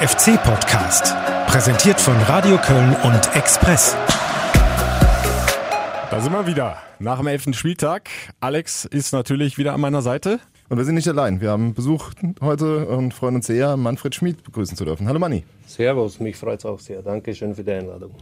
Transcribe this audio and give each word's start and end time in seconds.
Der 0.00 0.08
FC-Podcast, 0.08 1.14
präsentiert 1.46 2.00
von 2.00 2.16
Radio 2.22 2.56
Köln 2.56 2.96
und 3.04 3.36
Express. 3.36 3.94
Da 6.10 6.20
sind 6.20 6.32
wir 6.32 6.46
wieder. 6.46 6.78
Nach 6.98 7.18
dem 7.18 7.26
elften 7.26 7.52
Spieltag. 7.52 8.08
Alex 8.40 8.86
ist 8.86 9.12
natürlich 9.12 9.58
wieder 9.58 9.74
an 9.74 9.80
meiner 9.82 10.00
Seite. 10.00 10.40
Und 10.70 10.78
wir 10.78 10.84
sind 10.84 10.94
nicht 10.94 11.08
allein. 11.08 11.42
Wir 11.42 11.50
haben 11.50 11.74
Besuch 11.74 12.12
heute 12.40 12.86
und 12.86 13.12
freuen 13.12 13.34
uns 13.36 13.46
sehr, 13.46 13.76
Manfred 13.76 14.14
Schmid 14.14 14.42
begrüßen 14.42 14.74
zu 14.74 14.86
dürfen. 14.86 15.06
Hallo 15.06 15.18
Manni. 15.18 15.44
Servus, 15.66 16.18
mich 16.18 16.36
freut 16.36 16.60
es 16.60 16.64
auch 16.64 16.80
sehr. 16.80 17.02
Dankeschön 17.02 17.54
für 17.54 17.64
die 17.64 17.72
Einladung. 17.72 18.14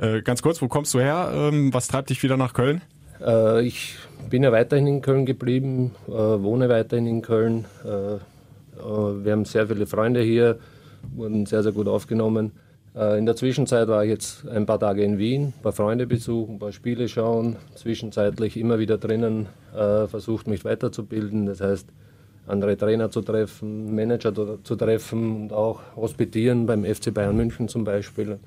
Äh, 0.00 0.22
ganz 0.22 0.42
kurz, 0.42 0.60
wo 0.60 0.66
kommst 0.66 0.94
du 0.94 1.00
her? 1.00 1.30
Ähm, 1.32 1.72
was 1.72 1.86
treibt 1.86 2.10
dich 2.10 2.22
wieder 2.24 2.36
nach 2.36 2.54
Köln? 2.54 2.82
Äh, 3.24 3.62
ich 3.64 3.94
bin 4.30 4.42
ja 4.42 4.50
weiterhin 4.50 4.88
in 4.88 5.00
Köln 5.00 5.26
geblieben, 5.26 5.94
äh, 6.08 6.12
wohne 6.12 6.68
weiterhin 6.68 7.06
in 7.06 7.22
Köln. 7.22 7.66
Äh, 7.84 8.14
äh, 8.14 9.24
wir 9.24 9.32
haben 9.32 9.44
sehr 9.44 9.68
viele 9.68 9.86
Freunde 9.86 10.20
hier, 10.20 10.58
wurden 11.14 11.46
sehr, 11.46 11.62
sehr 11.62 11.72
gut 11.72 11.88
aufgenommen. 11.88 12.52
Äh, 12.94 13.18
in 13.18 13.26
der 13.26 13.36
Zwischenzeit 13.36 13.88
war 13.88 14.04
ich 14.04 14.10
jetzt 14.10 14.46
ein 14.48 14.66
paar 14.66 14.78
Tage 14.78 15.02
in 15.02 15.18
Wien, 15.18 15.52
ein 15.56 15.62
paar 15.62 15.72
Freunde 15.72 16.06
besuchen, 16.06 16.56
ein 16.56 16.58
paar 16.58 16.72
Spiele 16.72 17.08
schauen, 17.08 17.56
zwischenzeitlich 17.74 18.56
immer 18.56 18.78
wieder 18.78 18.98
drinnen 18.98 19.46
äh, 19.74 20.06
versucht, 20.06 20.46
mich 20.46 20.64
weiterzubilden. 20.64 21.46
Das 21.46 21.60
heißt, 21.60 21.88
andere 22.46 22.76
Trainer 22.76 23.10
zu 23.10 23.22
treffen, 23.22 23.94
Manager 23.94 24.58
zu 24.62 24.76
treffen 24.76 25.44
und 25.44 25.52
auch 25.52 25.80
hospitieren 25.96 26.66
beim 26.66 26.84
FC 26.84 27.12
Bayern 27.12 27.36
München 27.36 27.68
zum 27.68 27.84
Beispiel. 27.84 28.38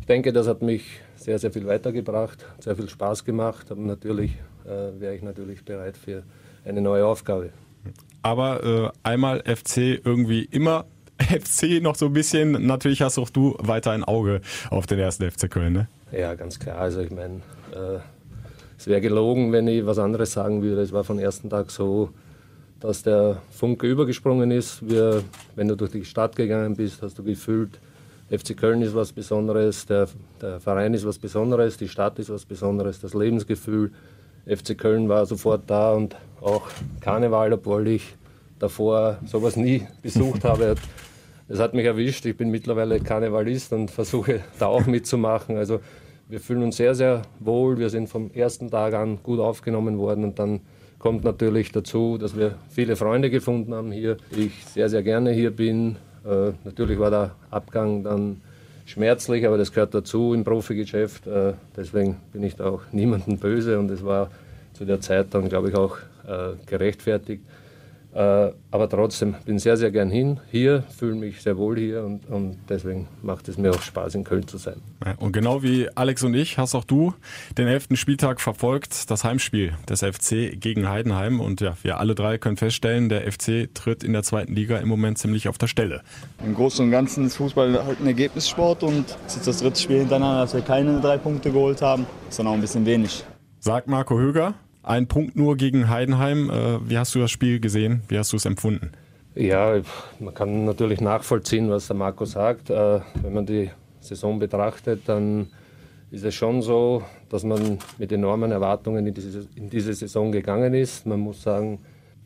Ich 0.00 0.06
denke, 0.06 0.32
das 0.32 0.46
hat 0.46 0.62
mich 0.62 1.00
sehr, 1.16 1.38
sehr 1.38 1.50
viel 1.50 1.66
weitergebracht, 1.66 2.44
sehr 2.60 2.76
viel 2.76 2.88
Spaß 2.88 3.24
gemacht. 3.24 3.70
Aber 3.70 3.80
natürlich 3.80 4.32
äh, 4.64 5.00
wäre 5.00 5.14
ich 5.14 5.22
natürlich 5.22 5.64
bereit 5.64 5.96
für 5.96 6.22
eine 6.64 6.80
neue 6.80 7.04
Aufgabe. 7.04 7.50
Aber 8.22 8.64
äh, 8.64 8.90
einmal 9.02 9.42
FC 9.42 10.00
irgendwie 10.04 10.44
immer 10.44 10.86
FC 11.18 11.82
noch 11.82 11.96
so 11.96 12.06
ein 12.06 12.12
bisschen. 12.12 12.66
Natürlich 12.66 13.02
hast 13.02 13.18
auch 13.18 13.30
du 13.30 13.56
weiter 13.58 13.92
ein 13.92 14.04
Auge 14.04 14.40
auf 14.70 14.86
den 14.86 14.98
ersten 14.98 15.30
FC 15.30 15.50
Köln, 15.50 15.72
ne? 15.72 15.88
Ja, 16.12 16.34
ganz 16.34 16.58
klar. 16.58 16.78
Also 16.78 17.00
ich 17.00 17.10
meine, 17.10 17.36
äh, 17.72 17.98
es 18.78 18.86
wäre 18.86 19.00
gelogen, 19.00 19.52
wenn 19.52 19.66
ich 19.68 19.84
was 19.86 19.98
anderes 19.98 20.32
sagen 20.32 20.62
würde. 20.62 20.82
Es 20.82 20.92
war 20.92 21.04
von 21.04 21.18
ersten 21.18 21.50
Tag 21.50 21.70
so, 21.70 22.10
dass 22.80 23.02
der 23.02 23.42
Funke 23.50 23.86
übergesprungen 23.86 24.50
ist. 24.50 24.88
Wir, 24.88 25.22
wenn 25.54 25.68
du 25.68 25.76
durch 25.76 25.92
die 25.92 26.04
Stadt 26.04 26.36
gegangen 26.36 26.76
bist, 26.76 27.02
hast 27.02 27.18
du 27.18 27.24
gefühlt, 27.24 27.80
FC 28.28 28.56
Köln 28.56 28.82
ist 28.82 28.94
was 28.94 29.12
Besonderes, 29.12 29.86
der, 29.86 30.08
der 30.42 30.58
Verein 30.58 30.94
ist 30.94 31.06
was 31.06 31.16
Besonderes, 31.16 31.76
die 31.76 31.88
Stadt 31.88 32.18
ist 32.18 32.28
was 32.28 32.44
Besonderes, 32.44 33.00
das 33.00 33.14
Lebensgefühl. 33.14 33.92
FC 34.46 34.76
Köln 34.76 35.08
war 35.08 35.26
sofort 35.26 35.62
da 35.68 35.92
und 35.92 36.16
auch 36.40 36.68
Karneval, 37.00 37.52
obwohl 37.52 37.86
ich 37.88 38.16
davor 38.58 39.18
sowas 39.26 39.56
nie 39.56 39.86
besucht 40.02 40.44
habe. 40.44 40.76
Es 41.48 41.58
hat 41.60 41.74
mich 41.74 41.86
erwischt. 41.86 42.26
Ich 42.26 42.36
bin 42.36 42.50
mittlerweile 42.50 43.00
Karnevalist 43.00 43.72
und 43.72 43.90
versuche 43.90 44.40
da 44.58 44.66
auch 44.66 44.86
mitzumachen. 44.86 45.56
Also 45.56 45.80
wir 46.28 46.40
fühlen 46.40 46.62
uns 46.62 46.76
sehr, 46.76 46.94
sehr 46.94 47.22
wohl. 47.38 47.78
Wir 47.78 47.88
sind 47.88 48.08
vom 48.08 48.30
ersten 48.32 48.70
Tag 48.70 48.94
an 48.94 49.18
gut 49.22 49.38
aufgenommen 49.38 49.98
worden 49.98 50.24
und 50.24 50.38
dann 50.38 50.60
kommt 50.98 51.24
natürlich 51.24 51.70
dazu, 51.70 52.18
dass 52.18 52.36
wir 52.36 52.56
viele 52.68 52.96
Freunde 52.96 53.30
gefunden 53.30 53.74
haben 53.74 53.92
hier. 53.92 54.16
Ich 54.30 54.64
sehr, 54.64 54.88
sehr 54.88 55.02
gerne 55.02 55.30
hier 55.30 55.54
bin. 55.54 55.96
Äh, 56.24 56.52
natürlich 56.64 56.98
war 56.98 57.10
der 57.10 57.36
Abgang 57.50 58.02
dann 58.02 58.40
schmerzlich, 58.86 59.46
aber 59.46 59.58
das 59.58 59.72
gehört 59.72 59.94
dazu 59.94 60.34
im 60.34 60.42
Profigeschäft. 60.42 61.26
Äh, 61.26 61.52
deswegen 61.76 62.16
bin 62.32 62.42
ich 62.42 62.56
da 62.56 62.70
auch 62.70 62.82
niemandem 62.92 63.38
böse 63.38 63.78
und 63.78 63.90
es 63.90 64.04
war 64.04 64.30
zu 64.72 64.84
der 64.84 65.00
Zeit 65.00 65.28
dann, 65.30 65.48
glaube 65.48 65.68
ich, 65.68 65.76
auch 65.76 65.98
äh, 66.26 66.54
gerechtfertigt. 66.66 67.44
Äh, 68.16 68.52
aber 68.70 68.88
trotzdem 68.88 69.34
bin 69.44 69.58
sehr, 69.58 69.76
sehr 69.76 69.90
gern 69.90 70.08
hin, 70.08 70.40
hier, 70.50 70.84
fühle 70.96 71.16
mich 71.16 71.42
sehr 71.42 71.58
wohl 71.58 71.76
hier 71.76 72.02
und, 72.02 72.24
und 72.30 72.56
deswegen 72.66 73.08
macht 73.20 73.46
es 73.46 73.58
mir 73.58 73.72
auch 73.72 73.82
Spaß, 73.82 74.14
in 74.14 74.24
Köln 74.24 74.48
zu 74.48 74.56
sein. 74.56 74.76
Und 75.18 75.32
genau 75.32 75.62
wie 75.62 75.90
Alex 75.94 76.22
und 76.22 76.32
ich 76.32 76.56
hast 76.56 76.74
auch 76.74 76.84
du 76.84 77.12
den 77.58 77.68
elften 77.68 77.94
Spieltag 77.94 78.40
verfolgt, 78.40 79.10
das 79.10 79.22
Heimspiel 79.22 79.74
des 79.86 80.00
FC 80.00 80.58
gegen 80.58 80.88
Heidenheim. 80.88 81.40
Und 81.40 81.60
ja, 81.60 81.76
wir 81.82 82.00
alle 82.00 82.14
drei 82.14 82.38
können 82.38 82.56
feststellen, 82.56 83.10
der 83.10 83.30
FC 83.30 83.68
tritt 83.74 84.02
in 84.02 84.14
der 84.14 84.22
zweiten 84.22 84.54
Liga 84.54 84.78
im 84.78 84.88
Moment 84.88 85.18
ziemlich 85.18 85.50
auf 85.50 85.58
der 85.58 85.66
Stelle. 85.66 86.00
Im 86.42 86.54
Großen 86.54 86.86
und 86.86 86.90
Ganzen 86.90 87.26
ist 87.26 87.36
Fußball 87.36 87.84
halt 87.84 88.00
ein 88.00 88.06
Ergebnissport 88.06 88.82
und 88.82 89.04
es 89.26 89.32
ist 89.32 89.36
jetzt 89.36 89.48
das 89.48 89.58
dritte 89.58 89.78
Spiel 89.78 89.98
hintereinander, 89.98 90.40
dass 90.40 90.54
wir 90.54 90.62
keine 90.62 91.02
drei 91.02 91.18
Punkte 91.18 91.52
geholt 91.52 91.82
haben. 91.82 92.06
Das 92.24 92.30
ist 92.30 92.38
dann 92.38 92.46
auch 92.46 92.54
ein 92.54 92.62
bisschen 92.62 92.86
wenig. 92.86 93.24
Sagt 93.60 93.88
Marco 93.88 94.18
Höger, 94.18 94.54
ein 94.86 95.08
Punkt 95.08 95.36
nur 95.36 95.56
gegen 95.56 95.88
Heidenheim. 95.88 96.48
Äh, 96.48 96.88
wie 96.88 96.96
hast 96.96 97.14
du 97.14 97.18
das 97.18 97.30
Spiel 97.30 97.60
gesehen? 97.60 98.02
Wie 98.08 98.18
hast 98.18 98.32
du 98.32 98.36
es 98.36 98.44
empfunden? 98.44 98.92
Ja, 99.34 99.80
man 100.18 100.32
kann 100.32 100.64
natürlich 100.64 101.00
nachvollziehen, 101.00 101.68
was 101.68 101.88
der 101.88 101.96
Marco 101.96 102.24
sagt. 102.24 102.70
Äh, 102.70 103.00
wenn 103.22 103.34
man 103.34 103.44
die 103.44 103.70
Saison 104.00 104.38
betrachtet, 104.38 105.02
dann 105.06 105.48
ist 106.10 106.24
es 106.24 106.34
schon 106.34 106.62
so, 106.62 107.02
dass 107.28 107.42
man 107.42 107.78
mit 107.98 108.12
enormen 108.12 108.52
Erwartungen 108.52 109.06
in 109.06 109.68
diese, 109.70 109.94
Saison 109.94 110.30
gegangen 110.32 110.72
ist. 110.72 111.04
Man 111.04 111.20
muss 111.20 111.42
sagen, 111.42 111.80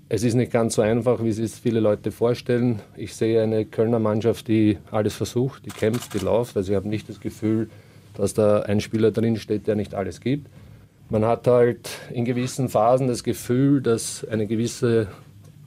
es 0.09 0.23
ist 0.23 0.35
nicht 0.35 0.53
ganz 0.53 0.75
so 0.75 0.83
einfach, 0.83 1.25
wie 1.25 1.33
sich 1.33 1.53
viele 1.53 1.81
Leute 1.81 2.13
vorstellen. 2.13 2.81
Ich 2.97 3.15
sehe 3.15 3.43
eine 3.43 3.65
Kölner 3.65 3.99
Mannschaft, 3.99 4.49
die 4.49 4.79
alles 4.91 5.15
versucht, 5.15 5.65
die 5.65 5.71
kämpft, 5.71 6.15
die 6.15 6.19
läuft. 6.19 6.57
Also 6.57 6.73
ich 6.73 6.77
habe 6.77 6.89
nicht 6.89 7.09
das 7.09 7.21
Gefühl, 7.21 7.71
dass 8.15 8.35
da 8.35 8.61
ein 8.61 8.81
Spieler 8.81 9.13
drin 9.13 9.37
steht, 9.37 9.67
der 9.67 9.77
nicht 9.77 9.95
alles 9.95 10.21
gibt. 10.21 10.47
Man 11.11 11.25
hat 11.25 11.49
halt 11.49 11.91
in 12.13 12.25
gewissen 12.25 12.69
Phasen 12.69 13.09
das 13.09 13.25
Gefühl, 13.25 13.83
dass 13.83 14.25
eine 14.31 14.47
gewisse 14.47 15.09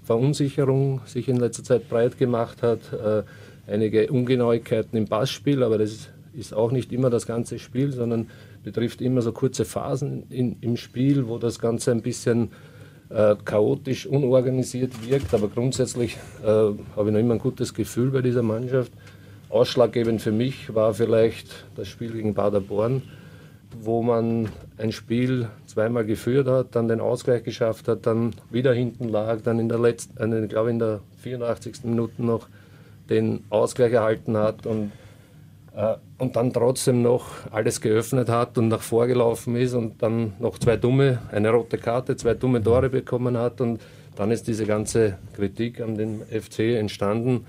Verunsicherung 0.01 1.01
sich 1.05 1.27
in 1.27 1.35
letzter 1.35 1.65
Zeit 1.65 1.89
breit 1.89 2.17
gemacht 2.17 2.63
hat. 2.63 2.79
Äh, 2.93 3.23
einige 3.69 4.09
Ungenauigkeiten 4.09 4.97
im 4.97 5.09
Passspiel, 5.09 5.61
aber 5.63 5.77
das 5.77 6.07
ist 6.33 6.53
auch 6.53 6.71
nicht 6.71 6.93
immer 6.93 7.09
das 7.09 7.25
ganze 7.25 7.59
Spiel, 7.59 7.91
sondern 7.91 8.29
betrifft 8.63 9.01
immer 9.01 9.21
so 9.21 9.33
kurze 9.33 9.65
Phasen 9.65 10.23
in, 10.29 10.55
im 10.61 10.77
Spiel, 10.77 11.27
wo 11.27 11.37
das 11.37 11.59
Ganze 11.59 11.91
ein 11.91 12.01
bisschen 12.01 12.51
äh, 13.09 13.35
chaotisch, 13.43 14.07
unorganisiert 14.07 15.05
wirkt. 15.05 15.33
Aber 15.33 15.49
grundsätzlich 15.49 16.17
äh, 16.41 16.47
habe 16.47 16.77
ich 17.07 17.11
noch 17.11 17.19
immer 17.19 17.33
ein 17.33 17.39
gutes 17.39 17.73
Gefühl 17.73 18.11
bei 18.11 18.21
dieser 18.21 18.43
Mannschaft. 18.43 18.93
Ausschlaggebend 19.49 20.21
für 20.21 20.31
mich 20.31 20.73
war 20.73 20.93
vielleicht 20.93 21.65
das 21.75 21.89
Spiel 21.89 22.13
gegen 22.13 22.33
Paderborn 22.33 23.01
wo 23.81 24.01
man 24.01 24.49
ein 24.77 24.91
Spiel 24.91 25.49
zweimal 25.65 26.05
geführt 26.05 26.47
hat, 26.47 26.75
dann 26.75 26.87
den 26.87 26.99
Ausgleich 26.99 27.43
geschafft 27.43 27.87
hat, 27.87 28.05
dann 28.05 28.33
wieder 28.49 28.73
hinten 28.73 29.09
lag, 29.09 29.41
dann 29.41 29.59
in 29.59 29.69
der 29.69 29.79
letzten, 29.79 30.33
äh, 30.33 30.47
glaube 30.47 30.69
in 30.69 30.79
der 30.79 30.99
84. 31.21 31.83
Minute 31.83 32.23
noch 32.23 32.47
den 33.09 33.43
Ausgleich 33.49 33.93
erhalten 33.93 34.37
hat 34.37 34.65
und, 34.65 34.91
äh, 35.75 35.95
und 36.17 36.35
dann 36.35 36.53
trotzdem 36.53 37.01
noch 37.01 37.27
alles 37.51 37.81
geöffnet 37.81 38.29
hat 38.29 38.57
und 38.57 38.69
nach 38.69 38.81
vorgelaufen 38.81 39.55
ist 39.55 39.73
und 39.73 40.01
dann 40.01 40.33
noch 40.39 40.57
zwei 40.57 40.77
dumme, 40.77 41.19
eine 41.31 41.49
rote 41.51 41.77
Karte, 41.77 42.15
zwei 42.15 42.33
dumme 42.33 42.63
Tore 42.63 42.89
bekommen 42.89 43.37
hat 43.37 43.61
und 43.61 43.81
dann 44.15 44.31
ist 44.31 44.47
diese 44.47 44.65
ganze 44.65 45.17
Kritik 45.35 45.81
an 45.81 45.95
den 45.95 46.21
FC 46.21 46.77
entstanden. 46.77 47.45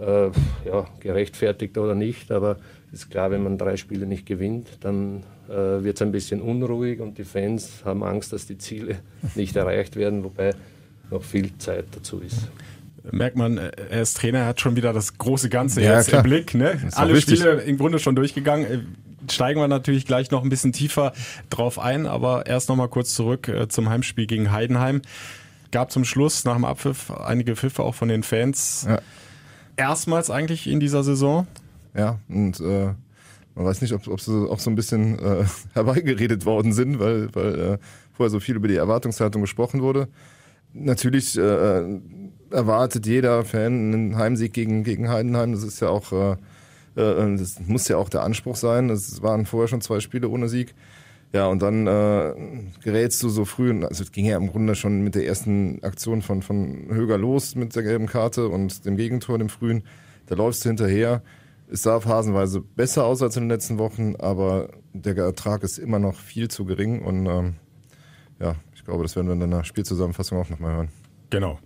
Äh, 0.00 0.30
ja, 0.66 0.86
gerechtfertigt 1.00 1.78
oder 1.78 1.94
nicht, 1.94 2.32
aber 2.32 2.56
ist 2.94 3.10
klar, 3.10 3.30
wenn 3.30 3.42
man 3.42 3.58
drei 3.58 3.76
Spiele 3.76 4.06
nicht 4.06 4.26
gewinnt, 4.26 4.78
dann 4.80 5.22
äh, 5.48 5.84
wird 5.84 5.96
es 5.96 6.02
ein 6.02 6.12
bisschen 6.12 6.40
unruhig 6.40 7.00
und 7.00 7.18
die 7.18 7.24
Fans 7.24 7.82
haben 7.84 8.02
Angst, 8.02 8.32
dass 8.32 8.46
die 8.46 8.58
Ziele 8.58 8.96
nicht 9.34 9.56
erreicht 9.56 9.96
werden, 9.96 10.24
wobei 10.24 10.54
noch 11.10 11.22
viel 11.22 11.56
Zeit 11.58 11.86
dazu 11.92 12.20
ist. 12.20 12.48
Merkt 13.10 13.36
man, 13.36 13.58
er 13.58 14.00
ist 14.00 14.16
Trainer, 14.16 14.38
er 14.40 14.46
hat 14.46 14.60
schon 14.60 14.76
wieder 14.76 14.94
das 14.94 15.18
große 15.18 15.50
Ganze 15.50 15.82
ja, 15.82 15.98
jetzt 15.98 16.08
klar. 16.08 16.24
im 16.24 16.30
Blick. 16.30 16.54
Ne? 16.54 16.80
Alle 16.92 17.20
Spiele 17.20 17.60
im 17.62 17.76
Grunde 17.76 17.98
schon 17.98 18.16
durchgegangen. 18.16 18.66
Äh, 18.66 18.78
steigen 19.30 19.60
wir 19.60 19.68
natürlich 19.68 20.06
gleich 20.06 20.30
noch 20.30 20.42
ein 20.42 20.48
bisschen 20.48 20.72
tiefer 20.72 21.12
drauf 21.50 21.78
ein, 21.78 22.06
aber 22.06 22.46
erst 22.46 22.68
noch 22.68 22.76
mal 22.76 22.88
kurz 22.88 23.14
zurück 23.14 23.48
äh, 23.48 23.68
zum 23.68 23.90
Heimspiel 23.90 24.26
gegen 24.26 24.52
Heidenheim. 24.52 25.02
Gab 25.70 25.90
zum 25.90 26.04
Schluss 26.04 26.44
nach 26.44 26.54
dem 26.54 26.64
Abpfiff 26.64 27.10
einige 27.10 27.56
Pfiffe 27.56 27.82
auch 27.82 27.94
von 27.94 28.08
den 28.08 28.22
Fans. 28.22 28.86
Ja. 28.88 29.00
Erstmals 29.76 30.30
eigentlich 30.30 30.66
in 30.66 30.80
dieser 30.80 31.02
Saison. 31.02 31.46
Ja, 31.96 32.18
und 32.28 32.60
äh, 32.60 32.92
man 33.54 33.64
weiß 33.64 33.82
nicht, 33.82 33.92
ob, 33.92 34.08
ob 34.08 34.20
sie 34.20 34.50
auch 34.50 34.58
so 34.58 34.70
ein 34.70 34.74
bisschen 34.74 35.18
äh, 35.18 35.44
herbeigeredet 35.74 36.44
worden 36.44 36.72
sind, 36.72 36.98
weil, 36.98 37.34
weil 37.34 37.60
äh, 37.60 37.78
vorher 38.12 38.30
so 38.30 38.40
viel 38.40 38.56
über 38.56 38.68
die 38.68 38.76
Erwartungshaltung 38.76 39.42
gesprochen 39.42 39.82
wurde. 39.82 40.08
Natürlich 40.72 41.38
äh, 41.38 42.00
erwartet 42.50 43.06
jeder 43.06 43.44
Fan 43.44 43.92
einen 43.92 44.16
Heimsieg 44.16 44.52
gegen, 44.52 44.82
gegen 44.82 45.08
Heidenheim. 45.08 45.52
Das 45.52 45.62
ist 45.62 45.80
ja 45.80 45.88
auch, 45.88 46.12
äh, 46.12 46.32
äh, 46.96 47.36
das 47.36 47.60
muss 47.66 47.86
ja 47.86 47.96
auch 47.96 48.08
der 48.08 48.22
Anspruch 48.22 48.56
sein. 48.56 48.90
Es 48.90 49.22
waren 49.22 49.46
vorher 49.46 49.68
schon 49.68 49.80
zwei 49.80 50.00
Spiele 50.00 50.28
ohne 50.28 50.48
Sieg. 50.48 50.74
Ja, 51.32 51.46
und 51.46 51.62
dann 51.62 51.86
äh, 51.86 52.32
gerätst 52.82 53.20
du 53.22 53.28
so 53.28 53.44
früh, 53.44 53.84
also 53.84 54.04
es 54.04 54.12
ging 54.12 54.24
ja 54.24 54.36
im 54.36 54.52
Grunde 54.52 54.76
schon 54.76 55.02
mit 55.02 55.16
der 55.16 55.26
ersten 55.26 55.82
Aktion 55.82 56.22
von, 56.22 56.42
von 56.42 56.86
Höger 56.88 57.18
los 57.18 57.56
mit 57.56 57.74
der 57.74 57.82
gelben 57.82 58.06
Karte 58.06 58.48
und 58.48 58.84
dem 58.86 58.96
Gegentor, 58.96 59.38
dem 59.38 59.48
frühen. 59.48 59.82
Da 60.26 60.36
läufst 60.36 60.64
du 60.64 60.68
hinterher. 60.68 61.22
Es 61.70 61.82
sah 61.82 62.00
phasenweise 62.00 62.60
besser 62.60 63.04
aus 63.04 63.22
als 63.22 63.36
in 63.36 63.44
den 63.44 63.50
letzten 63.50 63.78
Wochen, 63.78 64.16
aber 64.16 64.68
der 64.92 65.16
Ertrag 65.16 65.62
ist 65.62 65.78
immer 65.78 65.98
noch 65.98 66.16
viel 66.16 66.48
zu 66.48 66.64
gering 66.64 67.02
und 67.02 67.26
ähm, 67.26 67.54
ja, 68.40 68.54
ich 68.74 68.84
glaube, 68.84 69.02
das 69.02 69.16
werden 69.16 69.28
wir 69.28 69.44
in 69.44 69.50
der 69.50 69.64
Spielzusammenfassung 69.64 70.38
auch 70.38 70.50
nochmal 70.50 70.72
hören. 70.72 70.88
Genau. 71.30 71.58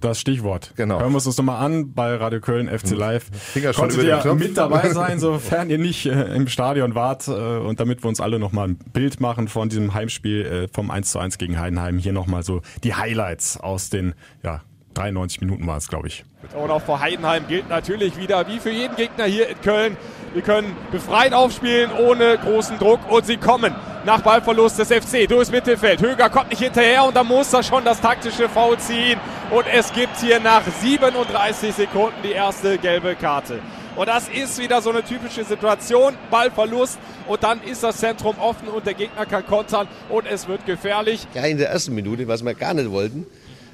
Das 0.00 0.18
Stichwort. 0.18 0.72
Genau. 0.76 0.98
Hören 0.98 1.12
wir 1.12 1.16
uns 1.16 1.24
das 1.24 1.36
nochmal 1.36 1.64
an 1.64 1.92
bei 1.92 2.16
Radio 2.16 2.40
Köln, 2.40 2.68
FC 2.68 2.90
hm. 2.90 2.98
Live. 2.98 3.30
Finger 3.32 3.72
schon 3.72 3.88
Konntet 3.88 4.04
ihr 4.04 4.34
mit 4.34 4.56
dabei 4.56 4.90
sein, 4.90 5.18
sofern 5.20 5.70
ihr 5.70 5.78
nicht 5.78 6.06
äh, 6.06 6.34
im 6.34 6.48
Stadion 6.48 6.94
wart. 6.94 7.28
Äh, 7.28 7.30
und 7.30 7.80
damit 7.80 8.02
wir 8.02 8.08
uns 8.08 8.20
alle 8.20 8.38
nochmal 8.38 8.68
ein 8.68 8.76
Bild 8.76 9.20
machen 9.20 9.48
von 9.48 9.68
diesem 9.68 9.94
Heimspiel 9.94 10.44
äh, 10.44 10.68
vom 10.68 10.90
1 10.90 11.12
zu 11.12 11.18
1 11.18 11.38
gegen 11.38 11.58
Heidenheim. 11.58 11.98
Hier 11.98 12.12
nochmal 12.12 12.42
so 12.42 12.60
die 12.82 12.94
Highlights 12.94 13.56
aus 13.56 13.90
den 13.90 14.14
ja, 14.42 14.62
93 14.94 15.40
Minuten 15.40 15.66
war 15.66 15.76
es, 15.76 15.88
glaube 15.88 16.08
ich. 16.08 16.24
Und 16.54 16.70
auch 16.70 16.82
vor 16.82 17.00
Heidenheim 17.00 17.46
gilt 17.48 17.68
natürlich 17.68 18.16
wieder, 18.16 18.46
wie 18.48 18.58
für 18.58 18.70
jeden 18.70 18.96
Gegner 18.96 19.24
hier 19.24 19.48
in 19.48 19.60
Köln, 19.60 19.96
wir 20.34 20.42
können 20.42 20.76
befreit 20.90 21.32
aufspielen, 21.32 21.92
ohne 21.92 22.38
großen 22.38 22.78
Druck 22.78 22.98
und 23.08 23.24
sie 23.24 23.36
kommen 23.36 23.72
nach 24.04 24.20
Ballverlust 24.20 24.78
des 24.78 24.88
FC 24.88 25.28
durchs 25.28 25.50
Mittelfeld. 25.50 26.02
Höger 26.02 26.28
kommt 26.28 26.50
nicht 26.50 26.60
hinterher 26.60 27.04
und 27.04 27.14
da 27.16 27.22
muss 27.22 27.52
er 27.52 27.62
schon 27.62 27.84
das 27.84 28.00
taktische 28.00 28.48
Foul 28.48 28.76
ziehen 28.78 29.20
und 29.50 29.64
es 29.72 29.92
gibt 29.92 30.16
hier 30.18 30.40
nach 30.40 30.62
37 30.80 31.72
Sekunden 31.72 32.16
die 32.24 32.32
erste 32.32 32.78
gelbe 32.78 33.14
Karte. 33.14 33.60
Und 33.96 34.08
das 34.08 34.28
ist 34.28 34.58
wieder 34.58 34.82
so 34.82 34.90
eine 34.90 35.04
typische 35.04 35.44
Situation. 35.44 36.14
Ballverlust 36.30 36.98
und 37.28 37.42
dann 37.44 37.62
ist 37.62 37.84
das 37.84 37.98
Zentrum 37.98 38.36
offen 38.38 38.66
und 38.68 38.84
der 38.86 38.94
Gegner 38.94 39.24
kann 39.26 39.46
kontern 39.46 39.86
und 40.08 40.26
es 40.26 40.48
wird 40.48 40.66
gefährlich. 40.66 41.28
Ja, 41.34 41.44
in 41.44 41.58
der 41.58 41.70
ersten 41.70 41.94
Minute, 41.94 42.26
was 42.26 42.44
wir 42.44 42.54
gar 42.54 42.74
nicht 42.74 42.90
wollten, 42.90 43.24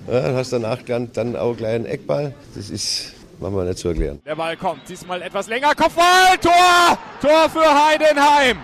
ja, 0.09 0.35
hast 0.35 0.53
danach 0.53 0.83
dann, 0.83 1.13
dann 1.13 1.37
auch 1.37 1.57
gleich 1.57 1.75
einen 1.75 1.87
Eckball. 1.87 2.35
Das 2.55 2.71
ist 2.71 3.15
machen 3.41 3.57
wir 3.57 3.65
nicht 3.65 3.79
zu 3.79 3.89
erklären. 3.89 4.21
Der 4.25 4.37
Ball 4.37 4.57
kommt, 4.57 4.89
diesmal 4.89 5.23
etwas 5.23 5.49
länger. 5.49 5.75
Kopfball, 5.75 6.37
Tor! 6.41 6.99
Tor 7.21 7.49
für 7.49 7.89
Heidenheim. 7.89 8.59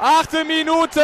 Achte 0.00 0.44
Minute, 0.44 1.00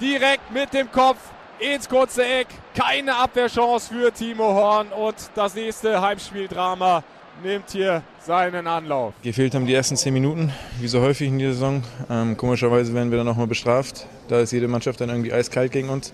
direkt 0.00 0.50
mit 0.52 0.72
dem 0.72 0.90
Kopf 0.90 1.18
ins 1.58 1.88
kurze 1.88 2.24
Eck. 2.24 2.48
Keine 2.74 3.14
Abwehrchance 3.14 3.92
für 3.92 4.12
Timo 4.12 4.44
Horn 4.44 4.88
und 4.88 5.14
das 5.34 5.54
nächste 5.54 6.00
Heimspieldrama 6.00 7.02
nimmt 7.42 7.70
hier 7.70 8.02
seinen 8.20 8.66
Anlauf. 8.66 9.14
Gefehlt 9.22 9.54
haben 9.54 9.66
die 9.66 9.74
ersten 9.74 9.96
zehn 9.96 10.12
Minuten, 10.12 10.52
wie 10.80 10.88
so 10.88 11.00
häufig 11.00 11.28
in 11.28 11.38
dieser 11.38 11.52
Saison. 11.52 11.82
Ähm, 12.10 12.36
komischerweise 12.36 12.92
werden 12.94 13.10
wir 13.10 13.18
dann 13.18 13.26
nochmal 13.26 13.46
bestraft. 13.46 14.06
Da 14.28 14.40
ist 14.40 14.52
jede 14.52 14.68
Mannschaft 14.68 15.00
dann 15.00 15.10
irgendwie 15.10 15.32
eiskalt 15.32 15.72
gegen 15.72 15.88
uns. 15.88 16.12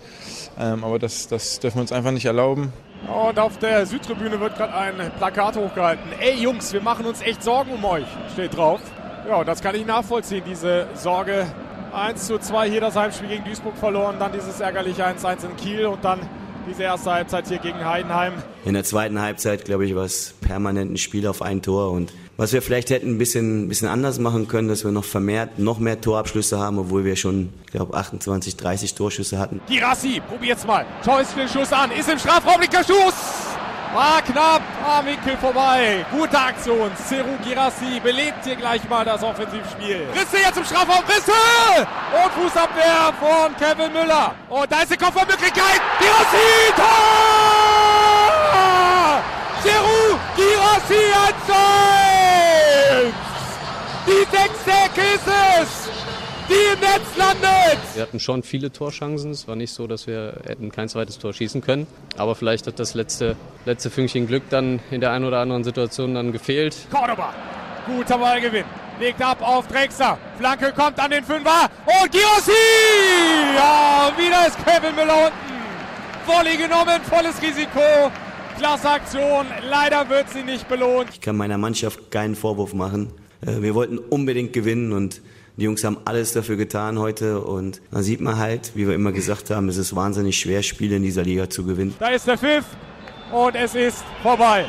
Ähm, 0.62 0.84
aber 0.84 0.98
das, 0.98 1.26
das 1.26 1.58
dürfen 1.58 1.78
wir 1.78 1.82
uns 1.82 1.92
einfach 1.92 2.12
nicht 2.12 2.24
erlauben. 2.24 2.72
Und 3.08 3.38
auf 3.38 3.58
der 3.58 3.84
Südtribüne 3.84 4.38
wird 4.38 4.56
gerade 4.56 4.74
ein 4.74 4.94
Plakat 5.18 5.56
hochgehalten. 5.56 6.04
Ey 6.20 6.40
Jungs, 6.40 6.72
wir 6.72 6.80
machen 6.80 7.04
uns 7.04 7.20
echt 7.20 7.42
Sorgen 7.42 7.72
um 7.72 7.84
euch, 7.84 8.06
steht 8.32 8.56
drauf. 8.56 8.80
Ja, 9.28 9.42
das 9.42 9.60
kann 9.60 9.74
ich 9.74 9.84
nachvollziehen, 9.84 10.44
diese 10.46 10.86
Sorge. 10.94 11.46
1 11.92 12.26
zu 12.26 12.38
2 12.38 12.70
hier 12.70 12.80
das 12.80 12.96
Heimspiel 12.96 13.28
gegen 13.28 13.44
Duisburg 13.44 13.76
verloren, 13.76 14.16
dann 14.18 14.32
dieses 14.32 14.60
ärgerliche 14.60 15.06
1-1 15.06 15.44
in 15.44 15.56
Kiel 15.56 15.86
und 15.86 16.02
dann 16.02 16.20
diese 16.66 16.84
erste 16.84 17.12
Halbzeit 17.12 17.48
hier 17.48 17.58
gegen 17.58 17.84
Heidenheim. 17.84 18.32
In 18.64 18.74
der 18.74 18.84
zweiten 18.84 19.20
Halbzeit, 19.20 19.64
glaube 19.64 19.84
ich, 19.84 19.94
war 19.94 20.04
es 20.04 20.34
permanent 20.40 20.92
ein 20.92 20.96
Spiel 20.96 21.26
auf 21.26 21.42
ein 21.42 21.60
Tor. 21.60 21.90
Und 21.90 22.12
was 22.36 22.52
wir 22.52 22.62
vielleicht 22.62 22.90
hätten 22.90 23.10
ein 23.10 23.18
bisschen, 23.18 23.68
bisschen 23.68 23.88
anders 23.88 24.18
machen 24.18 24.48
können, 24.48 24.68
dass 24.68 24.84
wir 24.84 24.90
noch 24.90 25.04
vermehrt, 25.04 25.58
noch 25.58 25.78
mehr 25.78 26.00
Torabschlüsse 26.00 26.58
haben, 26.58 26.78
obwohl 26.78 27.04
wir 27.04 27.16
schon, 27.16 27.52
glaube 27.70 27.94
28, 27.96 28.56
30 28.56 28.94
Torschüsse 28.94 29.38
hatten. 29.38 29.60
Girassi, 29.68 30.20
probiert's 30.28 30.66
mal. 30.66 30.86
Schuss 31.04 31.72
an, 31.72 31.90
ist 31.92 32.08
im 32.08 32.18
Strafraum, 32.18 32.60
linker 32.60 32.84
Schuss! 32.84 33.52
War 33.94 34.22
knapp 34.22 34.62
am 34.88 35.04
Winkel 35.04 35.36
vorbei. 35.36 36.06
Gute 36.10 36.38
Aktion. 36.38 36.90
Seru 36.96 37.36
Girassi 37.44 38.00
belebt 38.02 38.42
hier 38.42 38.56
gleich 38.56 38.88
mal 38.88 39.04
das 39.04 39.22
Offensivspiel. 39.22 40.06
Risse 40.14 40.38
jetzt 40.42 40.56
im 40.56 40.64
Strafraum. 40.64 41.04
Risse! 41.06 41.30
Und 41.30 42.32
Fußabwehr 42.32 43.12
von 43.20 43.54
Kevin 43.58 43.92
Müller. 43.92 44.34
Und 44.48 44.72
da 44.72 44.80
ist 44.80 44.92
die 44.92 44.96
Kopfballmöglichkeit. 44.96 45.82
Girassi! 46.00 46.72
Tor! 46.74 47.82
Seru 49.62 50.18
Girassi 50.36 51.12
1 51.28 52.01
Die 54.12 54.36
sechste 54.36 54.70
Ecke 54.70 55.00
ist 55.14 55.26
es! 55.26 55.88
die 56.48 56.74
im 56.74 56.80
Netz 56.80 57.16
landet. 57.16 57.78
Wir 57.94 58.02
hatten 58.02 58.20
schon 58.20 58.42
viele 58.42 58.70
Torschancen. 58.70 59.30
Es 59.30 59.48
war 59.48 59.56
nicht 59.56 59.72
so, 59.72 59.86
dass 59.86 60.06
wir 60.06 60.40
hätten 60.46 60.70
kein 60.70 60.88
zweites 60.88 61.18
Tor 61.18 61.32
schießen 61.32 61.62
können. 61.62 61.86
Aber 62.18 62.34
vielleicht 62.34 62.66
hat 62.66 62.78
das 62.78 62.92
letzte, 62.94 63.36
letzte 63.64 63.90
Fünkchen 63.90 64.26
Glück 64.26 64.42
dann 64.50 64.80
in 64.90 65.00
der 65.00 65.12
einen 65.12 65.24
oder 65.24 65.38
anderen 65.38 65.64
Situation 65.64 66.14
dann 66.14 66.32
gefehlt. 66.32 66.76
Cordoba, 66.90 67.32
guter 67.86 68.18
Ballgewinn. 68.18 68.64
Legt 69.00 69.22
ab 69.22 69.38
auf 69.40 69.66
Drexler. 69.68 70.18
Flanke 70.38 70.72
kommt 70.72 71.00
an 71.00 71.10
den 71.10 71.24
Fünfer. 71.24 71.70
Und 71.86 72.12
Giossi! 72.12 72.52
Ja, 73.56 74.12
wieder 74.18 74.46
ist 74.46 74.58
Kevin 74.64 74.94
Müller 74.94 75.26
unten. 75.26 75.52
Volley 76.26 76.56
genommen, 76.56 77.00
volles 77.08 77.40
Risiko. 77.40 77.80
Klasse 78.58 78.90
Aktion. 78.90 79.46
Leider 79.68 80.08
wird 80.08 80.28
sie 80.28 80.42
nicht 80.42 80.68
belohnt. 80.68 81.08
Ich 81.10 81.20
kann 81.20 81.36
meiner 81.36 81.58
Mannschaft 81.58 82.10
keinen 82.10 82.36
Vorwurf 82.36 82.74
machen. 82.74 83.12
Äh, 83.46 83.62
wir 83.62 83.74
wollten 83.74 83.98
unbedingt 83.98 84.52
gewinnen 84.52 84.92
und 84.92 85.20
die 85.56 85.64
Jungs 85.64 85.84
haben 85.84 85.98
alles 86.06 86.32
dafür 86.32 86.56
getan 86.56 86.98
heute 86.98 87.40
und 87.40 87.82
da 87.90 88.02
sieht 88.02 88.20
man 88.22 88.38
halt, 88.38 88.72
wie 88.74 88.86
wir 88.86 88.94
immer 88.94 89.12
gesagt 89.12 89.50
haben, 89.50 89.68
es 89.68 89.76
ist 89.76 89.94
wahnsinnig 89.94 90.38
schwer, 90.38 90.62
Spiele 90.62 90.96
in 90.96 91.02
dieser 91.02 91.22
Liga 91.22 91.50
zu 91.50 91.64
gewinnen. 91.64 91.94
Da 91.98 92.08
ist 92.08 92.26
der 92.26 92.38
Pfiff 92.38 92.64
und 93.32 93.54
es 93.54 93.74
ist 93.74 94.02
vorbei. 94.22 94.64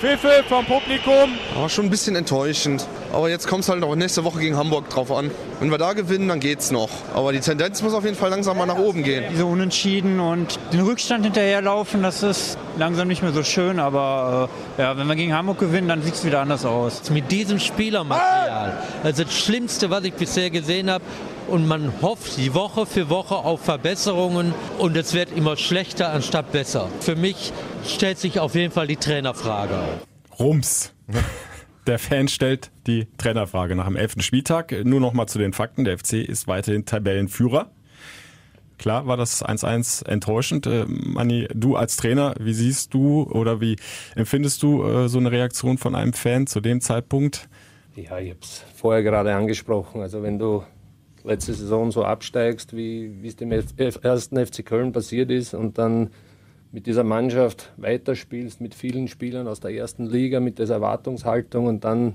Pfiffe 0.00 0.42
vom 0.48 0.64
Publikum. 0.64 1.30
War 1.54 1.68
schon 1.68 1.84
ein 1.84 1.90
bisschen 1.90 2.16
enttäuschend. 2.16 2.84
Aber 3.12 3.28
jetzt 3.28 3.46
kommt 3.46 3.62
es 3.62 3.68
halt 3.68 3.82
auch 3.84 3.94
nächste 3.94 4.24
Woche 4.24 4.38
gegen 4.38 4.56
Hamburg 4.56 4.88
drauf 4.88 5.12
an. 5.12 5.30
Wenn 5.60 5.70
wir 5.70 5.78
da 5.78 5.92
gewinnen, 5.92 6.28
dann 6.28 6.40
geht's 6.40 6.70
noch. 6.70 6.88
Aber 7.14 7.32
die 7.32 7.40
Tendenz 7.40 7.82
muss 7.82 7.92
auf 7.92 8.04
jeden 8.04 8.16
Fall 8.16 8.30
langsam 8.30 8.56
mal 8.56 8.66
nach 8.66 8.78
oben 8.78 9.02
gehen. 9.02 9.24
Diese 9.30 9.44
Unentschieden 9.44 10.18
und 10.18 10.58
den 10.72 10.80
Rückstand 10.80 11.24
hinterherlaufen, 11.24 12.02
das 12.02 12.22
ist 12.22 12.56
langsam 12.78 13.08
nicht 13.08 13.22
mehr 13.22 13.32
so 13.32 13.42
schön. 13.42 13.78
Aber 13.78 14.48
äh, 14.78 14.82
ja, 14.82 14.96
wenn 14.96 15.06
wir 15.06 15.16
gegen 15.16 15.34
Hamburg 15.34 15.58
gewinnen, 15.58 15.88
dann 15.88 16.02
sieht 16.02 16.14
es 16.14 16.24
wieder 16.24 16.40
anders 16.40 16.64
aus. 16.64 17.10
Mit 17.10 17.30
diesem 17.30 17.58
Spielermaterial, 17.60 18.78
also 19.04 19.24
das 19.24 19.34
Schlimmste, 19.34 19.90
was 19.90 20.04
ich 20.04 20.14
bisher 20.14 20.48
gesehen 20.48 20.90
habe, 20.90 21.04
und 21.48 21.66
man 21.66 21.92
hofft 22.00 22.36
die 22.38 22.54
Woche 22.54 22.86
für 22.86 23.10
Woche 23.10 23.34
auf 23.34 23.60
Verbesserungen 23.60 24.54
und 24.78 24.96
es 24.96 25.12
wird 25.12 25.36
immer 25.36 25.56
schlechter 25.56 26.10
anstatt 26.10 26.52
besser. 26.52 26.88
Für 27.00 27.16
mich 27.16 27.52
stellt 27.86 28.18
sich 28.18 28.40
auf 28.40 28.54
jeden 28.54 28.72
Fall 28.72 28.86
die 28.86 28.96
Trainerfrage. 28.96 29.74
Rums. 30.38 30.92
Der 31.86 31.98
Fan 31.98 32.28
stellt 32.28 32.70
die 32.86 33.08
Trainerfrage 33.18 33.74
nach 33.74 33.86
dem 33.86 33.96
elften 33.96 34.22
Spieltag. 34.22 34.72
Nur 34.84 35.00
noch 35.00 35.14
mal 35.14 35.26
zu 35.26 35.38
den 35.38 35.52
Fakten. 35.52 35.84
Der 35.84 35.98
FC 35.98 36.14
ist 36.14 36.46
weiterhin 36.46 36.84
Tabellenführer. 36.84 37.70
Klar 38.78 39.06
war 39.06 39.16
das 39.16 39.44
1-1 39.44 40.06
enttäuschend. 40.06 40.66
Äh, 40.66 40.84
Manni, 40.86 41.48
du 41.54 41.76
als 41.76 41.96
Trainer, 41.96 42.34
wie 42.40 42.54
siehst 42.54 42.94
du 42.94 43.22
oder 43.24 43.60
wie 43.60 43.76
empfindest 44.16 44.62
du 44.62 44.84
äh, 44.84 45.08
so 45.08 45.18
eine 45.18 45.30
Reaktion 45.30 45.78
von 45.78 45.94
einem 45.94 46.12
Fan 46.12 46.46
zu 46.46 46.60
dem 46.60 46.80
Zeitpunkt? 46.80 47.48
Ja, 47.94 48.18
ich 48.18 48.30
habe 48.30 48.40
es 48.42 48.64
vorher 48.74 49.02
gerade 49.02 49.34
angesprochen. 49.34 50.00
Also 50.00 50.22
wenn 50.22 50.38
du 50.38 50.64
letzte 51.24 51.54
Saison 51.54 51.92
so 51.92 52.04
absteigst, 52.04 52.76
wie, 52.76 53.22
wie 53.22 53.28
es 53.28 53.36
dem 53.36 53.52
ersten 53.52 54.46
FC 54.46 54.64
Köln 54.64 54.92
passiert 54.92 55.30
ist 55.30 55.54
und 55.54 55.78
dann 55.78 56.10
mit 56.72 56.86
dieser 56.86 57.04
Mannschaft 57.04 57.72
weiterspielst, 57.76 58.60
mit 58.60 58.74
vielen 58.74 59.06
Spielern 59.06 59.46
aus 59.46 59.60
der 59.60 59.72
ersten 59.72 60.06
Liga, 60.06 60.40
mit 60.40 60.58
dieser 60.58 60.74
Erwartungshaltung 60.74 61.66
und 61.66 61.84
dann 61.84 62.14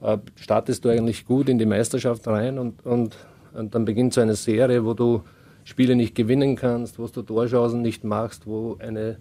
äh, 0.00 0.18
startest 0.34 0.84
du 0.84 0.88
eigentlich 0.88 1.24
gut 1.24 1.48
in 1.48 1.58
die 1.58 1.66
Meisterschaft 1.66 2.26
rein 2.26 2.58
und, 2.58 2.84
und, 2.84 3.16
und 3.54 3.74
dann 3.74 3.84
beginnt 3.84 4.12
so 4.12 4.20
eine 4.20 4.34
Serie, 4.34 4.84
wo 4.84 4.94
du 4.94 5.22
Spiele 5.64 5.94
nicht 5.94 6.16
gewinnen 6.16 6.56
kannst, 6.56 6.98
wo 6.98 7.06
du 7.06 7.22
Torchancen 7.22 7.80
nicht 7.80 8.02
machst, 8.02 8.46
wo 8.48 8.76
eine, 8.80 9.18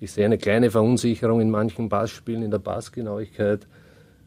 ich 0.00 0.10
sehe 0.10 0.24
eine 0.24 0.38
kleine 0.38 0.72
Verunsicherung 0.72 1.40
in 1.40 1.50
manchen 1.50 1.88
Passspielen, 1.88 2.42
in 2.42 2.50
der 2.50 2.58
Passgenauigkeit. 2.58 3.68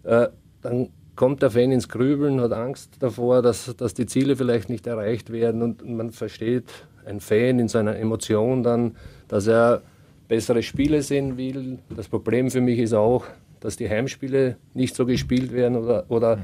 Äh, 0.04 0.30
dann 0.62 0.90
kommt 1.18 1.42
der 1.42 1.52
Fan 1.52 1.74
ins 1.74 1.90
Grübeln, 1.90 2.40
hat 2.40 2.54
Angst 2.54 2.96
davor, 3.00 3.42
dass, 3.42 3.75
dass 3.75 3.94
die 3.94 4.06
Ziele 4.06 4.38
vielleicht 4.38 4.70
nicht 4.70 4.88
erreicht 4.88 5.32
werden 5.34 5.62
und 5.62 5.86
man 5.86 6.12
versteht 6.12 6.72
ein 7.06 7.20
Fan 7.20 7.60
in 7.60 7.68
seiner 7.68 7.98
Emotion 7.98 8.63
dann, 8.63 8.96
dass 9.34 9.48
er 9.48 9.82
bessere 10.28 10.62
Spiele 10.62 11.02
sehen 11.02 11.38
will. 11.38 11.80
Das 11.96 12.08
Problem 12.08 12.52
für 12.52 12.62
mich 12.62 12.78
ist 12.78 12.94
auch, 12.94 13.25
dass 13.62 13.75
die 13.75 13.90
Heimspiele 13.90 14.58
nicht 14.75 14.96
so 14.96 15.08
gespielt 15.08 15.52
werden 15.52 15.75
oder, 15.75 16.06
oder 16.10 16.38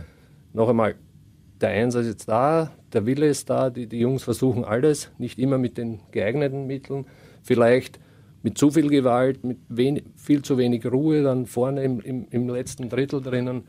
noch 0.54 0.70
einmal, 0.70 0.96
der 1.62 1.70
Einsatz 1.70 2.08
ist 2.08 2.28
da, 2.28 2.72
der 2.92 3.06
Wille 3.06 3.28
ist 3.28 3.48
da, 3.48 3.70
die, 3.70 3.86
die 3.86 4.00
Jungs 4.00 4.24
versuchen 4.24 4.66
alles, 4.66 5.12
nicht 5.20 5.38
immer 5.38 5.60
mit 5.60 5.78
den 5.78 6.00
geeigneten 6.10 6.66
Mitteln, 6.66 7.06
vielleicht 7.44 8.00
mit 8.42 8.58
zu 8.58 8.72
viel 8.72 8.90
Gewalt, 8.90 9.44
mit 9.44 9.60
wenig, 9.70 10.06
viel 10.16 10.42
zu 10.42 10.58
wenig 10.58 10.84
Ruhe 10.88 11.22
dann 11.22 11.46
vorne 11.46 11.84
im, 11.84 12.00
im, 12.00 12.26
im 12.32 12.50
letzten 12.50 12.90
Drittel 12.90 13.22
drinnen. 13.22 13.66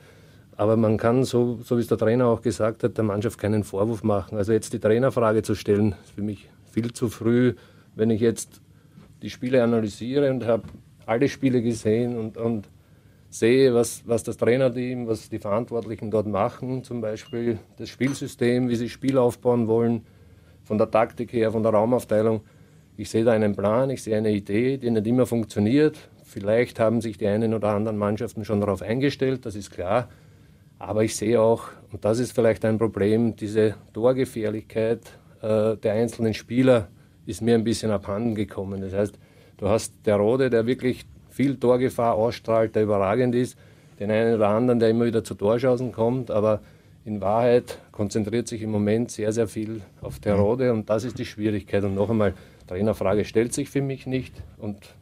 Aber 0.56 0.78
man 0.78 0.96
kann, 0.96 1.24
so, 1.24 1.58
so 1.62 1.76
wie 1.76 1.82
es 1.82 1.88
der 1.88 1.98
Trainer 1.98 2.28
auch 2.28 2.40
gesagt 2.40 2.84
hat, 2.84 2.96
der 2.96 3.04
Mannschaft 3.04 3.38
keinen 3.38 3.64
Vorwurf 3.64 4.02
machen. 4.02 4.38
Also 4.38 4.52
jetzt 4.54 4.72
die 4.72 4.78
Trainerfrage 4.80 5.42
zu 5.42 5.54
stellen, 5.54 5.94
ist 6.04 6.14
für 6.14 6.22
mich 6.22 6.48
viel 6.72 6.94
zu 6.94 7.10
früh. 7.10 7.52
Wenn 7.94 8.08
ich 8.08 8.22
jetzt 8.22 8.62
die 9.22 9.30
Spiele 9.30 9.62
analysiere 9.62 10.30
und 10.30 10.46
habe 10.46 10.64
alle 11.06 11.28
Spiele 11.28 11.62
gesehen 11.62 12.16
und, 12.16 12.36
und 12.36 12.68
sehe, 13.30 13.74
was, 13.74 14.02
was 14.06 14.22
das 14.22 14.36
Trainerteam, 14.36 15.06
was 15.06 15.28
die 15.28 15.38
Verantwortlichen 15.38 16.10
dort 16.10 16.26
machen, 16.26 16.82
zum 16.84 17.00
Beispiel 17.00 17.58
das 17.76 17.88
Spielsystem, 17.88 18.68
wie 18.68 18.76
sie 18.76 18.88
Spiel 18.88 19.18
aufbauen 19.18 19.66
wollen, 19.66 20.02
von 20.64 20.78
der 20.78 20.90
Taktik 20.90 21.32
her, 21.32 21.52
von 21.52 21.62
der 21.62 21.72
Raumaufteilung. 21.72 22.42
Ich 22.96 23.10
sehe 23.10 23.24
da 23.24 23.32
einen 23.32 23.56
Plan, 23.56 23.90
ich 23.90 24.02
sehe 24.02 24.16
eine 24.16 24.30
Idee, 24.30 24.76
die 24.76 24.90
nicht 24.90 25.06
immer 25.06 25.26
funktioniert. 25.26 25.96
Vielleicht 26.24 26.78
haben 26.78 27.00
sich 27.00 27.18
die 27.18 27.26
einen 27.26 27.54
oder 27.54 27.68
anderen 27.70 27.98
Mannschaften 27.98 28.44
schon 28.44 28.60
darauf 28.60 28.82
eingestellt, 28.82 29.46
das 29.46 29.54
ist 29.54 29.70
klar. 29.70 30.08
Aber 30.78 31.04
ich 31.04 31.16
sehe 31.16 31.40
auch, 31.40 31.68
und 31.92 32.04
das 32.04 32.18
ist 32.18 32.32
vielleicht 32.32 32.64
ein 32.64 32.78
Problem, 32.78 33.36
diese 33.36 33.74
Torgefährlichkeit 33.92 35.00
äh, 35.42 35.76
der 35.76 35.92
einzelnen 35.92 36.34
Spieler 36.34 36.88
ist 37.26 37.42
mir 37.42 37.54
ein 37.54 37.64
bisschen 37.64 37.90
abhanden 37.90 38.34
gekommen. 38.34 38.80
Das 38.80 38.92
heißt, 38.92 39.18
du 39.58 39.68
hast 39.68 39.94
der 40.04 40.16
Rode, 40.16 40.50
der 40.50 40.66
wirklich 40.66 41.06
viel 41.30 41.56
Torgefahr 41.56 42.14
ausstrahlt, 42.14 42.74
der 42.74 42.82
überragend 42.82 43.34
ist, 43.34 43.56
den 43.98 44.10
einen 44.10 44.34
oder 44.34 44.48
anderen, 44.48 44.80
der 44.80 44.90
immer 44.90 45.04
wieder 45.04 45.22
zu 45.22 45.34
Torschancen 45.34 45.92
kommt, 45.92 46.30
aber 46.30 46.60
in 47.04 47.20
Wahrheit 47.20 47.78
konzentriert 47.92 48.48
sich 48.48 48.62
im 48.62 48.70
Moment 48.70 49.10
sehr, 49.10 49.32
sehr 49.32 49.48
viel 49.48 49.82
auf 50.00 50.18
der 50.18 50.36
mhm. 50.36 50.40
Rode 50.40 50.72
und 50.72 50.90
das 50.90 51.04
ist 51.04 51.18
die 51.18 51.24
Schwierigkeit. 51.24 51.84
Und 51.84 51.94
noch 51.94 52.10
einmal, 52.10 52.34
Trainerfrage 52.66 53.24
stellt 53.24 53.52
sich 53.52 53.68
für 53.68 53.82
mich 53.82 54.06
nicht. 54.06 54.34
Und 54.58 54.94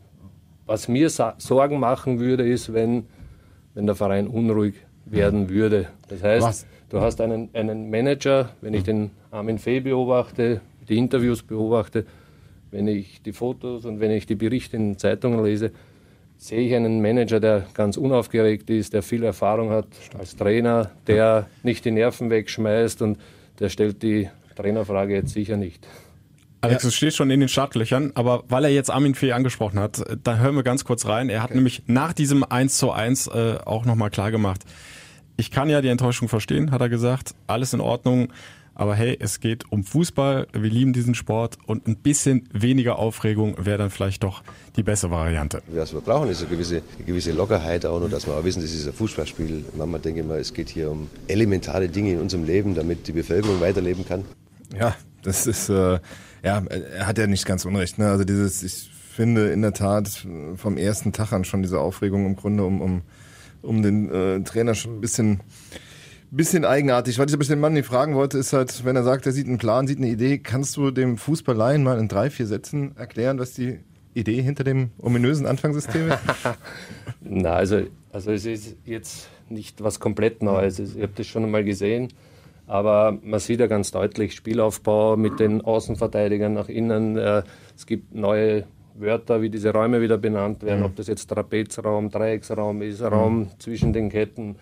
was 0.67 0.89
mir 0.89 1.11
Sorgen 1.11 1.81
machen 1.81 2.21
würde, 2.21 2.49
ist, 2.49 2.73
wenn, 2.73 3.07
wenn 3.75 3.87
der 3.87 3.95
Verein 3.95 4.27
unruhig 4.27 4.75
werden 5.05 5.49
würde. 5.49 5.89
Das 6.09 6.23
heißt, 6.23 6.47
was? 6.47 6.67
du 6.91 7.01
hast 7.01 7.21
einen, 7.21 7.51
einen 7.53 7.91
Manager, 7.91 8.51
wenn 8.61 8.75
ich 8.75 8.85
den 8.85 9.11
Armin 9.31 9.59
Fee 9.59 9.81
beobachte, 9.81 10.61
die 10.89 10.99
Interviews 10.99 11.43
beobachte, 11.43 12.07
wenn 12.71 12.87
ich 12.87 13.23
die 13.23 13.33
Fotos 13.33 13.85
und 13.85 14.01
wenn 14.01 14.11
ich 14.11 14.27
die 14.27 14.35
Berichte 14.35 14.77
in 14.77 14.99
Zeitungen 14.99 15.45
lese, 15.45 15.73
sehe 16.37 16.61
ich 16.61 16.75
einen 16.75 17.03
Manager, 17.03 17.41
der 17.41 17.67
ganz 17.75 17.97
unaufgeregt 17.97 18.71
ist, 18.71 18.93
der 18.93 19.03
viel 19.03 19.25
Erfahrung 19.25 19.71
hat 19.71 19.89
als 20.19 20.37
Trainer, 20.37 20.91
der 21.07 21.47
nicht 21.63 21.85
die 21.85 21.91
Nerven 21.91 22.31
wegschmeißt 22.31 23.03
und 23.03 23.19
der 23.59 23.69
stellt 23.69 24.03
die 24.03 24.29
Trainerfrage 24.55 25.15
jetzt 25.15 25.33
sicher 25.33 25.57
nicht. 25.57 25.87
Alex, 26.61 26.83
es 26.83 26.97
steht 26.97 27.15
schon 27.15 27.31
in 27.31 27.39
den 27.39 27.49
Startlöchern, 27.49 28.13
aber 28.15 28.43
weil 28.49 28.65
er 28.65 28.71
jetzt 28.71 28.91
Armin 28.91 29.15
Fee 29.15 29.33
angesprochen 29.33 29.79
hat, 29.79 30.03
da 30.25 30.39
hören 30.39 30.57
wir 30.57 30.65
ganz 30.65 30.85
kurz 30.85 31.07
rein. 31.07 31.29
Er 31.29 31.43
hat 31.43 31.51
okay. 31.51 31.57
nämlich 31.59 31.83
nach 31.87 32.13
diesem 32.13 32.43
1 32.43 32.79
zu 32.79 32.91
1 32.91 33.29
äh, 33.29 33.59
auch 33.65 33.85
nochmal 33.85 34.11
klar 34.11 34.33
gemacht, 34.33 34.65
ich 35.37 35.53
kann 35.53 35.71
ja 35.71 35.81
die 35.81 35.89
Enttäuschung 35.89 36.29
verstehen, 36.29 36.73
hat 36.73 36.81
er 36.81 36.89
gesagt, 36.89 37.35
alles 37.47 37.73
in 37.73 37.81
Ordnung. 37.81 38.33
Aber 38.79 38.95
hey, 38.95 39.17
es 39.19 39.41
geht 39.41 39.73
um 39.73 39.83
Fußball, 39.83 40.47
wir 40.53 40.71
lieben 40.71 40.93
diesen 40.93 41.17
Sport 41.17 41.59
und 41.67 41.89
ein 41.89 41.97
bisschen 41.97 42.49
weniger 42.53 42.97
Aufregung 42.97 43.57
wäre 43.59 43.77
dann 43.77 43.91
vielleicht 43.91 44.23
doch 44.23 44.45
die 44.77 44.85
bessere 44.85 45.11
Variante. 45.11 45.63
Was 45.67 45.93
wir 45.93 46.01
brauchen, 46.01 46.31
ist 46.31 46.43
eine 46.43 46.51
gewisse, 46.51 46.83
eine 46.97 47.05
gewisse 47.05 47.33
Lockerheit 47.33 47.85
auch 47.85 47.99
nur, 47.99 48.09
dass 48.09 48.29
wir 48.29 48.35
auch 48.35 48.45
wissen, 48.45 48.63
das 48.63 48.73
ist 48.73 48.87
ein 48.87 48.93
Fußballspiel. 48.93 49.65
Manchmal 49.77 50.01
denke 50.01 50.21
ich 50.21 50.27
mal, 50.27 50.39
es 50.39 50.55
geht 50.55 50.69
hier 50.69 50.93
um 50.93 51.11
elementare 51.27 51.89
Dinge 51.89 52.13
in 52.13 52.21
unserem 52.21 52.45
Leben, 52.45 52.77
damit 52.77 53.09
die 53.09 53.13
Bevölkerung 53.13 53.61
weiterleben 53.61 54.07
kann. 54.07 54.25
Ja, 54.79 54.95
das 55.23 55.49
ist, 55.49 55.69
äh, 55.71 55.99
ja, 56.45 56.63
er 56.65 57.07
hat 57.09 57.19
ja 57.19 57.27
nicht 57.27 57.47
ganz 57.47 57.65
unrecht. 57.65 57.99
Ne? 57.99 58.09
Also 58.09 58.23
dieses, 58.23 58.63
ich 58.63 58.91
finde 59.13 59.51
in 59.51 59.61
der 59.61 59.73
Tat 59.73 60.25
vom 60.55 60.77
ersten 60.77 61.13
Tag 61.13 61.33
an 61.33 61.43
schon 61.43 61.63
diese 61.63 61.81
Aufregung 61.81 62.27
im 62.27 62.37
Grunde 62.37 62.63
um, 62.63 62.81
um, 62.81 63.03
um 63.61 63.83
den 63.83 64.09
äh, 64.09 64.41
Trainer 64.45 64.77
schon 64.77 64.99
ein 64.99 65.01
bisschen 65.01 65.41
bisschen 66.37 66.65
eigenartig. 66.65 67.19
Was 67.19 67.27
ich 67.29 67.35
aber 67.35 67.45
den 67.45 67.61
Mann 67.61 67.73
nicht 67.73 67.87
fragen 67.87 68.15
wollte, 68.15 68.39
ist 68.39 68.53
halt, 68.53 68.85
wenn 68.85 68.97
er 68.97 69.03
sagt, 69.03 69.27
er 69.27 69.33
sieht 69.33 69.47
einen 69.47 69.59
Plan, 69.59 69.87
sieht 69.87 69.99
eine 69.99 70.09
Idee, 70.09 70.39
kannst 70.39 70.77
du 70.77 70.91
dem 70.91 71.17
Fußballeien 71.17 71.83
mal 71.83 71.99
in 71.99 72.09
drei, 72.09 72.31
vier 72.31 72.47
Sätzen 72.47 72.97
erklären, 72.97 73.39
was 73.39 73.53
die 73.53 73.81
Idee 74.15 74.43
hinter 74.43 74.65
dem 74.65 74.91
ominösen 74.99 75.47
Anfangssystem 75.47 76.11
ist? 76.11 76.19
Na, 77.21 77.53
also, 77.53 77.83
also 78.13 78.33
es 78.33 78.45
ist 78.45 78.77
jetzt 78.85 79.29
nicht 79.49 79.83
was 79.83 80.01
komplett 80.01 80.43
Neues. 80.43 80.79
Ich 80.79 80.95
habe 80.97 81.13
das 81.15 81.27
schon 81.27 81.45
einmal 81.45 81.65
gesehen. 81.65 82.09
Aber 82.67 83.19
man 83.23 83.41
sieht 83.41 83.61
ja 83.61 83.67
ganz 83.67 83.91
deutlich 83.93 84.35
Spielaufbau 84.35 85.17
mit 85.17 85.41
den 85.41 85.63
Außenverteidigern 85.63 86.53
nach 86.53 86.69
innen. 86.69 87.17
Äh, 87.17 87.43
es 87.75 87.87
gibt 87.87 88.15
neue 88.15 88.65
Wörter, 88.95 89.41
wie 89.41 89.49
diese 89.49 89.73
Räume 89.73 90.03
wieder 90.03 90.19
benannt 90.19 90.63
werden, 90.63 90.81
mhm. 90.81 90.87
ob 90.87 90.97
das 90.97 91.07
jetzt 91.07 91.29
Trapezraum, 91.29 92.11
Dreiecksraum 92.11 92.83
ist, 92.83 93.01
Raum 93.01 93.39
mhm. 93.39 93.49
zwischen 93.59 93.93
den 93.95 94.11
Ketten. 94.11 94.57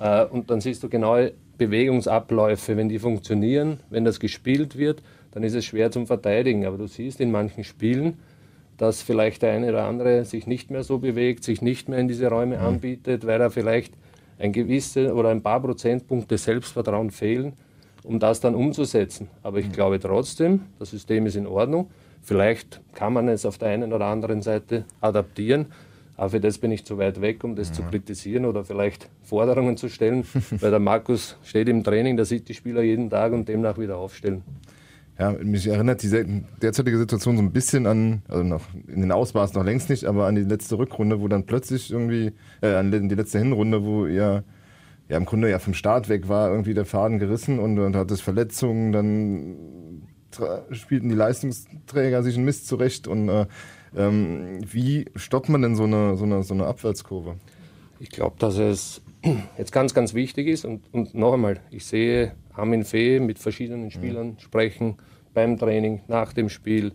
Äh, 0.00 0.24
und 0.24 0.50
dann 0.50 0.60
siehst 0.60 0.82
du 0.82 0.88
genaue 0.88 1.32
Bewegungsabläufe, 1.58 2.76
wenn 2.76 2.88
die 2.88 2.98
funktionieren, 2.98 3.80
wenn 3.90 4.04
das 4.04 4.20
gespielt 4.20 4.78
wird, 4.78 5.02
dann 5.32 5.42
ist 5.42 5.54
es 5.54 5.64
schwer 5.64 5.90
zum 5.90 6.06
Verteidigen. 6.06 6.66
Aber 6.66 6.78
du 6.78 6.86
siehst 6.86 7.20
in 7.20 7.30
manchen 7.30 7.64
Spielen, 7.64 8.18
dass 8.76 9.02
vielleicht 9.02 9.42
der 9.42 9.52
eine 9.52 9.70
oder 9.70 9.84
andere 9.84 10.24
sich 10.24 10.46
nicht 10.46 10.70
mehr 10.70 10.84
so 10.84 10.98
bewegt, 10.98 11.44
sich 11.44 11.60
nicht 11.60 11.88
mehr 11.88 11.98
in 11.98 12.08
diese 12.08 12.28
Räume 12.28 12.58
mhm. 12.58 12.64
anbietet, 12.64 13.26
weil 13.26 13.40
er 13.40 13.50
vielleicht 13.50 13.92
ein 14.38 14.52
gewisse 14.52 15.14
oder 15.14 15.30
ein 15.30 15.42
paar 15.42 15.60
Prozentpunkte 15.60 16.38
Selbstvertrauen 16.38 17.10
fehlen, 17.10 17.54
um 18.04 18.20
das 18.20 18.40
dann 18.40 18.54
umzusetzen. 18.54 19.28
Aber 19.42 19.58
ich 19.58 19.66
mhm. 19.66 19.72
glaube 19.72 19.98
trotzdem, 19.98 20.62
das 20.78 20.90
System 20.90 21.26
ist 21.26 21.34
in 21.34 21.48
Ordnung. 21.48 21.90
Vielleicht 22.22 22.80
kann 22.94 23.12
man 23.12 23.28
es 23.28 23.44
auf 23.44 23.58
der 23.58 23.68
einen 23.68 23.92
oder 23.92 24.06
anderen 24.06 24.42
Seite 24.42 24.84
adaptieren. 25.00 25.66
Aber 26.18 26.30
für 26.30 26.40
das 26.40 26.58
bin 26.58 26.72
ich 26.72 26.84
zu 26.84 26.98
weit 26.98 27.20
weg, 27.20 27.44
um 27.44 27.54
das 27.54 27.68
ja. 27.68 27.74
zu 27.74 27.82
mhm. 27.84 27.90
kritisieren 27.90 28.44
oder 28.44 28.64
vielleicht 28.64 29.08
Forderungen 29.22 29.76
zu 29.76 29.88
stellen, 29.88 30.24
weil 30.50 30.70
der 30.72 30.80
Markus 30.80 31.38
steht 31.44 31.68
im 31.68 31.84
Training, 31.84 32.16
der 32.16 32.26
sieht 32.26 32.48
die 32.48 32.54
Spieler 32.54 32.82
jeden 32.82 33.08
Tag 33.08 33.32
und 33.32 33.48
demnach 33.48 33.78
wieder 33.78 33.96
aufstellen. 33.96 34.42
Ja, 35.16 35.30
mich 35.32 35.68
erinnert 35.68 36.02
die 36.02 36.42
derzeitige 36.60 36.98
Situation 36.98 37.36
so 37.36 37.42
ein 37.42 37.52
bisschen 37.52 37.86
an, 37.86 38.22
also 38.26 38.42
noch 38.42 38.62
in 38.88 39.00
den 39.00 39.12
Ausmaßen 39.12 39.56
noch 39.56 39.64
längst 39.64 39.90
nicht, 39.90 40.06
aber 40.06 40.26
an 40.26 40.34
die 40.34 40.42
letzte 40.42 40.76
Rückrunde, 40.76 41.20
wo 41.20 41.28
dann 41.28 41.46
plötzlich 41.46 41.92
irgendwie, 41.92 42.32
äh, 42.62 42.74
an 42.74 42.90
die 42.90 43.14
letzte 43.14 43.38
Hinrunde, 43.38 43.84
wo 43.84 44.06
ihr 44.06 44.42
ja 45.08 45.16
im 45.16 45.24
Grunde 45.24 45.48
ja 45.48 45.60
vom 45.60 45.74
Start 45.74 46.08
weg 46.08 46.28
war, 46.28 46.50
irgendwie 46.50 46.74
der 46.74 46.84
Faden 46.84 47.20
gerissen 47.20 47.60
und, 47.60 47.78
und 47.78 47.94
hat 47.94 48.10
es 48.10 48.20
Verletzungen, 48.20 48.92
dann 48.92 50.02
spielten 50.72 51.08
die 51.08 51.14
Leistungsträger 51.14 52.24
sich 52.24 52.36
ein 52.36 52.44
Mist 52.44 52.66
zurecht 52.66 53.06
und 53.06 53.28
äh, 53.28 53.46
ähm, 53.96 54.60
wie 54.60 55.06
stoppt 55.16 55.48
man 55.48 55.62
denn 55.62 55.76
so 55.76 55.84
eine, 55.84 56.16
so 56.16 56.24
eine, 56.24 56.42
so 56.42 56.54
eine 56.54 56.66
Abwärtskurve? 56.66 57.36
Ich 58.00 58.10
glaube, 58.10 58.36
dass 58.38 58.58
es 58.58 59.02
jetzt 59.58 59.72
ganz, 59.72 59.94
ganz 59.94 60.14
wichtig 60.14 60.46
ist 60.46 60.64
und, 60.64 60.82
und 60.92 61.14
noch 61.14 61.34
einmal, 61.34 61.60
ich 61.70 61.84
sehe 61.84 62.32
Armin 62.54 62.84
Fee 62.84 63.20
mit 63.20 63.38
verschiedenen 63.38 63.90
Spielern 63.90 64.28
mhm. 64.28 64.38
sprechen 64.38 64.96
beim 65.34 65.58
Training, 65.58 66.00
nach 66.08 66.32
dem 66.32 66.48
Spiel. 66.48 66.92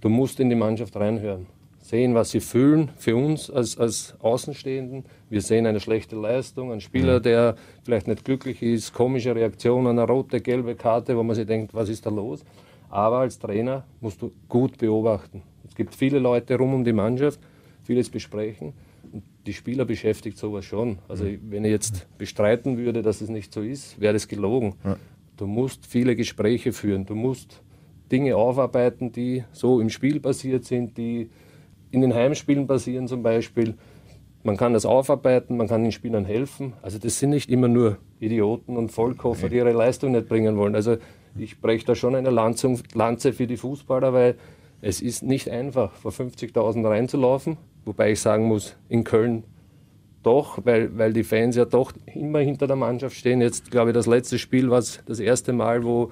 Du 0.00 0.08
musst 0.08 0.40
in 0.40 0.50
die 0.50 0.56
Mannschaft 0.56 0.96
reinhören, 0.96 1.46
sehen, 1.80 2.14
was 2.14 2.30
sie 2.30 2.40
fühlen 2.40 2.90
für 2.96 3.16
uns 3.16 3.50
als, 3.50 3.78
als 3.78 4.14
Außenstehenden. 4.20 5.04
Wir 5.30 5.40
sehen 5.40 5.66
eine 5.66 5.80
schlechte 5.80 6.16
Leistung, 6.16 6.72
ein 6.72 6.80
Spieler, 6.80 7.18
mhm. 7.18 7.22
der 7.22 7.56
vielleicht 7.84 8.08
nicht 8.08 8.24
glücklich 8.24 8.62
ist, 8.62 8.92
komische 8.92 9.34
Reaktionen, 9.34 9.86
eine 9.86 10.02
rote, 10.02 10.40
gelbe 10.40 10.74
Karte, 10.74 11.16
wo 11.16 11.22
man 11.22 11.36
sich 11.36 11.46
denkt, 11.46 11.72
was 11.74 11.88
ist 11.88 12.04
da 12.04 12.10
los? 12.10 12.44
Aber 12.90 13.18
als 13.18 13.38
Trainer 13.38 13.84
musst 14.00 14.20
du 14.20 14.32
gut 14.48 14.76
beobachten. 14.78 15.42
Es 15.72 15.76
gibt 15.76 15.94
viele 15.94 16.18
Leute 16.18 16.58
rum 16.58 16.74
um 16.74 16.84
die 16.84 16.92
Mannschaft, 16.92 17.40
vieles 17.82 18.10
besprechen. 18.10 18.74
Und 19.10 19.22
die 19.46 19.54
Spieler 19.54 19.86
beschäftigt 19.86 20.36
sowas 20.36 20.66
schon. 20.66 20.98
Also 21.08 21.24
wenn 21.24 21.64
ich 21.64 21.70
jetzt 21.70 22.06
bestreiten 22.18 22.76
würde, 22.76 23.00
dass 23.00 23.22
es 23.22 23.30
nicht 23.30 23.54
so 23.54 23.62
ist, 23.62 23.98
wäre 23.98 24.12
das 24.12 24.28
gelogen. 24.28 24.74
Ja. 24.84 24.98
Du 25.38 25.46
musst 25.46 25.86
viele 25.86 26.14
Gespräche 26.14 26.74
führen. 26.74 27.06
Du 27.06 27.14
musst 27.14 27.62
Dinge 28.12 28.36
aufarbeiten, 28.36 29.12
die 29.12 29.44
so 29.52 29.80
im 29.80 29.88
Spiel 29.88 30.20
passiert 30.20 30.66
sind, 30.66 30.98
die 30.98 31.30
in 31.90 32.02
den 32.02 32.12
Heimspielen 32.12 32.66
passieren 32.66 33.08
zum 33.08 33.22
Beispiel. 33.22 33.72
Man 34.42 34.58
kann 34.58 34.74
das 34.74 34.84
aufarbeiten, 34.84 35.56
man 35.56 35.68
kann 35.68 35.84
den 35.84 35.92
Spielern 35.92 36.26
helfen. 36.26 36.74
Also 36.82 36.98
das 36.98 37.18
sind 37.18 37.30
nicht 37.30 37.48
immer 37.48 37.68
nur 37.68 37.96
Idioten 38.20 38.76
und 38.76 38.90
Vollkoffer, 38.90 39.48
die 39.48 39.56
ihre 39.56 39.72
Leistung 39.72 40.12
nicht 40.12 40.28
bringen 40.28 40.58
wollen. 40.58 40.74
Also 40.74 40.98
ich 41.34 41.62
breche 41.62 41.86
da 41.86 41.94
schon 41.94 42.14
eine 42.14 42.28
Lanze 42.28 43.32
für 43.32 43.46
die 43.46 43.56
Fußballer, 43.56 44.12
weil 44.12 44.36
es 44.82 45.00
ist 45.00 45.22
nicht 45.22 45.48
einfach, 45.48 45.94
vor 45.94 46.10
50.000 46.10 46.86
reinzulaufen, 46.86 47.56
wobei 47.84 48.12
ich 48.12 48.20
sagen 48.20 48.46
muss, 48.46 48.76
in 48.88 49.04
Köln 49.04 49.44
doch, 50.22 50.58
weil, 50.64 50.96
weil 50.98 51.12
die 51.12 51.24
Fans 51.24 51.56
ja 51.56 51.64
doch 51.64 51.92
immer 52.14 52.40
hinter 52.40 52.66
der 52.66 52.76
Mannschaft 52.76 53.16
stehen. 53.16 53.40
Jetzt 53.40 53.70
glaube 53.70 53.90
ich, 53.90 53.94
das 53.94 54.06
letzte 54.06 54.38
Spiel 54.38 54.70
war 54.70 54.78
das 54.80 55.20
erste 55.20 55.52
Mal, 55.52 55.84
wo 55.84 56.10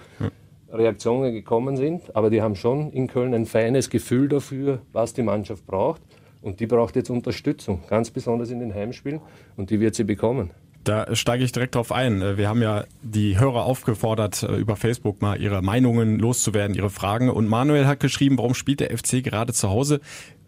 Reaktionen 0.72 1.32
gekommen 1.32 1.76
sind, 1.76 2.14
aber 2.14 2.30
die 2.30 2.42
haben 2.42 2.54
schon 2.54 2.92
in 2.92 3.08
Köln 3.08 3.34
ein 3.34 3.46
feines 3.46 3.90
Gefühl 3.90 4.28
dafür, 4.28 4.80
was 4.92 5.14
die 5.14 5.22
Mannschaft 5.22 5.66
braucht. 5.66 6.02
Und 6.42 6.60
die 6.60 6.66
braucht 6.66 6.96
jetzt 6.96 7.10
Unterstützung, 7.10 7.82
ganz 7.88 8.10
besonders 8.10 8.50
in 8.50 8.60
den 8.60 8.74
Heimspielen, 8.74 9.20
und 9.56 9.70
die 9.70 9.78
wird 9.78 9.94
sie 9.94 10.04
bekommen. 10.04 10.50
Da 10.84 11.14
steige 11.14 11.44
ich 11.44 11.52
direkt 11.52 11.74
drauf 11.74 11.92
ein. 11.92 12.38
Wir 12.38 12.48
haben 12.48 12.62
ja 12.62 12.84
die 13.02 13.38
Hörer 13.38 13.64
aufgefordert, 13.64 14.42
äh, 14.42 14.56
über 14.56 14.76
Facebook 14.76 15.20
mal 15.20 15.40
ihre 15.40 15.60
Meinungen 15.62 16.18
loszuwerden, 16.18 16.74
ihre 16.74 16.90
Fragen. 16.90 17.28
Und 17.28 17.48
Manuel 17.48 17.86
hat 17.86 18.00
geschrieben, 18.00 18.38
warum 18.38 18.54
spielt 18.54 18.80
der 18.80 18.96
FC 18.96 19.22
gerade 19.22 19.52
zu 19.52 19.68
Hause 19.68 20.00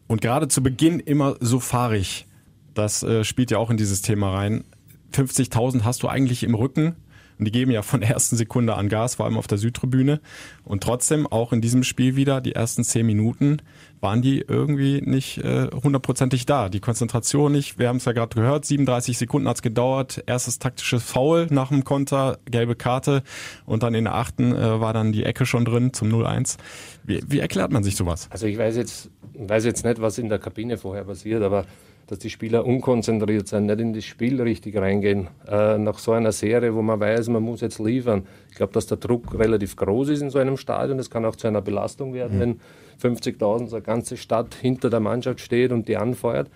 und 0.07 0.23
gerade 0.23 0.49
zu 0.49 0.63
Beginn 0.63 1.01
immer 1.01 1.37
so 1.41 1.61
fahrig? 1.61 2.27
Das 2.73 3.03
äh, 3.03 3.25
spielt 3.25 3.51
ja 3.51 3.59
auch 3.59 3.71
in 3.71 3.77
dieses 3.77 4.01
Thema 4.01 4.33
rein. 4.33 4.65
50.000 5.13 5.83
hast 5.83 6.03
du 6.03 6.09
eigentlich 6.09 6.43
im 6.43 6.55
Rücken. 6.55 6.97
Und 7.43 7.47
die 7.47 7.51
geben 7.51 7.73
ja 7.73 7.83
von 7.83 8.03
ersten 8.03 8.37
Sekunde 8.37 8.77
an 8.77 8.89
Gas, 8.89 9.17
vor 9.17 9.27
allem 9.27 9.37
auf 9.37 9.49
der 9.49 9.59
Südtribüne. 9.59 10.21
Und 10.63 10.85
trotzdem, 10.85 11.27
auch 11.27 11.53
in 11.53 11.61
diesem 11.61 11.83
Spiel 11.83 12.15
wieder, 12.15 12.41
die 12.41 12.53
ersten 12.53 12.85
zehn 12.85 13.05
Minuten, 13.05 13.57
waren 14.01 14.23
die 14.23 14.45
irgendwie 14.47 15.01
nicht 15.01 15.39
äh, 15.39 15.67
hundertprozentig 15.73 16.47
da. 16.47 16.69
Die 16.69 16.79
Konzentration 16.79 17.51
nicht. 17.51 17.81
Wir 17.81 17.89
haben 17.89 17.97
es 17.97 18.05
ja 18.05 18.13
gerade 18.13 18.33
gehört, 18.37 18.65
37 18.65 19.19
Sekunden 19.19 19.49
hat's 19.49 19.61
gedauert. 19.61 20.23
Erstes 20.27 20.61
taktisches 20.61 21.03
Foul 21.03 21.49
nach 21.51 21.71
dem 21.71 21.83
Konter, 21.83 22.39
gelbe 22.49 22.77
Karte. 22.77 23.25
Und 23.67 23.83
dann 23.83 23.97
in 23.97 24.05
der 24.05 24.15
achten 24.15 24.55
äh, 24.55 24.81
war 24.81 24.93
dann 24.93 25.11
die 25.11 25.25
Ecke 25.25 25.45
schon 25.45 25.65
drin 25.65 25.93
zum 25.93 26.11
0-1. 26.11 26.59
Wie, 27.03 27.25
wie 27.27 27.41
erklärt 27.41 27.73
man 27.73 27.83
sich 27.83 27.97
sowas? 27.97 28.29
Also 28.31 28.47
ich 28.47 28.57
weiß 28.57 28.77
jetzt, 28.77 29.11
weiß 29.35 29.65
jetzt 29.65 29.85
nicht, 29.85 30.01
was 30.01 30.17
in 30.17 30.29
der 30.29 30.39
Kabine 30.39 30.79
vorher 30.79 31.03
passiert, 31.03 31.43
aber 31.43 31.67
dass 32.13 32.19
die 32.19 32.29
Spieler 32.29 32.67
unkonzentriert 32.67 33.49
sind, 33.49 33.65
nicht 33.65 33.81
in 33.81 33.95
das 33.95 34.05
Spiel 34.05 34.39
richtig 34.43 34.77
reingehen. 34.77 35.29
Äh, 35.49 35.79
nach 35.79 35.99
so 35.99 36.13
einer 36.13 36.31
Serie, 36.31 36.75
wo 36.75 36.83
man 36.83 37.01
weiß, 37.01 37.29
man 37.29 37.43
muss 37.43 37.63
jetzt 37.63 37.79
liefern. 37.79 38.27
Ich 38.51 38.57
glaube, 38.57 38.75
dass 38.75 38.87
der 38.87 38.99
Druck 38.99 39.33
relativ 39.39 39.77
groß 39.77 40.11
ist 40.11 40.21
in 40.21 40.29
so 40.29 40.39
einem 40.39 40.59
Stadion. 40.59 40.99
Das 40.99 41.09
kann 41.09 41.25
auch 41.25 41.37
zu 41.37 41.47
einer 41.47 41.63
Belastung 41.63 42.13
werden, 42.13 42.37
mhm. 42.37 42.59
wenn 43.01 43.15
50.000 43.15 43.69
so 43.69 43.77
eine 43.77 43.83
ganze 43.83 44.19
Stadt 44.19 44.55
hinter 44.55 44.91
der 44.91 45.01
Mannschaft 45.01 45.41
steht 45.41 45.73
und 45.73 45.89
die 45.89 45.97
anfeuert. 45.97 46.51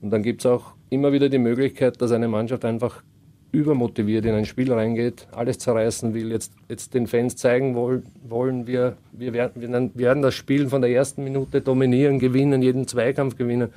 Und 0.00 0.10
dann 0.10 0.22
gibt 0.22 0.42
es 0.42 0.46
auch 0.46 0.74
immer 0.90 1.12
wieder 1.12 1.28
die 1.28 1.38
Möglichkeit, 1.38 2.00
dass 2.00 2.12
eine 2.12 2.28
Mannschaft 2.28 2.64
einfach 2.64 3.02
übermotiviert 3.50 4.24
in 4.26 4.34
ein 4.36 4.44
Spiel 4.44 4.72
reingeht, 4.72 5.26
alles 5.32 5.58
zerreißen 5.58 6.14
will, 6.14 6.30
jetzt, 6.30 6.52
jetzt 6.68 6.94
den 6.94 7.08
Fans 7.08 7.34
zeigen 7.34 7.74
wollen, 7.74 8.04
wollen 8.28 8.68
wir, 8.68 8.96
wir, 9.10 9.32
werden, 9.32 9.60
wir 9.60 10.06
werden 10.06 10.22
das 10.22 10.34
Spiel 10.34 10.68
von 10.68 10.82
der 10.82 10.90
ersten 10.92 11.24
Minute 11.24 11.62
dominieren, 11.62 12.20
gewinnen, 12.20 12.62
jeden 12.62 12.86
Zweikampf 12.86 13.36
gewinnen. 13.36 13.70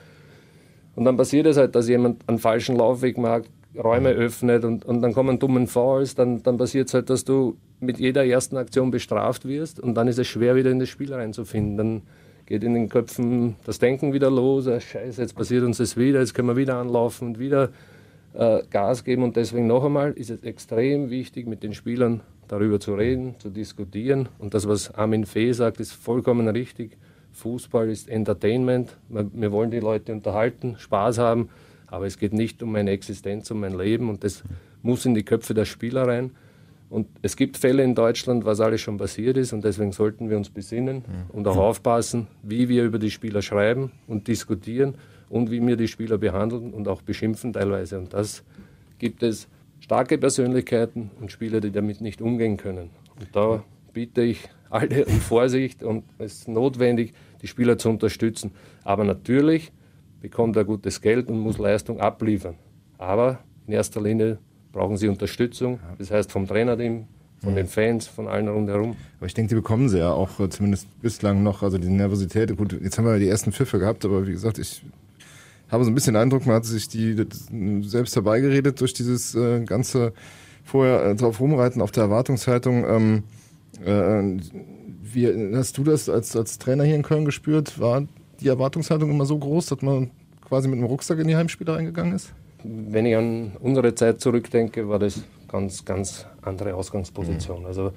Und 0.98 1.06
dann 1.06 1.16
passiert 1.16 1.46
es 1.46 1.58
halt, 1.58 1.76
dass 1.76 1.88
jemand 1.88 2.28
einen 2.28 2.40
falschen 2.40 2.76
Laufweg 2.76 3.20
macht, 3.20 3.52
Räume 3.78 4.10
öffnet 4.10 4.66
und, 4.66 4.84
und 4.84 5.04
dann 5.04 5.14
kommen 5.14 5.38
dummen 5.38 5.68
Fouls, 5.68 6.16
dann, 6.16 6.42
dann 6.42 6.58
passiert 6.58 6.88
es 6.88 6.96
halt, 6.96 7.12
dass 7.12 7.24
du 7.24 7.56
mit 7.80 8.00
jeder 8.00 8.26
ersten 8.26 8.58
Aktion 8.58 8.90
bestraft 8.90 9.48
wirst 9.48 9.80
und 9.80 9.94
dann 9.94 10.08
ist 10.08 10.18
es 10.18 10.26
schwer, 10.26 10.56
wieder 10.56 10.72
in 10.72 10.80
das 10.80 10.90
Spiel 10.90 11.14
reinzufinden. 11.14 11.78
Dann 11.78 12.02
geht 12.48 12.64
in 12.64 12.74
den 12.74 12.90
Köpfen 12.90 13.58
das 13.64 13.78
Denken 13.78 14.12
wieder 14.12 14.32
los, 14.32 14.68
ah, 14.68 14.80
scheiße, 14.80 15.22
jetzt 15.22 15.36
passiert 15.36 15.64
uns 15.64 15.78
das 15.78 15.98
wieder, 15.98 16.20
jetzt 16.20 16.34
können 16.34 16.48
wir 16.48 16.58
wieder 16.58 16.78
anlaufen 16.78 17.28
und 17.28 17.38
wieder 17.38 17.70
äh, 18.34 18.64
Gas 18.72 19.04
geben. 19.04 19.22
Und 19.22 19.36
deswegen 19.36 19.68
noch 19.68 19.86
einmal 19.86 20.14
ist 20.14 20.32
es 20.32 20.42
extrem 20.42 21.12
wichtig, 21.12 21.46
mit 21.46 21.62
den 21.62 21.76
Spielern 21.76 22.22
darüber 22.48 22.80
zu 22.80 22.96
reden, 22.96 23.36
zu 23.38 23.52
diskutieren. 23.52 24.30
Und 24.40 24.56
das, 24.56 24.68
was 24.68 24.96
Armin 24.96 25.28
Fee 25.28 25.52
sagt, 25.52 25.80
ist 25.80 25.92
vollkommen 25.92 26.48
richtig 26.48 26.98
Fußball 27.38 27.90
ist 27.90 28.10
Entertainment. 28.10 28.98
Wir 29.10 29.52
wollen 29.52 29.72
die 29.72 29.80
Leute 29.80 30.12
unterhalten, 30.12 30.76
Spaß 30.78 31.20
haben, 31.20 31.50
aber 31.86 32.06
es 32.06 32.18
geht 32.18 32.34
nicht 32.34 32.62
um 32.64 32.72
meine 32.72 32.92
Existenz, 32.92 33.50
um 33.52 33.60
mein 33.60 33.78
Leben 33.78 34.10
und 34.10 34.24
das 34.24 34.44
muss 34.82 35.06
in 35.06 35.14
die 35.14 35.24
Köpfe 35.24 35.54
der 35.54 35.66
Spieler 35.66 36.08
rein. 36.08 36.32
Und 36.90 37.08
es 37.22 37.36
gibt 37.36 37.58
Fälle 37.58 37.84
in 37.84 37.96
Deutschland, 37.96 38.46
was 38.46 38.62
alles 38.62 38.82
schon 38.82 38.98
passiert 38.98 39.38
ist 39.38 39.54
und 39.54 39.64
deswegen 39.64 39.92
sollten 39.92 40.30
wir 40.30 40.38
uns 40.38 40.50
besinnen 40.50 41.04
und 41.30 41.48
auch 41.48 41.58
aufpassen, 41.58 42.28
wie 42.44 42.70
wir 42.70 42.86
über 42.86 42.98
die 42.98 43.12
Spieler 43.12 43.42
schreiben 43.42 43.92
und 44.08 44.28
diskutieren 44.28 44.96
und 45.30 45.52
wie 45.52 45.66
wir 45.66 45.76
die 45.76 45.90
Spieler 45.90 46.18
behandeln 46.18 46.74
und 46.74 46.88
auch 46.88 47.02
beschimpfen 47.02 47.54
teilweise. 47.54 48.00
Und 48.00 48.14
das 48.14 48.44
gibt 49.00 49.22
es 49.22 49.48
starke 49.80 50.18
Persönlichkeiten 50.18 51.12
und 51.20 51.32
Spieler, 51.32 51.60
die 51.60 51.72
damit 51.72 52.02
nicht 52.02 52.22
umgehen 52.22 52.58
können. 52.58 52.90
Und 53.20 53.28
da 53.34 53.64
bitte 53.94 54.22
ich 54.22 54.48
alle 54.70 55.06
um 55.06 55.20
Vorsicht 55.20 55.84
und 55.84 56.04
es 56.20 56.40
ist 56.40 56.48
notwendig, 56.48 57.14
die 57.42 57.48
Spieler 57.48 57.78
zu 57.78 57.90
unterstützen. 57.90 58.52
Aber 58.84 59.04
natürlich 59.04 59.72
bekommt 60.22 60.56
er 60.56 60.66
gutes 60.66 61.02
Geld 61.02 61.30
und 61.30 61.40
muss 61.40 61.58
Leistung 61.58 62.00
abliefern. 62.00 62.56
Aber 62.98 63.40
in 63.68 63.74
erster 63.74 64.02
Linie 64.02 64.40
brauchen 64.72 64.98
sie 64.98 65.08
Unterstützung, 65.08 65.80
das 65.98 66.12
heißt 66.12 66.32
vom 66.32 66.48
Trainerteam, 66.48 67.06
von 67.42 67.56
den 67.56 67.68
Fans, 67.68 68.08
von 68.08 68.28
allen 68.28 68.48
rundherum. 68.48 68.96
Aber 69.18 69.28
ich 69.28 69.34
denke, 69.34 69.50
die 69.50 69.56
bekommen 69.56 69.90
sie 69.90 70.00
ja 70.00 70.12
auch 70.12 70.40
äh, 70.40 70.50
zumindest 70.50 70.88
bislang 71.02 71.44
noch, 71.44 71.62
also 71.62 71.78
die 71.78 71.88
Nervosität. 71.88 72.56
Gut, 72.58 72.74
jetzt 72.82 72.98
haben 72.98 73.06
wir 73.06 73.20
die 73.20 73.28
ersten 73.28 73.52
Pfiffe 73.52 73.78
gehabt, 73.78 74.06
aber 74.06 74.26
wie 74.26 74.32
gesagt, 74.32 74.58
ich 74.58 74.82
habe 75.70 75.84
so 75.84 75.92
ein 75.92 75.96
bisschen 75.96 76.14
den 76.14 76.22
Eindruck, 76.22 76.46
man 76.46 76.56
hat 76.56 76.66
sich 76.66 76.88
die 76.88 77.16
selbst 77.82 78.16
herbeigeredet 78.16 78.82
durch 78.82 78.94
dieses 78.94 79.36
äh, 79.36 79.64
ganze 79.66 80.14
vorher 80.64 81.06
äh, 81.06 81.16
drauf 81.16 81.40
rumreiten 81.40 81.82
auf 81.82 81.92
der 81.92 82.04
Erwartungshaltung. 82.04 82.86
Ähm, 82.86 83.24
äh, 83.86 84.38
wie 85.14 85.56
hast 85.56 85.78
du 85.78 85.84
das 85.84 86.10
als, 86.10 86.36
als 86.36 86.58
Trainer 86.58 86.84
hier 86.84 86.96
in 86.96 87.04
Köln 87.04 87.26
gespürt? 87.26 87.80
War 87.80 88.04
die 88.40 88.48
Erwartungshaltung 88.48 89.10
immer 89.10 89.26
so 89.26 89.38
groß, 89.38 89.68
dass 89.68 89.82
man 89.82 90.12
quasi 90.42 90.68
mit 90.68 90.78
einem 90.78 90.88
Rucksack 90.88 91.20
in 91.20 91.28
die 91.28 91.36
Heimspiele 91.36 91.76
reingegangen 91.76 92.16
ist? 92.16 92.34
Wenn 92.64 93.06
ich 93.06 93.16
an 93.16 93.52
unsere 93.60 93.94
Zeit 93.96 94.20
zurückdenke, 94.20 94.90
war 94.90 95.00
das 95.00 95.24
ganz, 95.48 95.86
ganz 95.86 96.26
andere 96.42 96.74
Ausgangsposition. 96.76 97.62
Mhm. 97.62 97.66
Also 97.66 97.92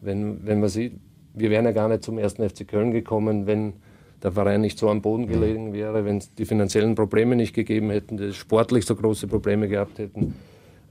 wenn, 0.00 0.46
wenn 0.46 0.60
man 0.60 0.68
sieht, 0.68 0.94
wir 1.34 1.50
wären 1.50 1.64
ja 1.64 1.72
gar 1.72 1.88
nicht 1.88 2.02
zum 2.04 2.18
ersten 2.18 2.48
FC 2.48 2.66
Köln 2.68 2.92
gekommen, 2.92 3.46
wenn 3.46 3.74
der 4.22 4.32
Verein 4.32 4.60
nicht 4.60 4.78
so 4.78 4.88
am 4.88 5.02
Boden 5.02 5.26
gelegen 5.26 5.72
wäre, 5.72 6.04
wenn 6.04 6.18
es 6.18 6.32
die 6.34 6.44
finanziellen 6.44 6.94
Probleme 6.94 7.34
nicht 7.34 7.54
gegeben 7.54 7.90
hätten, 7.90 8.16
die 8.16 8.32
sportlich 8.32 8.84
so 8.84 8.94
große 8.94 9.26
Probleme 9.26 9.66
gehabt 9.66 9.98
hätten 9.98 10.34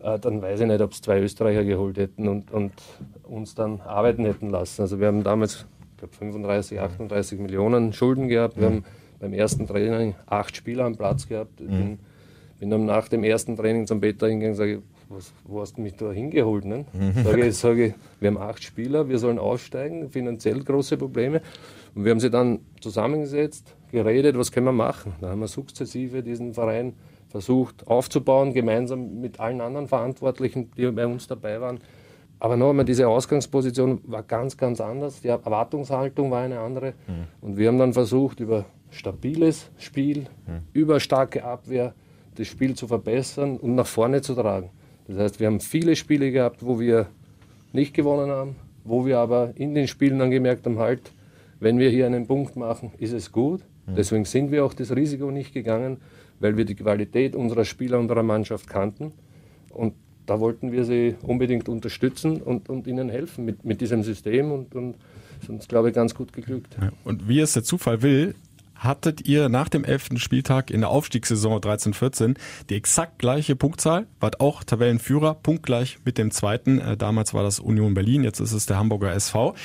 dann 0.01 0.41
weiß 0.41 0.61
ich 0.61 0.67
nicht, 0.67 0.81
ob 0.81 0.91
es 0.91 1.01
zwei 1.01 1.19
Österreicher 1.19 1.63
geholt 1.63 1.97
hätten 1.97 2.27
und, 2.27 2.51
und 2.51 2.73
uns 3.23 3.55
dann 3.55 3.81
arbeiten 3.81 4.25
hätten 4.25 4.49
lassen. 4.49 4.81
Also 4.81 4.99
wir 4.99 5.07
haben 5.07 5.23
damals, 5.23 5.65
ich 5.91 5.97
glaube, 5.97 6.15
35, 6.15 6.79
38 6.79 7.39
Millionen 7.39 7.93
Schulden 7.93 8.27
gehabt. 8.27 8.57
Wir 8.57 8.69
mhm. 8.69 8.73
haben 8.75 8.85
beim 9.19 9.33
ersten 9.33 9.67
Training 9.67 10.15
acht 10.25 10.55
Spieler 10.55 10.85
am 10.85 10.95
Platz 10.95 11.27
gehabt. 11.27 11.59
Mhm. 11.59 11.67
Bin, 11.67 11.99
bin 12.59 12.69
dann 12.69 12.85
nach 12.85 13.07
dem 13.07 13.23
ersten 13.23 13.55
Training 13.55 13.87
zum 13.87 13.99
Beta 13.99 14.25
hingegangen 14.25 14.53
und 14.53 14.57
sage, 14.57 14.81
was, 15.09 15.33
wo 15.43 15.61
hast 15.61 15.77
du 15.77 15.81
mich 15.81 15.95
da 15.95 16.11
hingeholt? 16.11 16.65
Ne? 16.65 16.85
Mhm. 16.93 17.23
Sage, 17.23 17.45
ich, 17.45 17.57
sage, 17.57 17.95
wir 18.19 18.27
haben 18.27 18.37
acht 18.37 18.63
Spieler, 18.63 19.09
wir 19.09 19.19
sollen 19.19 19.39
aufsteigen, 19.39 20.09
finanziell 20.09 20.63
große 20.63 20.97
Probleme. 20.97 21.41
Und 21.93 22.05
wir 22.05 22.11
haben 22.11 22.19
sie 22.19 22.29
dann 22.29 22.59
zusammengesetzt, 22.79 23.75
geredet, 23.91 24.37
was 24.37 24.51
können 24.51 24.65
wir 24.65 24.71
machen. 24.71 25.13
Da 25.21 25.29
haben 25.29 25.41
wir 25.41 25.47
sukzessive 25.47 26.23
diesen 26.23 26.53
Verein 26.53 26.93
versucht 27.31 27.87
aufzubauen, 27.87 28.53
gemeinsam 28.53 29.21
mit 29.21 29.39
allen 29.39 29.61
anderen 29.61 29.87
Verantwortlichen, 29.87 30.69
die 30.77 30.91
bei 30.91 31.07
uns 31.07 31.27
dabei 31.27 31.61
waren. 31.61 31.79
Aber 32.39 32.57
noch 32.57 32.71
einmal, 32.71 32.85
diese 32.85 33.07
Ausgangsposition 33.07 34.01
war 34.03 34.23
ganz, 34.23 34.57
ganz 34.57 34.81
anders. 34.81 35.21
Die 35.21 35.29
Erwartungshaltung 35.29 36.29
war 36.29 36.41
eine 36.41 36.59
andere. 36.59 36.93
Mhm. 37.07 37.27
Und 37.39 37.57
wir 37.57 37.69
haben 37.69 37.77
dann 37.77 37.93
versucht, 37.93 38.39
über 38.41 38.65
stabiles 38.89 39.69
Spiel, 39.77 40.27
mhm. 40.45 40.63
über 40.73 40.99
starke 40.99 41.45
Abwehr, 41.45 41.93
das 42.35 42.47
Spiel 42.47 42.75
zu 42.75 42.87
verbessern 42.87 43.57
und 43.57 43.75
nach 43.75 43.87
vorne 43.87 44.21
zu 44.21 44.35
tragen. 44.35 44.69
Das 45.07 45.17
heißt, 45.17 45.39
wir 45.39 45.47
haben 45.47 45.59
viele 45.59 45.95
Spiele 45.95 46.31
gehabt, 46.31 46.65
wo 46.65 46.79
wir 46.79 47.07
nicht 47.71 47.93
gewonnen 47.93 48.29
haben, 48.29 48.55
wo 48.83 49.05
wir 49.05 49.19
aber 49.19 49.51
in 49.55 49.73
den 49.73 49.87
Spielen 49.87 50.19
dann 50.19 50.31
gemerkt 50.31 50.65
haben, 50.65 50.79
halt, 50.79 51.13
wenn 51.59 51.79
wir 51.79 51.89
hier 51.89 52.07
einen 52.07 52.27
Punkt 52.27 52.55
machen, 52.57 52.91
ist 52.97 53.13
es 53.13 53.31
gut. 53.31 53.61
Mhm. 53.85 53.95
Deswegen 53.95 54.25
sind 54.25 54.51
wir 54.51 54.65
auch 54.65 54.73
das 54.73 54.93
Risiko 54.93 55.31
nicht 55.31 55.53
gegangen 55.53 55.97
weil 56.41 56.57
wir 56.57 56.65
die 56.65 56.75
Qualität 56.75 57.35
unserer 57.35 57.65
Spieler, 57.65 57.99
unserer 57.99 58.23
Mannschaft 58.23 58.67
kannten. 58.67 59.13
Und 59.69 59.93
da 60.25 60.39
wollten 60.39 60.71
wir 60.71 60.83
sie 60.85 61.15
unbedingt 61.21 61.69
unterstützen 61.69 62.41
und, 62.41 62.69
und 62.69 62.87
ihnen 62.87 63.09
helfen 63.09 63.45
mit, 63.45 63.63
mit 63.63 63.81
diesem 63.81 64.03
System 64.03 64.51
und, 64.51 64.75
und 64.75 64.95
ist 65.41 65.49
uns, 65.49 65.67
glaube 65.67 65.89
ich, 65.89 65.95
ganz 65.95 66.13
gut 66.13 66.33
geglückt. 66.33 66.75
Und 67.03 67.27
wie 67.27 67.39
es 67.39 67.53
der 67.53 67.63
Zufall 67.63 68.01
will, 68.01 68.35
hattet 68.81 69.27
ihr 69.27 69.47
nach 69.47 69.69
dem 69.69 69.85
elften 69.85 70.17
Spieltag 70.17 70.71
in 70.71 70.81
der 70.81 70.89
Aufstiegssaison 70.89 71.61
13-14 71.61 72.35
die 72.69 72.75
exakt 72.75 73.19
gleiche 73.19 73.55
Punktzahl, 73.55 74.07
wart 74.19 74.39
auch 74.39 74.63
Tabellenführer, 74.63 75.35
punktgleich 75.35 75.99
mit 76.03 76.17
dem 76.17 76.31
zweiten. 76.31 76.79
Äh, 76.79 76.97
damals 76.97 77.33
war 77.33 77.43
das 77.43 77.59
Union 77.59 77.93
Berlin, 77.93 78.23
jetzt 78.23 78.39
ist 78.39 78.53
es 78.53 78.65
der 78.65 78.79
Hamburger 78.79 79.13
SV. 79.13 79.55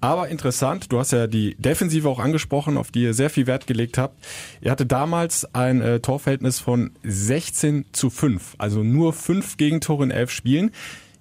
Aber 0.00 0.28
interessant, 0.28 0.92
du 0.92 0.98
hast 0.98 1.12
ja 1.12 1.26
die 1.26 1.56
Defensive 1.56 2.08
auch 2.08 2.18
angesprochen, 2.20 2.76
auf 2.76 2.90
die 2.90 3.02
ihr 3.02 3.14
sehr 3.14 3.30
viel 3.30 3.46
Wert 3.46 3.66
gelegt 3.66 3.98
habt. 3.98 4.22
Ihr 4.60 4.70
hatte 4.70 4.86
damals 4.86 5.54
ein 5.54 5.80
äh, 5.80 6.00
Torverhältnis 6.00 6.60
von 6.60 6.92
16 7.02 7.86
zu 7.92 8.10
5, 8.10 8.54
also 8.58 8.84
nur 8.84 9.12
fünf 9.14 9.56
Gegentore 9.56 10.04
in 10.04 10.10
elf 10.10 10.30
Spielen. 10.30 10.70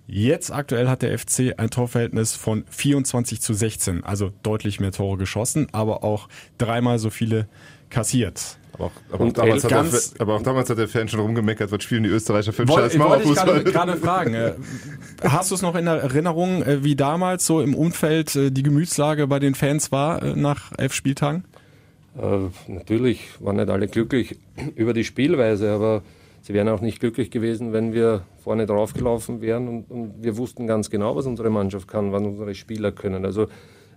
Jetzt 0.10 0.52
aktuell 0.52 0.88
hat 0.88 1.02
der 1.02 1.18
FC 1.20 1.54
ein 1.58 1.70
Torverhältnis 1.70 2.34
von 2.34 2.64
24 2.70 3.42
zu 3.42 3.54
16, 3.54 4.06
also 4.06 4.32
deutlich 4.42 4.80
mehr 4.80 4.94
Tore 4.94 5.18
geschossen, 5.18 5.68
aber 5.74 6.06
auch 6.06 6.30
dreimal 6.58 6.98
so 6.98 7.10
viele 7.10 7.48
kassiert. 7.90 8.58
Aber 8.74 8.86
auch, 8.86 8.92
aber 9.12 9.26
auch, 9.26 9.34
damals, 9.34 9.64
hat 9.66 9.72
der, 9.72 10.22
aber 10.22 10.36
auch 10.36 10.42
damals 10.44 10.70
hat 10.70 10.78
der 10.78 10.88
Fan 10.88 11.10
schon 11.10 11.20
rumgemeckert, 11.20 11.72
was 11.72 11.84
spielen 11.84 12.04
die 12.04 12.10
Österreicher 12.10 12.54
für 12.54 12.62
einen 12.62 12.72
Scheiß 12.72 12.98
Mauerfußball. 12.98 13.48
Wollte 13.48 13.70
ich 13.70 13.76
gerade 13.76 13.98
fragen. 13.98 14.34
Äh, 14.34 14.54
hast 15.24 15.52
du 15.52 15.56
es 15.56 15.62
noch 15.62 15.76
in 15.76 15.88
Erinnerung, 15.88 16.64
äh, 16.64 16.84
wie 16.86 16.96
damals 16.96 17.46
so 17.46 17.60
im 17.60 17.76
Umfeld 17.76 18.34
äh, 18.36 18.50
die 18.50 18.64
Gemütslage 18.64 19.28
bei 19.28 19.40
den 19.40 19.56
Fans 19.56 19.92
war 19.92 20.24
nach 20.36 20.72
elf 20.78 20.94
Spieltagen? 20.94 21.44
Äh, 22.18 22.72
natürlich 22.72 23.28
waren 23.40 23.58
nicht 23.58 23.70
alle 23.70 23.88
glücklich 23.88 24.38
über 24.76 24.94
die 24.94 25.04
Spielweise, 25.04 25.72
aber 25.72 26.04
sie 26.48 26.54
wären 26.54 26.70
auch 26.70 26.80
nicht 26.80 27.02
glücklich 27.02 27.30
gewesen, 27.30 27.74
wenn 27.74 27.92
wir 27.92 28.24
vorne 28.38 28.66
draufgelaufen 28.66 29.42
wären 29.42 29.68
und, 29.68 29.92
und 29.92 30.24
wir 30.24 30.38
wussten 30.38 30.66
ganz 30.66 30.90
genau, 30.90 31.14
was 31.18 31.26
unsere 31.26 31.50
Mannschaft 31.50 31.90
kann, 31.90 32.14
was 32.14 32.24
unsere 32.24 32.56
Spieler 32.56 32.94
können. 32.94 33.26
Also 33.26 33.48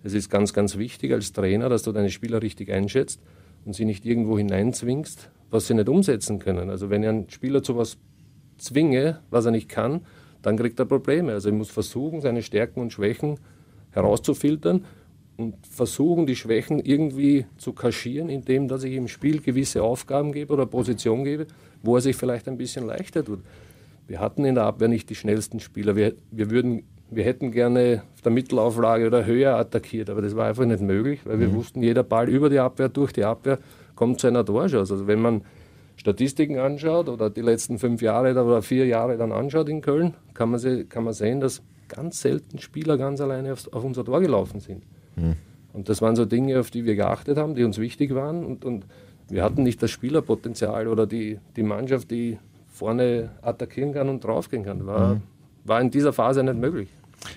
es 0.02 0.14
ist 0.14 0.30
ganz, 0.30 0.52
ganz 0.52 0.76
wichtig 0.76 1.12
als 1.12 1.32
Trainer, 1.32 1.68
dass 1.68 1.84
du 1.84 1.92
deine 1.92 2.10
Spieler 2.10 2.42
richtig 2.42 2.72
einschätzt 2.72 3.20
und 3.64 3.76
sie 3.76 3.84
nicht 3.84 4.04
irgendwo 4.04 4.36
hineinzwingst, 4.36 5.30
was 5.50 5.68
sie 5.68 5.74
nicht 5.74 5.88
umsetzen 5.88 6.40
können. 6.40 6.70
Also 6.70 6.90
wenn 6.90 7.04
ich 7.04 7.08
einen 7.08 7.30
Spieler 7.30 7.62
zu 7.62 7.76
was 7.76 7.98
zwinge, 8.58 9.20
was 9.30 9.44
er 9.44 9.52
nicht 9.52 9.68
kann, 9.68 10.00
dann 10.42 10.56
kriegt 10.56 10.80
er 10.80 10.86
Probleme. 10.86 11.30
Also 11.30 11.50
er 11.50 11.54
muss 11.54 11.70
versuchen, 11.70 12.20
seine 12.20 12.42
Stärken 12.42 12.80
und 12.80 12.92
Schwächen 12.92 13.38
herauszufiltern 13.92 14.84
und 15.36 15.54
versuchen, 15.68 16.26
die 16.26 16.34
Schwächen 16.34 16.80
irgendwie 16.80 17.46
zu 17.58 17.74
kaschieren, 17.74 18.28
indem 18.28 18.66
dass 18.66 18.82
ich 18.82 18.94
im 18.94 19.06
Spiel 19.06 19.40
gewisse 19.40 19.84
Aufgaben 19.84 20.32
gebe 20.32 20.52
oder 20.52 20.66
Position 20.66 21.22
gebe, 21.22 21.46
wo 21.82 21.96
er 21.96 22.00
sich 22.00 22.16
vielleicht 22.16 22.48
ein 22.48 22.58
bisschen 22.58 22.86
leichter 22.86 23.24
tut. 23.24 23.40
Wir 24.06 24.20
hatten 24.20 24.44
in 24.44 24.56
der 24.56 24.64
Abwehr 24.64 24.88
nicht 24.88 25.08
die 25.08 25.14
schnellsten 25.14 25.60
Spieler. 25.60 25.94
Wir, 25.94 26.14
wir, 26.30 26.50
würden, 26.50 26.82
wir 27.10 27.24
hätten 27.24 27.52
gerne 27.52 28.02
auf 28.14 28.22
der 28.22 28.32
Mittelauflage 28.32 29.06
oder 29.06 29.24
höher 29.24 29.56
attackiert, 29.56 30.10
aber 30.10 30.22
das 30.22 30.34
war 30.34 30.48
einfach 30.48 30.64
nicht 30.64 30.80
möglich, 30.80 31.20
weil 31.24 31.38
wir 31.38 31.48
mhm. 31.48 31.54
wussten, 31.54 31.82
jeder 31.82 32.02
Ball 32.02 32.28
über 32.28 32.50
die 32.50 32.58
Abwehr, 32.58 32.88
durch 32.88 33.12
die 33.12 33.24
Abwehr 33.24 33.58
kommt 33.94 34.20
zu 34.20 34.26
einer 34.26 34.44
Torschuss. 34.44 34.90
Also 34.90 35.06
wenn 35.06 35.20
man 35.20 35.42
Statistiken 35.96 36.58
anschaut 36.58 37.08
oder 37.08 37.28
die 37.30 37.42
letzten 37.42 37.78
fünf 37.78 38.00
Jahre 38.00 38.32
oder 38.32 38.62
vier 38.62 38.86
Jahre 38.86 39.16
dann 39.16 39.32
anschaut 39.32 39.68
in 39.68 39.82
Köln, 39.82 40.14
kann 40.34 40.50
man, 40.50 40.58
se 40.58 40.86
kann 40.86 41.04
man 41.04 41.12
sehen, 41.12 41.40
dass 41.40 41.62
ganz 41.88 42.20
selten 42.20 42.58
Spieler 42.58 42.96
ganz 42.96 43.20
alleine 43.20 43.52
auf, 43.52 43.70
auf 43.72 43.84
unser 43.84 44.04
Tor 44.04 44.20
gelaufen 44.20 44.60
sind. 44.60 44.82
Mhm. 45.16 45.36
Und 45.72 45.88
das 45.88 46.02
waren 46.02 46.16
so 46.16 46.24
Dinge, 46.24 46.58
auf 46.58 46.70
die 46.70 46.84
wir 46.84 46.96
geachtet 46.96 47.36
haben, 47.36 47.54
die 47.54 47.64
uns 47.64 47.78
wichtig 47.78 48.14
waren. 48.14 48.44
Und, 48.44 48.64
und 48.64 48.86
wir 49.30 49.44
hatten 49.44 49.62
nicht 49.62 49.82
das 49.82 49.90
Spielerpotenzial 49.90 50.88
oder 50.88 51.06
die, 51.06 51.38
die 51.56 51.62
Mannschaft, 51.62 52.10
die 52.10 52.38
vorne 52.68 53.30
attackieren 53.42 53.92
kann 53.92 54.08
und 54.08 54.24
draufgehen 54.24 54.64
kann. 54.64 54.86
War, 54.86 55.14
mhm. 55.16 55.22
war 55.64 55.80
in 55.80 55.90
dieser 55.90 56.12
Phase 56.12 56.42
nicht 56.42 56.58
möglich. 56.58 56.88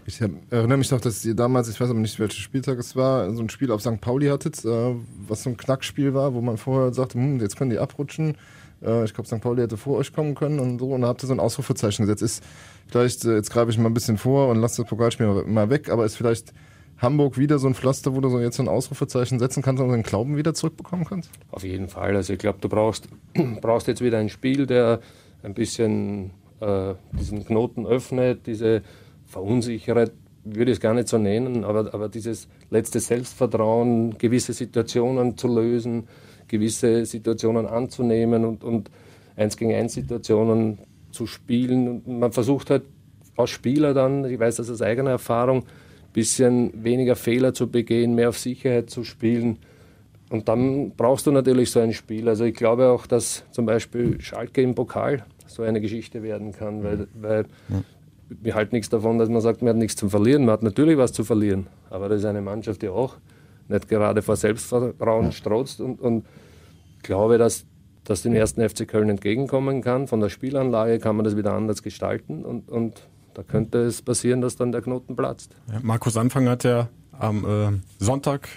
Ich 0.06 0.22
erinnere 0.22 0.78
mich 0.78 0.92
noch, 0.92 1.02
dass 1.02 1.26
ihr 1.26 1.36
damals, 1.36 1.68
ich 1.70 1.80
weiß 1.80 1.90
aber 1.90 2.00
nicht, 2.00 2.18
welcher 2.20 2.40
Spieltag 2.40 2.80
es 2.80 2.96
war, 2.96 3.30
so 3.34 3.42
ein 3.42 3.50
Spiel 3.50 3.70
auf 3.70 3.82
St. 3.82 4.00
Pauli 4.00 4.28
hattet, 4.28 4.64
äh, 4.64 4.96
was 5.28 5.44
so 5.44 5.50
ein 5.50 5.58
Knackspiel 5.58 6.14
war, 6.14 6.34
wo 6.34 6.42
man 6.42 6.58
vorher 6.58 6.94
sagte, 6.94 7.16
hm, 7.16 7.42
jetzt 7.42 7.58
können 7.58 7.70
die 7.70 7.80
abrutschen. 7.80 8.38
Äh, 8.82 9.04
ich 9.04 9.14
glaube, 9.14 9.28
St. 9.28 9.42
Pauli 9.42 9.62
hätte 9.62 9.78
vor 9.78 9.98
euch 9.98 10.14
kommen 10.14 10.36
können 10.36 10.60
und 10.60 10.80
so. 10.80 10.94
Und 10.94 11.02
da 11.02 11.08
habt 11.08 11.24
ihr 11.24 11.28
so 11.28 11.34
ein 11.34 11.40
Ausrufezeichen 11.40 12.06
gesetzt. 12.06 12.22
Ist 12.22 12.44
vielleicht, 12.88 13.26
äh, 13.26 13.36
jetzt 13.36 13.52
greife 13.52 13.72
ich 13.72 13.78
mal 13.78 13.90
ein 13.90 13.94
bisschen 13.94 14.18
vor 14.18 14.50
und 14.50 14.62
lasse 14.62 14.82
das 14.82 14.90
Pokalspiel 14.90 15.44
mal 15.46 15.70
weg, 15.70 15.90
aber 15.90 16.06
ist 16.06 16.16
vielleicht 16.16 16.54
Hamburg 17.04 17.38
wieder 17.38 17.60
so 17.60 17.68
ein 17.68 17.76
Pflaster, 17.76 18.16
wo 18.16 18.22
du 18.22 18.30
so 18.30 18.40
jetzt 18.40 18.60
ein 18.60 18.68
Ausrufezeichen 18.68 19.38
setzen 19.38 19.62
kannst 19.62 19.84
und 19.84 19.92
den 19.92 20.04
Glauben 20.04 20.38
wieder 20.38 20.54
zurückbekommen 20.54 21.06
kannst? 21.06 21.30
Auf 21.52 21.64
jeden 21.64 21.90
Fall. 21.90 22.16
Also 22.16 22.34
ich 22.34 22.40
glaube, 22.40 22.60
du 22.62 22.70
brauchst, 22.70 23.10
brauchst 23.62 23.88
jetzt 23.88 24.02
wieder 24.02 24.18
ein 24.18 24.30
Spiel, 24.30 24.66
der 24.66 25.02
ein 25.44 25.54
bisschen 25.54 26.32
äh, 26.62 26.96
diesen 27.20 27.46
Knoten 27.46 27.86
öffnet, 27.86 28.48
diese 28.48 28.82
Verunsicherheit, 29.26 30.14
würde 30.46 30.72
ich 30.72 30.78
es 30.78 30.82
gar 30.82 30.94
nicht 30.94 31.08
so 31.08 31.18
nennen, 31.18 31.64
aber, 31.64 31.94
aber 31.94 32.10
dieses 32.10 32.48
letzte 32.70 33.00
Selbstvertrauen, 33.00 34.18
gewisse 34.18 34.54
Situationen 34.54 35.38
zu 35.38 35.48
lösen, 35.48 36.08
gewisse 36.48 37.06
Situationen 37.06 37.66
anzunehmen 37.66 38.46
und, 38.46 38.64
und 38.64 38.92
eins 39.36 39.58
gegen 39.58 39.74
eins 39.74 39.94
Situationen 39.94 40.80
zu 41.12 41.28
spielen. 41.28 41.88
Und 41.88 42.20
man 42.20 42.32
versucht 42.32 42.70
halt 42.70 42.84
als 43.38 43.50
Spieler 43.50 43.94
dann, 43.94 44.26
ich 44.26 44.40
weiß 44.40 44.58
das 44.58 44.70
aus 44.70 44.82
eigener 44.82 45.12
Erfahrung, 45.12 45.66
bisschen 46.14 46.84
weniger 46.84 47.16
Fehler 47.16 47.54
zu 47.54 47.70
begehen, 47.70 48.16
mehr 48.16 48.30
auf 48.30 48.38
Sicherheit 48.38 48.90
zu 48.90 49.04
spielen. 49.04 49.58
Und 50.30 50.48
dann 50.48 50.92
brauchst 50.92 51.28
du 51.28 51.32
natürlich 51.32 51.72
so 51.72 51.80
ein 51.80 51.94
Spiel. 51.94 52.30
Also 52.30 52.46
ich 52.46 52.56
glaube 52.56 52.90
auch, 52.90 53.06
dass 53.06 53.44
zum 53.52 53.66
Beispiel 53.66 54.22
Schalke 54.22 54.62
im 54.62 54.74
Pokal 54.74 55.26
so 55.48 55.64
eine 55.64 55.82
Geschichte 55.82 56.24
werden 56.24 56.52
kann, 56.52 56.84
weil, 56.84 57.08
weil 57.14 57.46
ja. 57.70 57.84
wir 58.30 58.56
halten 58.56 58.76
nichts 58.76 58.90
davon, 58.90 59.18
dass 59.20 59.30
man 59.30 59.42
sagt, 59.42 59.62
man 59.62 59.70
hat 59.70 59.78
nichts 59.78 59.96
zu 59.96 60.10
verlieren. 60.10 60.46
Man 60.46 60.54
hat 60.54 60.64
natürlich 60.64 60.98
was 60.98 61.14
zu 61.14 61.24
verlieren, 61.24 61.68
aber 61.90 62.10
das 62.10 62.20
ist 62.20 62.26
eine 62.26 62.42
Mannschaft, 62.42 62.82
die 62.82 62.90
auch 62.90 63.18
nicht 63.68 63.88
gerade 63.88 64.22
vor 64.22 64.36
Selbstvertrauen 64.36 65.26
ja. 65.26 65.32
strotzt 65.32 65.82
und, 65.82 66.02
und 66.02 66.26
glaube, 67.04 67.38
dass 67.38 67.66
das 68.04 68.24
dem 68.24 68.34
ersten 68.34 68.68
FC 68.68 68.88
Köln 68.88 69.10
entgegenkommen 69.10 69.82
kann. 69.82 70.08
Von 70.08 70.20
der 70.20 70.30
Spielanlage 70.30 71.00
kann 71.00 71.16
man 71.16 71.24
das 71.24 71.38
wieder 71.38 71.54
anders 71.54 71.84
gestalten 71.84 72.44
und, 72.44 72.70
und 72.70 73.08
da 73.34 73.44
könnte 73.44 73.80
es 73.80 74.02
passieren, 74.02 74.42
dass 74.42 74.56
dann 74.56 74.72
der 74.72 74.82
Knoten 74.82 75.16
platzt. 75.16 75.56
Ja, 75.72 75.80
Markus 75.82 76.18
Anfang 76.18 76.48
hat 76.50 76.64
ja 76.64 76.90
am 77.12 77.46
äh, 77.46 78.04
Sonntag 78.04 78.50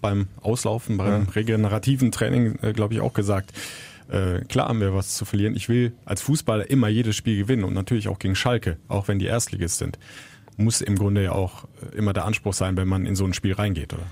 beim 0.00 0.28
Auslaufen, 0.40 0.96
beim 0.96 1.24
ja. 1.24 1.30
regenerativen 1.32 2.12
Training, 2.12 2.58
äh, 2.62 2.72
glaube 2.72 2.94
ich, 2.94 3.00
auch 3.00 3.12
gesagt, 3.12 3.52
äh, 4.08 4.40
klar 4.44 4.68
haben 4.68 4.80
wir 4.80 4.94
was 4.94 5.16
zu 5.16 5.24
verlieren. 5.24 5.56
Ich 5.56 5.68
will 5.68 5.92
als 6.04 6.22
Fußballer 6.22 6.70
immer 6.70 6.88
jedes 6.88 7.16
Spiel 7.16 7.36
gewinnen 7.36 7.64
und 7.64 7.74
natürlich 7.74 8.08
auch 8.08 8.18
gegen 8.18 8.34
Schalke, 8.34 8.76
auch 8.88 9.08
wenn 9.08 9.18
die 9.18 9.26
Erstligist 9.26 9.78
sind. 9.78 9.98
Muss 10.56 10.80
im 10.80 10.96
Grunde 10.96 11.24
ja 11.24 11.32
auch 11.32 11.64
äh, 11.92 11.96
immer 11.96 12.12
der 12.12 12.24
Anspruch 12.24 12.54
sein, 12.54 12.76
wenn 12.76 12.88
man 12.88 13.06
in 13.06 13.16
so 13.16 13.24
ein 13.24 13.34
Spiel 13.34 13.54
reingeht, 13.54 13.92
oder? 13.94 14.06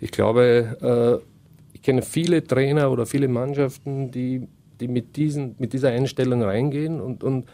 Ich 0.00 0.10
glaube, 0.10 1.20
äh, 1.22 1.74
ich 1.74 1.82
kenne 1.82 2.02
viele 2.02 2.44
Trainer 2.44 2.90
oder 2.90 3.06
viele 3.06 3.28
Mannschaften, 3.28 4.10
die, 4.10 4.46
die 4.80 4.88
mit, 4.88 5.16
diesen, 5.16 5.56
mit 5.58 5.72
dieser 5.72 5.90
Einstellung 5.90 6.42
reingehen 6.42 7.00
und, 7.00 7.24
und 7.24 7.46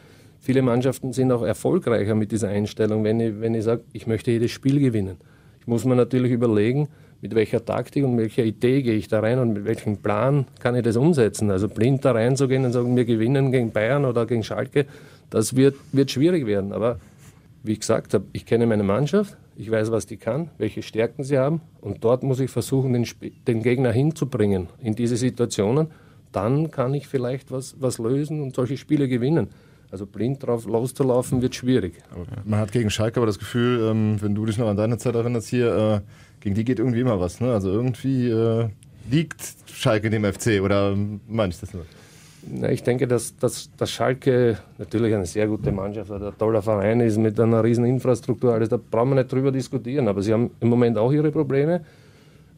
viele 0.48 0.62
Mannschaften 0.62 1.12
sind 1.12 1.30
auch 1.30 1.42
erfolgreicher 1.42 2.14
mit 2.14 2.32
dieser 2.32 2.48
Einstellung, 2.48 3.04
wenn 3.04 3.20
ich, 3.20 3.38
wenn 3.38 3.54
ich 3.54 3.64
sage, 3.64 3.82
ich 3.92 4.06
möchte 4.06 4.30
jedes 4.30 4.50
Spiel 4.50 4.80
gewinnen. 4.80 5.18
Ich 5.60 5.66
muss 5.66 5.84
mir 5.84 5.94
natürlich 5.94 6.32
überlegen, 6.32 6.88
mit 7.20 7.34
welcher 7.34 7.62
Taktik 7.62 8.02
und 8.02 8.16
welcher 8.16 8.44
Idee 8.44 8.80
gehe 8.80 8.94
ich 8.94 9.08
da 9.08 9.20
rein 9.20 9.40
und 9.40 9.52
mit 9.52 9.66
welchem 9.66 9.98
Plan 9.98 10.46
kann 10.58 10.74
ich 10.74 10.84
das 10.84 10.96
umsetzen. 10.96 11.50
Also 11.50 11.68
blind 11.68 12.02
da 12.06 12.12
reinzugehen 12.12 12.64
und 12.64 12.72
sagen, 12.72 12.96
wir 12.96 13.04
gewinnen 13.04 13.52
gegen 13.52 13.72
Bayern 13.72 14.06
oder 14.06 14.24
gegen 14.24 14.42
Schalke, 14.42 14.86
das 15.28 15.54
wird, 15.54 15.76
wird 15.92 16.10
schwierig 16.10 16.46
werden. 16.46 16.72
Aber 16.72 16.98
wie 17.62 17.72
ich 17.72 17.80
gesagt 17.80 18.14
habe, 18.14 18.24
ich 18.32 18.46
kenne 18.46 18.66
meine 18.66 18.84
Mannschaft, 18.84 19.36
ich 19.54 19.70
weiß, 19.70 19.90
was 19.90 20.06
die 20.06 20.16
kann, 20.16 20.48
welche 20.56 20.80
Stärken 20.80 21.24
sie 21.24 21.36
haben 21.36 21.60
und 21.82 22.02
dort 22.04 22.22
muss 22.22 22.40
ich 22.40 22.50
versuchen, 22.50 22.94
den, 22.94 23.06
den 23.46 23.62
Gegner 23.62 23.92
hinzubringen 23.92 24.68
in 24.82 24.94
diese 24.94 25.18
Situationen. 25.18 25.88
Dann 26.32 26.70
kann 26.70 26.94
ich 26.94 27.06
vielleicht 27.06 27.52
was, 27.52 27.76
was 27.80 27.98
lösen 27.98 28.40
und 28.40 28.54
solche 28.54 28.78
Spiele 28.78 29.08
gewinnen. 29.08 29.48
Also 29.90 30.04
blind 30.06 30.42
drauf 30.46 30.66
loszulaufen 30.66 31.40
wird 31.40 31.54
schwierig. 31.54 31.94
Man 32.44 32.60
hat 32.60 32.72
gegen 32.72 32.90
Schalke 32.90 33.20
aber 33.20 33.26
das 33.26 33.38
Gefühl, 33.38 33.88
ähm, 33.90 34.20
wenn 34.20 34.34
du 34.34 34.44
dich 34.44 34.58
noch 34.58 34.68
an 34.68 34.76
deine 34.76 34.98
Zeit 34.98 35.14
erinnerst 35.14 35.48
hier, 35.48 35.74
äh, 35.74 36.00
gegen 36.40 36.54
die 36.54 36.64
geht 36.64 36.78
irgendwie 36.78 37.00
immer 37.00 37.18
was. 37.20 37.40
Ne? 37.40 37.52
Also 37.52 37.70
irgendwie 37.70 38.28
äh, 38.28 38.68
liegt 39.10 39.40
Schalke 39.66 40.10
dem 40.10 40.24
FC 40.24 40.60
oder 40.62 40.94
meine 41.26 41.52
ich 41.52 41.60
das 41.60 41.72
nur? 41.72 41.86
Na, 42.50 42.70
ich 42.70 42.82
denke, 42.82 43.06
dass, 43.08 43.36
dass, 43.36 43.70
dass 43.76 43.90
Schalke 43.90 44.58
natürlich 44.78 45.14
eine 45.14 45.26
sehr 45.26 45.46
gute 45.46 45.72
Mannschaft, 45.72 46.10
ein 46.10 46.32
toller 46.38 46.62
Verein 46.62 47.00
ist 47.00 47.18
mit 47.18 47.38
einer 47.40 47.64
riesen 47.64 47.84
Infrastruktur, 47.84 48.54
alles, 48.54 48.68
da 48.68 48.78
brauchen 48.78 49.10
wir 49.10 49.16
nicht 49.16 49.32
drüber 49.32 49.50
diskutieren. 49.50 50.08
Aber 50.08 50.22
sie 50.22 50.32
haben 50.32 50.50
im 50.60 50.68
Moment 50.68 50.96
auch 50.98 51.12
ihre 51.12 51.30
Probleme. 51.30 51.84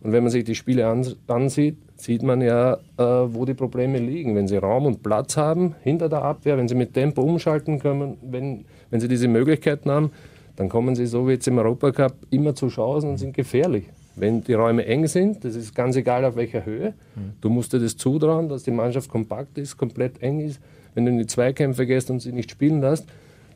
Und 0.02 0.12
wenn 0.12 0.22
man 0.22 0.30
sich 0.30 0.44
die 0.44 0.54
Spiele 0.54 0.86
ansieht, 0.86 1.76
sieht 1.96 2.22
man 2.22 2.40
ja, 2.40 2.74
äh, 2.74 2.78
wo 2.98 3.44
die 3.44 3.54
Probleme 3.54 3.98
liegen. 3.98 4.34
Wenn 4.34 4.48
sie 4.48 4.56
Raum 4.56 4.86
und 4.86 5.02
Platz 5.02 5.36
haben 5.36 5.74
hinter 5.82 6.08
der 6.08 6.22
Abwehr, 6.22 6.56
wenn 6.56 6.68
sie 6.68 6.74
mit 6.74 6.94
Tempo 6.94 7.22
umschalten 7.22 7.78
können, 7.78 8.16
wenn, 8.22 8.64
wenn 8.90 9.00
sie 9.00 9.08
diese 9.08 9.28
Möglichkeiten 9.28 9.90
haben, 9.90 10.10
dann 10.56 10.68
kommen 10.68 10.94
sie 10.94 11.06
so 11.06 11.26
wie 11.28 11.32
jetzt 11.32 11.48
im 11.48 11.58
Europacup 11.58 12.14
immer 12.30 12.54
zu 12.54 12.68
Chancen 12.68 13.10
und 13.10 13.18
sind 13.18 13.34
gefährlich. 13.34 13.84
Wenn 14.16 14.42
die 14.42 14.54
Räume 14.54 14.84
eng 14.86 15.06
sind, 15.06 15.44
das 15.44 15.54
ist 15.54 15.74
ganz 15.74 15.96
egal 15.96 16.24
auf 16.24 16.36
welcher 16.36 16.64
Höhe, 16.66 16.94
du 17.40 17.48
musst 17.48 17.72
dir 17.72 17.78
das 17.78 17.96
zutrauen, 17.96 18.48
dass 18.48 18.64
die 18.64 18.70
Mannschaft 18.70 19.08
kompakt 19.08 19.56
ist, 19.56 19.76
komplett 19.76 20.22
eng 20.22 20.40
ist. 20.40 20.60
Wenn 20.94 21.04
du 21.04 21.12
in 21.12 21.18
die 21.18 21.26
Zweikämpfe 21.26 21.86
gehst 21.86 22.10
und 22.10 22.20
sie 22.20 22.32
nicht 22.32 22.50
spielen 22.50 22.80
lässt, 22.80 23.06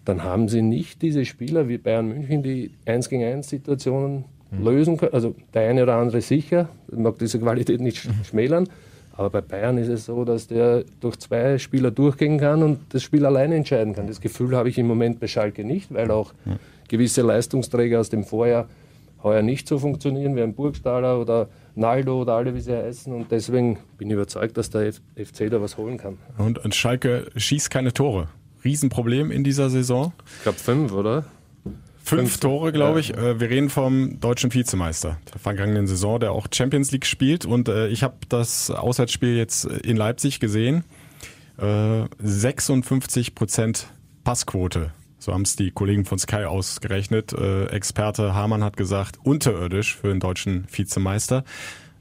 dann 0.05 0.23
haben 0.23 0.49
sie 0.49 0.63
nicht 0.63 1.03
diese 1.03 1.25
Spieler 1.25 1.69
wie 1.69 1.79
Bayern 1.79 2.09
München, 2.09 2.43
die 2.43 2.71
1 2.87 3.09
gegen 3.09 3.25
1 3.25 3.49
Situationen 3.49 4.25
mhm. 4.51 4.65
lösen 4.65 4.97
können. 4.97 5.15
Also 5.15 5.35
der 5.53 5.69
eine 5.69 5.83
oder 5.83 5.97
andere 5.97 6.21
sicher, 6.21 6.69
mag 6.91 7.19
diese 7.19 7.39
Qualität 7.39 7.81
nicht 7.81 8.07
mhm. 8.07 8.25
schmälern. 8.25 8.69
Aber 9.17 9.31
bei 9.31 9.41
Bayern 9.43 9.79
ist 9.79 9.89
es 9.89 10.07
so, 10.07 10.25
dass 10.25 10.49
der 10.49 10.85
durch 11.01 11.19
zwei 11.21 11.59
Spieler 11.59 11.93
durchgehen 11.93 12.39
kann 12.39 12.65
und 12.65 12.81
das 12.89 13.05
Spiel 13.05 13.25
alleine 13.25 13.55
entscheiden 13.55 13.95
kann. 13.95 14.09
Das 14.09 14.21
Gefühl 14.21 14.57
habe 14.57 14.69
ich 14.69 14.77
im 14.77 14.89
Moment 14.89 15.21
bei 15.21 15.29
Schalke 15.29 15.65
nicht, 15.65 15.95
weil 15.95 16.11
auch 16.11 16.35
gewisse 16.89 17.23
Leistungsträger 17.23 18.01
aus 18.01 18.09
dem 18.09 18.25
Vorjahr 18.25 18.67
heuer 19.23 19.43
nicht 19.43 19.67
so 19.67 19.79
funktionieren 19.79 20.37
wie 20.37 20.43
ein 20.43 20.55
Burgstaller 20.55 21.19
oder 21.19 21.49
Naldo 21.75 22.23
oder 22.23 22.35
alle, 22.35 22.55
wie 22.55 22.61
sie 22.61 22.77
heißen. 22.77 23.13
Und 23.13 23.33
deswegen 23.33 23.79
bin 23.99 24.09
ich 24.09 24.15
überzeugt, 24.15 24.57
dass 24.57 24.71
der 24.71 24.93
FC 24.93 25.51
da 25.51 25.61
was 25.61 25.77
holen 25.77 25.97
kann. 25.97 26.19
Und, 26.39 26.65
und 26.65 26.75
Schalke 26.75 27.27
schießt 27.35 27.71
keine 27.71 27.93
Tore. 27.93 28.29
Riesenproblem 28.65 29.31
in 29.31 29.45
dieser 29.45 29.71
Saison. 29.71 30.13
Ich 30.37 30.43
glaube 30.43 30.59
fünf, 30.59 30.93
oder? 30.93 31.25
Fünf 32.05 32.39
Tore, 32.39 32.71
glaube 32.71 33.01
ich. 33.01 33.09
Ja. 33.09 33.17
Äh, 33.17 33.41
wir 33.41 33.49
reden 33.49 33.71
vom 33.71 34.21
deutschen 34.21 34.53
Vizemeister 34.53 35.17
der 35.33 35.41
vergangenen 35.41 35.87
Saison, 35.87 36.21
der 36.21 36.33
auch 36.33 36.47
Champions 36.53 36.93
League 36.93 37.07
spielt. 37.07 37.47
Und 37.47 37.69
äh, 37.71 37.89
ich 37.89 38.03
habe 38.03 38.17
das 38.29 38.71
Auswärtsspiel 38.71 39.37
jetzt 39.37 39.65
in 39.65 39.97
Leipzig 39.97 40.39
gesehen. 40.39 40.85
56 41.57 43.29
äh, 43.29 43.31
Prozent 43.31 43.87
Passquote. 44.23 44.91
So 45.19 45.33
haben 45.33 45.43
es 45.43 45.57
die 45.57 45.71
Kollegen 45.71 46.05
von 46.05 46.19
Sky 46.19 46.45
ausgerechnet. 46.45 47.33
Experte 47.33 48.35
Hamann 48.35 48.65
hat 48.65 48.77
gesagt, 48.77 49.19
unterirdisch 49.23 49.97
für 49.97 50.09
den 50.09 50.19
deutschen 50.19 50.67
Vizemeister. 50.71 51.45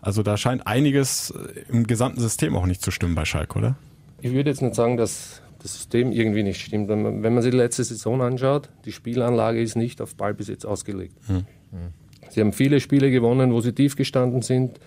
Also 0.01 0.23
da 0.23 0.35
scheint 0.35 0.65
einiges 0.65 1.31
im 1.69 1.85
gesamten 1.85 2.19
System 2.19 2.57
auch 2.57 2.65
nicht 2.65 2.81
zu 2.81 2.89
stimmen 2.89 3.13
bei 3.13 3.25
Schalke, 3.25 3.59
oder? 3.59 3.75
Ich 4.21 4.33
würde 4.33 4.49
jetzt 4.49 4.63
nicht 4.63 4.73
sagen, 4.73 4.97
dass 4.97 5.42
das 5.63 5.73
System 5.73 6.11
irgendwie 6.11 6.43
nicht 6.43 6.61
stimmt. 6.61 6.89
Wenn 6.89 7.01
man, 7.01 7.23
wenn 7.23 7.33
man 7.33 7.41
sich 7.41 7.51
die 7.51 7.57
letzte 7.57 7.83
Saison 7.83 8.21
anschaut, 8.21 8.69
die 8.85 8.91
Spielanlage 8.91 9.61
ist 9.61 9.75
nicht 9.75 10.01
auf 10.01 10.15
Ballbesitz 10.15 10.65
ausgelegt. 10.65 11.15
Hm. 11.27 11.45
Sie 12.29 12.41
haben 12.41 12.51
viele 12.51 12.79
Spiele 12.79 13.09
gewonnen, 13.09 13.53
wo 13.53 13.61
sie 13.61 13.73
tief 13.73 13.95
gestanden 13.95 14.41
sind. 14.41 14.79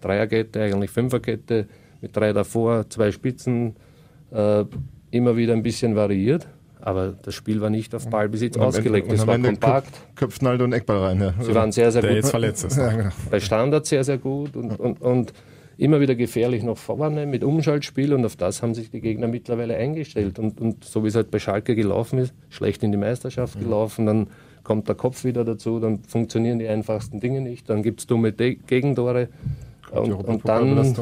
Dreierkette, 0.00 0.62
eigentlich 0.62 0.90
Fünferkette, 0.90 1.68
mit 2.00 2.16
drei 2.16 2.32
davor, 2.32 2.90
zwei 2.90 3.12
Spitzen, 3.12 3.76
äh, 4.32 4.64
immer 5.10 5.36
wieder 5.36 5.54
ein 5.54 5.62
bisschen 5.62 5.94
variiert. 5.94 6.46
Aber 6.80 7.14
das 7.22 7.34
Spiel 7.34 7.60
war 7.62 7.70
nicht 7.70 7.94
auf 7.94 8.10
Ballbesitz 8.10 8.58
ausgelegt. 8.58 9.10
Es 9.10 9.26
war 9.26 9.38
kompakt. 9.38 9.88
Köpft 10.16 10.42
Naldo 10.42 10.64
einen 10.64 10.74
Eckball 10.74 10.98
rein. 10.98 11.20
Ja. 11.20 11.34
Sie 11.40 11.54
waren 11.54 11.72
sehr, 11.72 11.90
sehr 11.90 12.02
Der 12.02 12.10
gut. 12.10 12.16
jetzt 12.16 12.30
verletzt 12.30 12.64
ist. 12.64 12.76
Ja, 12.76 12.90
genau. 12.90 13.10
Bei 13.30 13.40
Standard 13.40 13.86
sehr, 13.86 14.04
sehr 14.04 14.18
gut 14.18 14.54
und, 14.54 14.78
und, 14.78 15.00
und 15.00 15.32
immer 15.76 16.00
wieder 16.00 16.14
gefährlich 16.14 16.62
nach 16.62 16.76
vorne 16.76 17.26
mit 17.26 17.44
Umschaltspiel 17.44 18.12
und 18.14 18.24
auf 18.24 18.36
das 18.36 18.62
haben 18.62 18.74
sich 18.74 18.90
die 18.90 19.00
Gegner 19.00 19.28
mittlerweile 19.28 19.76
eingestellt. 19.76 20.38
Und, 20.38 20.60
und 20.60 20.84
so 20.84 21.04
wie 21.04 21.08
es 21.08 21.14
halt 21.14 21.30
bei 21.30 21.38
Schalke 21.38 21.74
gelaufen 21.74 22.18
ist, 22.18 22.34
schlecht 22.48 22.82
in 22.82 22.92
die 22.92 22.98
Meisterschaft 22.98 23.58
gelaufen, 23.58 24.06
dann 24.06 24.26
kommt 24.62 24.88
der 24.88 24.94
Kopf 24.94 25.24
wieder 25.24 25.44
dazu, 25.44 25.78
dann 25.78 26.02
funktionieren 26.04 26.58
die 26.58 26.68
einfachsten 26.68 27.20
Dinge 27.20 27.40
nicht, 27.40 27.68
dann 27.68 27.82
gibt 27.82 28.00
es 28.00 28.06
dumme 28.06 28.32
De 28.32 28.56
Gegentore 28.66 29.28
und, 29.90 30.12
und 30.12 30.48
dann 30.48 30.94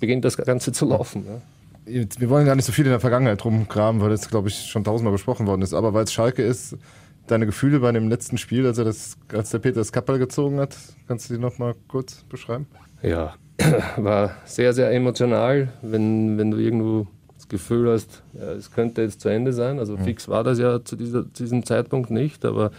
beginnt 0.00 0.24
das 0.24 0.36
Ganze 0.36 0.72
zu 0.72 0.86
laufen. 0.86 1.24
Ja. 1.26 2.04
Wir 2.18 2.30
wollen 2.30 2.46
gar 2.46 2.54
nicht 2.54 2.64
so 2.64 2.72
viel 2.72 2.84
in 2.84 2.92
der 2.92 3.00
Vergangenheit 3.00 3.44
rumgraben, 3.44 4.00
weil 4.00 4.10
das, 4.10 4.28
glaube 4.28 4.48
ich, 4.48 4.66
schon 4.66 4.84
tausendmal 4.84 5.12
besprochen 5.12 5.46
worden 5.46 5.62
ist. 5.62 5.74
Aber 5.74 5.92
weil 5.92 6.04
es 6.04 6.12
Schalke 6.12 6.42
ist, 6.42 6.78
deine 7.26 7.46
Gefühle 7.46 7.80
bei 7.80 7.92
dem 7.92 8.08
letzten 8.08 8.38
Spiel, 8.38 8.66
als, 8.66 8.78
er 8.78 8.84
das, 8.84 9.18
als 9.32 9.50
der 9.50 9.58
Peter 9.58 9.76
das 9.76 9.92
Kappel 9.92 10.18
gezogen 10.18 10.60
hat, 10.60 10.76
kannst 11.08 11.28
du 11.28 11.34
die 11.34 11.40
noch 11.40 11.58
mal 11.58 11.74
kurz 11.88 12.22
beschreiben? 12.24 12.66
Ja, 13.02 13.34
war 13.96 14.32
sehr, 14.44 14.72
sehr 14.72 14.90
emotional, 14.92 15.68
wenn, 15.82 16.38
wenn 16.38 16.50
du 16.50 16.58
irgendwo 16.58 17.06
das 17.36 17.48
Gefühl 17.48 17.92
hast, 17.92 18.22
ja, 18.32 18.52
es 18.52 18.70
könnte 18.70 19.02
jetzt 19.02 19.20
zu 19.20 19.28
Ende 19.28 19.52
sein. 19.52 19.78
Also 19.78 19.96
Mhm. 19.96 20.04
fix 20.04 20.28
war 20.28 20.44
das 20.44 20.58
ja 20.58 20.82
zu 20.84 20.96
dieser, 20.96 21.32
zu 21.32 21.42
diesem 21.44 21.64
Zeitpunkt 21.64 22.10
nicht, 22.10 22.44
aber 22.44 22.70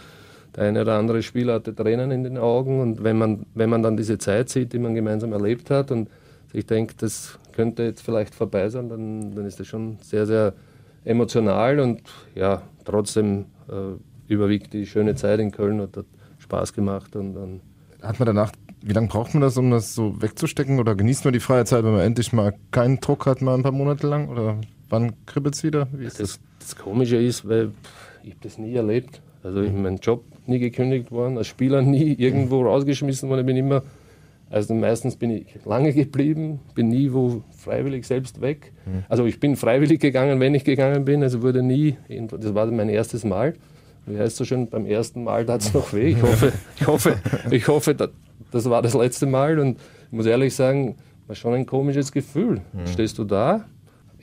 der 0.54 0.64
eine 0.64 0.82
oder 0.82 0.98
andere 0.98 1.22
Spieler 1.22 1.54
hatte 1.54 1.74
Tränen 1.74 2.10
in 2.10 2.24
den 2.24 2.38
Augen 2.38 2.80
und 2.80 3.04
wenn 3.04 3.18
man, 3.18 3.46
wenn 3.54 3.70
man 3.70 3.82
dann 3.82 3.96
diese 3.96 4.18
Zeit 4.18 4.48
sieht, 4.48 4.72
die 4.72 4.78
man 4.78 4.94
gemeinsam 4.94 5.32
erlebt 5.32 5.70
hat 5.70 5.90
und 5.90 6.08
sich 6.52 6.66
denkt, 6.66 7.02
das 7.02 7.38
könnte 7.52 7.82
jetzt 7.82 8.02
vielleicht 8.02 8.34
vorbei 8.34 8.68
sein, 8.68 8.88
dann, 8.88 9.34
dann 9.34 9.44
ist 9.46 9.60
das 9.60 9.66
schon 9.66 9.98
sehr, 10.02 10.26
sehr 10.26 10.52
emotional 11.04 11.78
und 11.80 12.02
ja, 12.34 12.62
trotzdem 12.84 13.46
äh, 13.68 14.32
überwiegt 14.32 14.72
die 14.72 14.86
schöne 14.86 15.14
Zeit 15.14 15.40
in 15.40 15.50
Köln 15.52 15.80
und 15.80 15.96
hat 15.96 16.06
Spaß 16.38 16.72
gemacht 16.72 17.14
und 17.16 17.34
dann 17.34 17.60
Hat 18.02 18.18
man 18.18 18.26
danach, 18.26 18.52
wie 18.82 18.92
lange 18.92 19.08
braucht 19.08 19.34
man 19.34 19.40
das, 19.40 19.56
um 19.56 19.70
das 19.70 19.94
so 19.94 20.20
wegzustecken? 20.20 20.78
Oder 20.78 20.94
genießt 20.94 21.24
man 21.24 21.32
die 21.32 21.40
freie 21.40 21.64
Zeit, 21.64 21.84
wenn 21.84 21.92
man 21.92 22.02
endlich 22.02 22.32
mal 22.32 22.54
keinen 22.70 23.00
Druck 23.00 23.26
hat, 23.26 23.42
mal 23.42 23.54
ein 23.54 23.62
paar 23.62 23.72
Monate 23.72 24.06
lang? 24.06 24.28
Oder 24.28 24.58
wann 24.88 25.12
kribbelt 25.26 25.54
es 25.54 25.64
wieder? 25.64 25.88
Wie 25.92 26.04
ist 26.04 26.20
das, 26.20 26.38
das 26.60 26.76
Komische 26.76 27.16
ist, 27.16 27.48
weil 27.48 27.72
ich 28.22 28.30
habe 28.30 28.40
das 28.42 28.58
nie 28.58 28.74
erlebt. 28.74 29.20
Also 29.42 29.62
ich 29.62 29.72
mein 29.72 29.96
Job 29.98 30.24
nie 30.46 30.58
gekündigt 30.58 31.12
worden, 31.12 31.38
als 31.38 31.46
Spieler 31.46 31.82
nie 31.82 32.14
irgendwo 32.18 32.62
rausgeschmissen 32.62 33.28
worden. 33.28 33.40
Ich 33.40 33.46
bin 33.46 33.56
immer, 33.56 33.82
also 34.50 34.74
meistens 34.74 35.16
bin 35.16 35.30
ich 35.30 35.46
lange 35.64 35.92
geblieben, 35.92 36.60
bin 36.74 36.88
nie 36.88 37.12
wo 37.12 37.42
freiwillig 37.56 38.06
selbst 38.06 38.40
weg. 38.40 38.72
Mhm. 38.84 39.04
Also 39.08 39.24
ich 39.26 39.38
bin 39.38 39.56
freiwillig 39.56 40.00
gegangen, 40.00 40.40
wenn 40.40 40.54
ich 40.54 40.64
gegangen 40.64 41.04
bin. 41.04 41.22
Also 41.22 41.42
wurde 41.42 41.62
nie, 41.62 41.96
das 42.08 42.54
war 42.54 42.66
mein 42.66 42.88
erstes 42.88 43.24
Mal. 43.24 43.54
Wie 44.06 44.18
heißt 44.18 44.36
so 44.36 44.44
schön, 44.44 44.68
beim 44.68 44.86
ersten 44.86 45.24
Mal 45.24 45.46
tat 45.46 45.62
es 45.62 45.74
noch 45.74 45.92
weh. 45.92 46.08
Ich 46.08 46.22
hoffe, 46.22 46.52
ich 46.80 46.86
hoffe, 46.86 47.16
ich 47.50 47.68
hoffe, 47.68 47.94
das, 48.50 48.68
war 48.68 48.82
das 48.82 48.94
letzte 48.94 49.26
Mal. 49.26 49.58
Und 49.58 49.78
ich 50.06 50.12
muss 50.12 50.26
ehrlich 50.26 50.54
sagen, 50.54 50.96
war 51.26 51.36
schon 51.36 51.54
ein 51.54 51.66
komisches 51.66 52.12
Gefühl. 52.12 52.60
Mhm. 52.72 52.86
Stehst 52.86 53.18
du 53.18 53.24
da, 53.24 53.64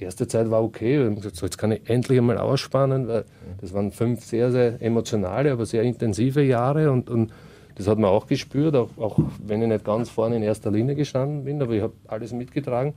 erste 0.04 0.28
Zeit 0.28 0.52
war 0.52 0.64
okay. 0.64 1.00
Und 1.06 1.16
gesagt, 1.16 1.36
so, 1.36 1.46
jetzt 1.46 1.58
kann 1.58 1.72
ich 1.72 1.90
endlich 1.90 2.20
einmal 2.20 2.38
ausspannen, 2.38 3.08
weil 3.08 3.26
das 3.62 3.74
waren 3.74 3.92
fünf 3.92 4.24
sehr, 4.24 4.52
sehr 4.52 4.82
emotionale, 4.82 5.52
aber 5.52 5.66
sehr 5.66 5.84
intensive 5.84 6.42
Jahre 6.44 6.92
und, 6.92 7.10
und 7.10 7.34
das 7.76 7.88
hat 7.88 7.98
man 7.98 8.12
auch 8.12 8.28
gespürt, 8.28 8.76
auch, 8.76 8.90
auch 8.98 9.18
wenn 9.44 9.62
ich 9.62 9.68
nicht 9.68 9.84
ganz 9.84 10.10
vorne 10.10 10.36
in 10.36 10.44
erster 10.44 10.70
Linie 10.70 10.94
gestanden 10.96 11.44
bin, 11.44 11.62
aber 11.62 11.74
ich 11.74 11.82
habe 11.82 11.94
alles 12.08 12.32
mitgetragen. 12.32 12.94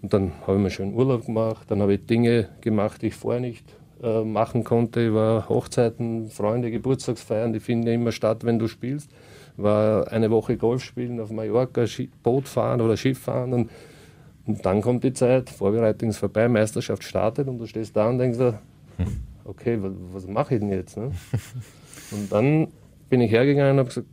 Und 0.00 0.12
dann 0.14 0.32
habe 0.46 0.56
ich 0.56 0.62
mir 0.62 0.70
schön 0.70 0.94
Urlaub 0.94 1.26
gemacht, 1.26 1.70
dann 1.70 1.82
habe 1.82 1.94
ich 1.94 2.06
Dinge 2.06 2.48
gemacht, 2.60 3.02
die 3.02 3.08
ich 3.08 3.14
vorher 3.14 3.40
nicht 3.40 3.64
äh, 4.02 4.22
machen 4.22 4.64
konnte. 4.64 5.08
Ich 5.08 5.12
war 5.12 5.48
Hochzeiten, 5.48 6.30
Freunde, 6.30 6.70
Geburtstagsfeiern, 6.70 7.52
die 7.52 7.60
finden 7.60 7.86
ja 7.86 7.92
immer 7.92 8.12
statt, 8.12 8.44
wenn 8.44 8.58
du 8.58 8.68
spielst. 8.68 9.10
War 9.58 10.10
eine 10.10 10.30
Woche 10.30 10.56
Golf 10.56 10.82
spielen 10.82 11.20
auf 11.20 11.30
Mallorca, 11.30 11.84
Boot 12.22 12.48
fahren 12.48 12.80
oder 12.80 12.96
Schiff 12.96 13.18
fahren 13.18 13.52
und 13.52 13.70
und 14.48 14.64
dann 14.64 14.80
kommt 14.80 15.04
die 15.04 15.12
Zeit, 15.12 15.50
Vorbereitung 15.50 16.08
ist 16.08 16.16
vorbei, 16.16 16.48
Meisterschaft 16.48 17.04
startet 17.04 17.48
und 17.48 17.58
du 17.58 17.66
stehst 17.66 17.94
da 17.94 18.08
und 18.08 18.16
denkst, 18.16 18.38
dir, 18.38 18.58
okay, 19.44 19.78
was, 19.78 19.92
was 20.12 20.26
mache 20.26 20.54
ich 20.54 20.60
denn 20.60 20.70
jetzt? 20.70 20.96
Ne? 20.96 21.10
Und 22.10 22.32
dann 22.32 22.68
bin 23.10 23.20
ich 23.20 23.30
hergegangen 23.30 23.72
und 23.72 23.78
habe 23.80 23.88
gesagt, 23.88 24.06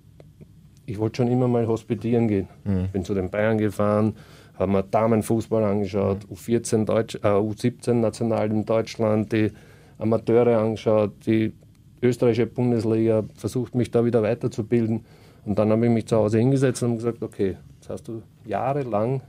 ich 0.86 1.00
wollte 1.00 1.18
schon 1.18 1.32
immer 1.32 1.48
mal 1.48 1.66
hospitieren 1.66 2.28
gehen. 2.28 2.50
Mhm. 2.66 2.90
Bin 2.92 3.06
zu 3.06 3.14
den 3.14 3.30
Bayern 3.30 3.58
gefahren, 3.58 4.16
habe 4.60 4.72
mir 4.72 4.84
Damenfußball 4.84 5.64
angeschaut, 5.64 6.26
U14, 6.30 6.84
Deutsch, 6.84 7.16
äh, 7.16 7.28
U17 7.28 7.94
national 7.94 8.52
in 8.52 8.66
Deutschland, 8.66 9.32
die 9.32 9.52
Amateure 9.98 10.60
angeschaut, 10.60 11.14
die 11.26 11.54
österreichische 12.02 12.48
Bundesliga, 12.48 13.24
versucht 13.36 13.74
mich 13.76 13.92
da 13.92 14.04
wieder 14.04 14.22
weiterzubilden. 14.22 15.06
Und 15.46 15.60
dann 15.60 15.70
habe 15.70 15.86
ich 15.86 15.92
mich 15.92 16.08
zu 16.08 16.18
Hause 16.18 16.40
hingesetzt 16.40 16.82
und 16.84 16.96
gesagt, 16.96 17.22
okay, 17.22 17.58
jetzt 17.76 17.90
hast 17.90 18.08
du 18.08 18.24
jahrelang 18.46 19.22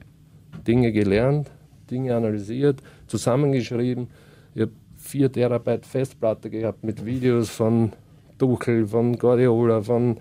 Dinge 0.67 0.91
gelernt, 0.93 1.51
Dinge 1.91 2.17
analysiert, 2.17 2.83
zusammengeschrieben. 3.07 4.09
Ich 4.55 4.63
habe 4.63 4.73
vier 4.97 5.31
Terabyte 5.31 5.87
Festplatte 5.87 6.51
gehabt 6.51 6.83
mit 6.83 7.05
Videos 7.05 7.51
von 7.51 7.93
Tuchel, 8.39 8.87
von 8.87 9.19
Guardiola, 9.19 9.83
von 9.83 10.17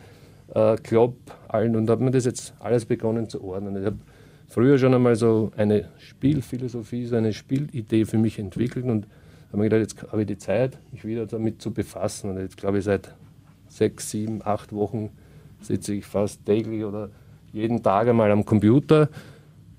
äh, 0.53 0.75
Klopp, 0.77 1.15
allen 1.47 1.75
und 1.75 1.89
habe 1.89 2.03
mir 2.03 2.11
das 2.11 2.25
jetzt 2.25 2.53
alles 2.59 2.85
begonnen 2.85 3.29
zu 3.29 3.43
ordnen. 3.43 3.77
Ich 3.77 3.85
habe 3.85 3.97
früher 4.47 4.77
schon 4.77 4.93
einmal 4.93 5.15
so 5.15 5.51
eine 5.55 5.89
Spielphilosophie, 5.97 7.05
so 7.05 7.15
eine 7.15 7.33
Spielidee 7.33 8.05
für 8.05 8.17
mich 8.17 8.37
entwickelt 8.37 8.85
und 8.85 9.07
habe 9.47 9.57
mir 9.57 9.69
gedacht, 9.69 9.81
jetzt 9.81 10.11
habe 10.11 10.21
ich 10.21 10.27
die 10.27 10.37
Zeit, 10.37 10.77
mich 10.91 11.05
wieder 11.05 11.25
damit 11.25 11.61
zu 11.61 11.71
befassen. 11.71 12.31
Und 12.31 12.39
jetzt 12.39 12.57
glaube 12.57 12.79
ich, 12.79 12.83
seit 12.83 13.15
sechs, 13.69 14.11
sieben, 14.11 14.41
acht 14.43 14.73
Wochen 14.73 15.09
sitze 15.61 15.93
ich 15.93 16.05
fast 16.05 16.45
täglich 16.45 16.83
oder 16.83 17.09
jeden 17.51 17.81
Tag 17.81 18.07
einmal 18.07 18.31
am 18.31 18.45
Computer, 18.45 19.09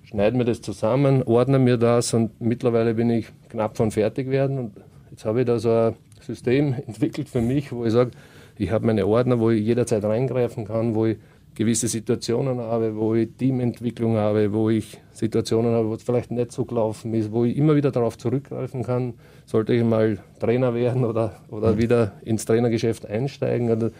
schneide 0.02 0.36
mir 0.36 0.44
das 0.44 0.62
zusammen, 0.62 1.22
ordne 1.24 1.58
mir 1.58 1.76
das 1.76 2.14
und 2.14 2.40
mittlerweile 2.40 2.94
bin 2.94 3.10
ich 3.10 3.26
knapp 3.48 3.76
von 3.76 3.90
fertig 3.90 4.30
werden. 4.30 4.58
Und 4.58 4.72
jetzt 5.10 5.24
habe 5.24 5.40
ich 5.40 5.46
da 5.46 5.58
so 5.58 5.70
ein 5.70 5.96
System 6.20 6.74
entwickelt 6.86 7.28
für 7.28 7.42
mich, 7.42 7.72
wo 7.72 7.84
ich 7.84 7.92
sage, 7.92 8.12
ich 8.58 8.70
habe 8.70 8.86
meine 8.86 9.06
Ordner, 9.06 9.38
wo 9.38 9.50
ich 9.50 9.64
jederzeit 9.64 10.04
reingreifen 10.04 10.64
kann, 10.64 10.94
wo 10.94 11.06
ich 11.06 11.18
gewisse 11.54 11.88
Situationen 11.88 12.58
habe, 12.58 12.96
wo 12.96 13.14
ich 13.14 13.30
Teamentwicklung 13.38 14.16
habe, 14.16 14.52
wo 14.52 14.70
ich 14.70 14.98
Situationen 15.12 15.72
habe, 15.74 15.88
wo 15.88 15.94
es 15.94 16.02
vielleicht 16.02 16.30
nicht 16.30 16.52
so 16.52 16.64
gelaufen 16.64 17.12
ist, 17.14 17.32
wo 17.32 17.44
ich 17.44 17.56
immer 17.56 17.74
wieder 17.74 17.90
darauf 17.90 18.16
zurückgreifen 18.16 18.82
kann, 18.82 19.14
sollte 19.46 19.74
ich 19.74 19.82
mal 19.82 20.18
Trainer 20.38 20.74
werden 20.74 21.04
oder, 21.04 21.40
oder 21.48 21.78
wieder 21.78 22.12
ins 22.24 22.44
Trainergeschäft 22.44 23.06
einsteigen. 23.06 23.70
Also, 23.70 23.90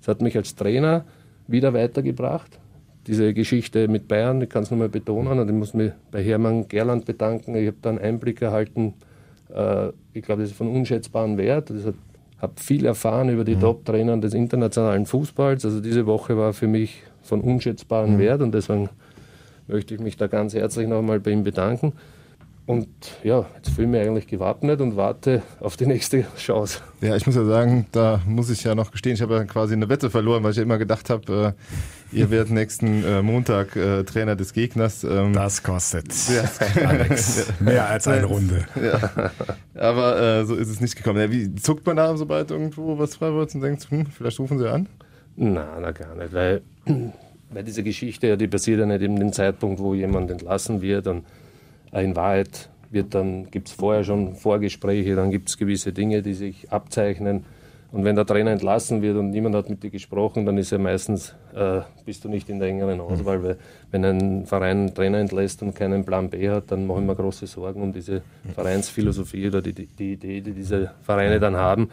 Das 0.00 0.08
hat 0.08 0.22
mich 0.22 0.36
als 0.36 0.54
Trainer 0.54 1.04
wieder 1.46 1.72
weitergebracht. 1.74 2.58
Diese 3.06 3.34
Geschichte 3.34 3.86
mit 3.88 4.08
Bayern, 4.08 4.40
ich 4.40 4.48
kann 4.48 4.62
es 4.62 4.70
nochmal 4.70 4.88
betonen, 4.88 5.38
und 5.38 5.48
ich 5.48 5.54
muss 5.54 5.74
mich 5.74 5.92
bei 6.10 6.22
Hermann 6.22 6.68
Gerland 6.68 7.04
bedanken. 7.04 7.54
Ich 7.54 7.66
habe 7.66 7.76
da 7.82 7.90
einen 7.90 7.98
Einblick 7.98 8.40
erhalten, 8.40 8.94
äh, 9.54 9.88
ich 10.14 10.22
glaube, 10.22 10.42
das 10.42 10.52
ist 10.52 10.56
von 10.56 10.68
unschätzbarem 10.68 11.36
Wert. 11.36 11.70
Ich 11.70 11.84
habe 12.38 12.52
viel 12.56 12.86
erfahren 12.86 13.28
über 13.28 13.44
die 13.44 13.56
Top-Trainer 13.56 14.16
des 14.18 14.32
internationalen 14.34 15.06
Fußballs. 15.06 15.64
Also 15.64 15.80
diese 15.80 16.06
Woche 16.06 16.36
war 16.36 16.52
für 16.52 16.66
mich 16.66 17.02
von 17.22 17.40
unschätzbarem 17.40 18.14
Mhm. 18.14 18.18
Wert 18.18 18.42
und 18.42 18.52
deswegen 18.54 18.88
möchte 19.66 19.94
ich 19.94 20.00
mich 20.00 20.16
da 20.16 20.26
ganz 20.26 20.54
herzlich 20.54 20.88
nochmal 20.88 21.20
bei 21.20 21.30
ihm 21.30 21.42
bedanken. 21.44 21.92
Und 22.66 22.88
ja, 23.22 23.44
jetzt 23.56 23.70
fühle 23.70 23.86
ich 23.86 23.92
mich 23.92 24.00
eigentlich 24.00 24.26
gewappnet 24.26 24.80
und 24.80 24.96
warte 24.96 25.42
auf 25.60 25.76
die 25.76 25.84
nächste 25.84 26.24
Chance. 26.38 26.80
Ja, 27.02 27.14
ich 27.14 27.26
muss 27.26 27.36
ja 27.36 27.44
sagen, 27.44 27.86
da 27.92 28.22
muss 28.26 28.48
ich 28.48 28.64
ja 28.64 28.74
noch 28.74 28.90
gestehen, 28.90 29.14
ich 29.14 29.20
habe 29.20 29.34
ja 29.34 29.44
quasi 29.44 29.74
eine 29.74 29.90
Wette 29.90 30.08
verloren, 30.08 30.42
weil 30.42 30.52
ich 30.52 30.56
ja 30.56 30.62
immer 30.62 30.78
gedacht 30.78 31.10
habe, 31.10 31.54
äh, 32.12 32.16
ihr 32.16 32.30
werdet 32.30 32.52
nächsten 32.52 33.04
äh, 33.04 33.20
Montag 33.20 33.76
äh, 33.76 34.04
Trainer 34.04 34.34
des 34.34 34.54
Gegners. 34.54 35.04
Ähm, 35.04 35.34
das 35.34 35.62
kostet, 35.62 36.06
ja. 36.30 36.88
Alex, 36.88 37.48
mehr 37.60 37.86
als 37.86 38.08
eine 38.08 38.24
Runde. 38.24 38.64
Ja. 38.82 39.30
Aber 39.74 40.18
äh, 40.18 40.46
so 40.46 40.54
ist 40.54 40.70
es 40.70 40.80
nicht 40.80 40.96
gekommen. 40.96 41.20
Ja, 41.20 41.30
wie 41.30 41.54
zuckt 41.56 41.84
man 41.86 41.96
da, 41.96 42.16
sobald 42.16 42.50
irgendwo 42.50 42.98
was 42.98 43.16
frei 43.16 43.30
wird 43.34 43.54
und 43.54 43.60
denkt, 43.60 43.90
hm, 43.90 44.06
vielleicht 44.06 44.38
rufen 44.40 44.58
sie 44.58 44.70
an? 44.70 44.88
Nein, 45.36 45.66
na 45.82 45.90
gar 45.90 46.14
nicht, 46.14 46.32
weil, 46.32 46.62
weil 47.50 47.64
diese 47.64 47.82
Geschichte, 47.82 48.28
ja, 48.28 48.36
die 48.36 48.48
passiert 48.48 48.80
ja 48.80 48.86
nicht 48.86 49.02
in 49.02 49.16
dem 49.16 49.34
Zeitpunkt, 49.34 49.80
wo 49.80 49.92
jemand 49.92 50.30
entlassen 50.30 50.80
wird 50.80 51.08
und 51.08 51.24
in 52.02 52.16
Wahrheit 52.16 52.70
wird 52.90 53.14
dann, 53.14 53.50
gibt 53.50 53.68
es 53.68 53.74
vorher 53.74 54.04
schon 54.04 54.34
Vorgespräche, 54.34 55.16
dann 55.16 55.30
gibt 55.30 55.48
es 55.48 55.58
gewisse 55.58 55.92
Dinge, 55.92 56.22
die 56.22 56.34
sich 56.34 56.70
abzeichnen. 56.70 57.44
Und 57.92 58.04
wenn 58.04 58.16
der 58.16 58.26
Trainer 58.26 58.50
entlassen 58.50 59.02
wird 59.02 59.16
und 59.16 59.30
niemand 59.30 59.54
hat 59.54 59.70
mit 59.70 59.84
dir 59.84 59.90
gesprochen, 59.90 60.44
dann 60.46 60.58
ist 60.58 60.72
ja 60.72 60.78
meistens, 60.78 61.32
äh, 61.54 61.80
bist 62.04 62.24
du 62.24 62.28
nicht 62.28 62.48
in 62.48 62.58
der 62.58 62.68
engeren 62.68 63.00
Auswahl, 63.00 63.40
weil 63.44 63.56
wenn 63.92 64.04
ein 64.04 64.46
Verein 64.46 64.78
einen 64.78 64.94
Trainer 64.94 65.18
entlässt 65.18 65.62
und 65.62 65.76
keinen 65.76 66.04
Plan 66.04 66.28
B 66.28 66.50
hat, 66.50 66.72
dann 66.72 66.88
mache 66.88 67.00
ich 67.00 67.06
mir 67.06 67.14
große 67.14 67.46
Sorgen 67.46 67.82
um 67.82 67.92
diese 67.92 68.22
Vereinsphilosophie 68.54 69.46
oder 69.46 69.62
die, 69.62 69.72
die, 69.72 69.86
die 69.86 70.12
Idee, 70.14 70.40
die 70.40 70.52
diese 70.52 70.90
Vereine 71.02 71.38
dann 71.38 71.54
haben. 71.54 71.88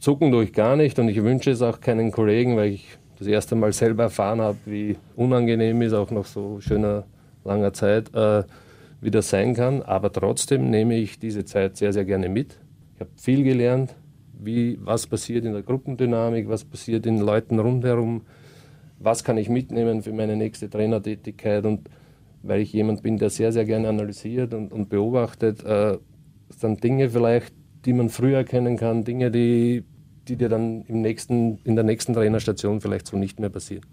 Zucken 0.00 0.32
durch 0.32 0.54
gar 0.54 0.76
nicht 0.76 0.98
und 0.98 1.08
ich 1.08 1.22
wünsche 1.22 1.50
es 1.50 1.60
auch 1.60 1.80
keinen 1.80 2.10
Kollegen, 2.10 2.56
weil 2.56 2.70
ich 2.70 2.98
das 3.18 3.28
erste 3.28 3.54
Mal 3.54 3.74
selber 3.74 4.04
erfahren 4.04 4.40
habe, 4.40 4.56
wie 4.64 4.96
unangenehm 5.14 5.82
ist, 5.82 5.92
auch 5.92 6.10
nach 6.10 6.24
so 6.24 6.58
schöner, 6.60 7.04
langer 7.44 7.74
Zeit, 7.74 8.14
äh, 8.14 8.44
wie 9.02 9.10
das 9.10 9.28
sein 9.28 9.54
kann. 9.54 9.82
Aber 9.82 10.10
trotzdem 10.10 10.70
nehme 10.70 10.96
ich 10.96 11.18
diese 11.18 11.44
Zeit 11.44 11.76
sehr, 11.76 11.92
sehr 11.92 12.06
gerne 12.06 12.30
mit. 12.30 12.58
Ich 12.94 13.00
habe 13.00 13.10
viel 13.16 13.42
gelernt, 13.42 13.94
wie, 14.32 14.78
was 14.80 15.06
passiert 15.06 15.44
in 15.44 15.52
der 15.52 15.62
Gruppendynamik, 15.62 16.48
was 16.48 16.64
passiert 16.64 17.04
in 17.04 17.18
Leuten 17.18 17.58
rundherum, 17.58 18.22
was 18.98 19.24
kann 19.24 19.36
ich 19.36 19.48
mitnehmen 19.48 20.02
für 20.02 20.12
meine 20.12 20.36
nächste 20.36 20.70
Trainertätigkeit 20.70 21.66
und 21.66 21.90
weil 22.42 22.60
ich 22.60 22.72
jemand 22.72 23.02
bin, 23.02 23.18
der 23.18 23.30
sehr, 23.30 23.52
sehr 23.52 23.64
gerne 23.64 23.88
analysiert 23.88 24.54
und, 24.54 24.72
und 24.72 24.88
beobachtet, 24.88 25.64
äh, 25.64 25.98
sind 26.48 26.82
Dinge 26.82 27.10
vielleicht, 27.10 27.52
die 27.84 27.92
man 27.92 28.08
früher 28.08 28.38
erkennen 28.38 28.76
kann, 28.76 29.04
Dinge, 29.04 29.30
die, 29.30 29.84
die 30.28 30.36
dir 30.36 30.48
dann 30.48 30.82
im 30.82 31.02
nächsten, 31.02 31.58
in 31.64 31.74
der 31.74 31.84
nächsten 31.84 32.14
Trainerstation 32.14 32.80
vielleicht 32.80 33.06
so 33.06 33.16
nicht 33.16 33.40
mehr 33.40 33.50
passieren. 33.50 33.84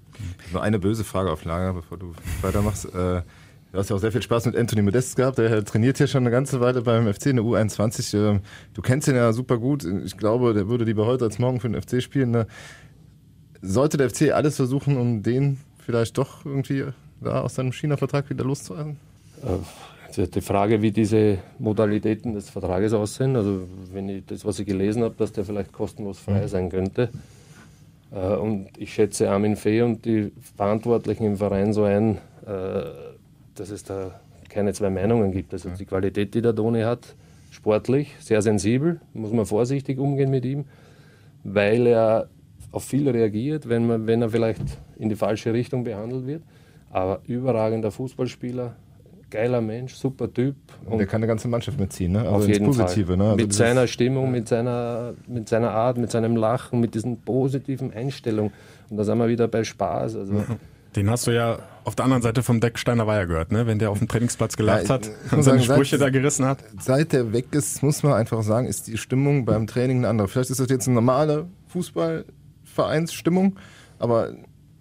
Nur 0.52 0.62
eine 0.62 0.80
böse 0.80 1.04
Frage 1.04 1.32
auf 1.32 1.46
Lager, 1.46 1.74
bevor 1.74 1.98
du 1.98 2.14
weitermachst. 2.42 2.86
Äh, 2.94 3.22
du 3.72 3.78
hast 3.78 3.90
ja 3.90 3.96
auch 3.96 4.00
sehr 4.00 4.12
viel 4.12 4.22
Spaß 4.22 4.46
mit 4.46 4.56
Anthony 4.56 4.82
Modest 4.82 5.16
gehabt. 5.16 5.38
Der 5.38 5.64
trainiert 5.64 5.98
hier 5.98 6.08
schon 6.08 6.24
eine 6.24 6.32
ganze 6.32 6.60
Weile 6.60 6.82
beim 6.82 7.12
FC 7.12 7.28
in 7.28 7.38
der 7.38 7.46
U21. 7.46 8.18
Ähm, 8.18 8.42
du 8.74 8.82
kennst 8.82 9.08
ihn 9.08 9.16
ja 9.16 9.32
super 9.34 9.58
gut. 9.58 9.86
Ich 10.06 10.18
glaube, 10.18 10.54
der 10.54 10.68
würde 10.68 10.86
lieber 10.86 11.06
heute 11.06 11.26
als 11.26 11.40
morgen 11.40 11.60
für 11.60 11.70
den 11.70 11.82
FC 11.82 12.02
spielen. 12.02 12.32
Ne? 12.32 12.48
Sollte 13.62 13.98
der 13.98 14.10
FC 14.10 14.32
alles 14.32 14.56
versuchen, 14.56 14.98
um 14.98 15.24
den 15.24 15.60
vielleicht 15.86 16.18
doch 16.18 16.46
irgendwie 16.46 16.86
da 17.22 17.42
aus 17.42 17.56
seinem 17.56 17.72
China-Vertrag 17.72 18.30
wieder 18.30 18.44
loszuwerden? 18.44 18.98
Äh, 19.44 20.28
die 20.28 20.42
Frage, 20.42 20.82
wie 20.82 20.92
diese 20.92 21.38
Modalitäten 21.60 22.34
des 22.34 22.50
Vertrages 22.50 22.94
aussehen. 22.94 23.36
Also 23.36 23.68
wenn 23.94 24.10
ich 24.10 24.26
das, 24.26 24.44
was 24.46 24.60
ich 24.60 24.66
gelesen 24.66 25.04
habe, 25.04 25.16
dass 25.18 25.32
der 25.32 25.46
vielleicht 25.46 25.72
kostenlos 25.72 26.20
frei 26.20 26.42
mhm. 26.42 26.48
sein 26.48 26.70
könnte. 26.70 27.10
Äh, 28.12 28.36
und 28.36 28.70
ich 28.78 28.94
schätze 28.94 29.30
Armin 29.30 29.56
Fee 29.56 29.82
und 29.82 30.06
die 30.06 30.32
Verantwortlichen 30.58 31.26
im 31.26 31.38
Verein 31.38 31.74
so 31.74 31.84
ein, 31.84 32.18
äh, 32.46 32.84
dass 33.60 33.70
es 33.70 33.84
da 33.84 34.20
keine 34.50 34.74
zwei 34.74 34.90
Meinungen 34.90 35.32
gibt. 35.32 35.54
Also 35.54 35.70
die 35.70 35.86
Qualität, 35.86 36.34
die 36.34 36.42
der 36.42 36.54
Doni 36.54 36.82
hat, 36.82 37.16
sportlich, 37.52 38.16
sehr 38.20 38.42
sensibel, 38.42 39.00
muss 39.14 39.32
man 39.32 39.46
vorsichtig 39.46 40.00
umgehen 40.00 40.30
mit 40.30 40.46
ihm, 40.46 40.66
weil 41.44 41.88
er 41.88 42.30
auf 42.72 42.84
viel 42.84 43.10
reagiert, 43.10 43.68
wenn, 43.70 43.88
man, 43.88 44.08
wenn 44.08 44.22
er 44.22 44.30
vielleicht 44.30 44.62
in 44.98 45.10
die 45.10 45.16
falsche 45.16 45.54
Richtung 45.54 45.84
behandelt 45.84 46.28
wird. 46.28 46.44
Aber 46.92 47.22
überragender 47.26 47.92
Fußballspieler, 47.92 48.76
geiler 49.30 49.62
Mensch, 49.62 49.94
super 49.94 50.32
Typ. 50.32 50.56
Und 50.86 50.98
der 50.98 51.08
kann 51.08 51.20
eine 51.20 51.28
ganze 51.28 51.48
Mannschaft 51.48 51.80
mitziehen, 51.80 52.14
ne? 52.14 52.20
Also 52.22 52.36
auf 52.36 52.48
jeden 52.48 52.66
Positive, 52.66 53.08
Fall. 53.08 53.18
Ne? 53.18 53.24
Also 53.26 53.36
mit 53.38 53.54
seiner 53.54 53.88
Stimmung, 53.88 54.32
mit 54.32 54.48
seiner, 54.48 55.14
mit 55.28 55.50
seiner 55.50 55.72
Art, 55.72 55.98
mit 55.98 56.12
seinem 56.12 56.36
Lachen, 56.36 56.80
mit 56.80 56.96
diesen 56.96 57.22
positiven 57.22 57.94
Einstellungen. 57.94 58.52
Und 58.90 58.98
da 58.98 59.04
sind 59.04 59.18
wir 59.18 59.28
wieder 59.28 59.48
bei 59.48 59.64
Spaß. 59.64 60.16
Also. 60.16 60.44
Den 60.96 61.10
hast 61.10 61.28
du 61.28 61.32
ja 61.32 61.60
auf 61.90 61.96
der 61.96 62.06
anderen 62.06 62.22
Seite 62.22 62.44
vom 62.44 62.60
Decksteiner 62.60 63.08
Weiher 63.08 63.26
gehört, 63.26 63.52
ne? 63.52 63.66
wenn 63.66 63.80
der 63.80 63.90
auf 63.90 63.98
dem 63.98 64.08
Trainingsplatz 64.08 64.56
gelacht 64.56 64.84
ja, 64.84 64.90
hat 64.90 65.10
und 65.32 65.42
seine 65.42 65.60
sagen, 65.60 65.62
Sprüche 65.64 65.98
seit, 65.98 66.06
da 66.06 66.12
gerissen 66.12 66.46
hat. 66.46 66.64
Seit 66.80 67.14
der 67.14 67.34
weg 67.34 67.48
ist, 67.52 67.82
muss 67.82 68.04
man 68.04 68.14
einfach 68.14 68.44
sagen, 68.44 68.68
ist 68.68 68.86
die 68.86 68.98
Stimmung 68.98 69.44
beim 69.44 69.66
Training 69.66 69.98
eine 69.98 70.10
andere. 70.10 70.28
Vielleicht 70.28 70.52
ist 70.52 70.60
das 70.60 70.70
jetzt 70.70 70.88
eine 70.88 70.94
normale 70.94 71.48
Fußballvereinsstimmung, 71.70 73.58
aber 73.98 74.34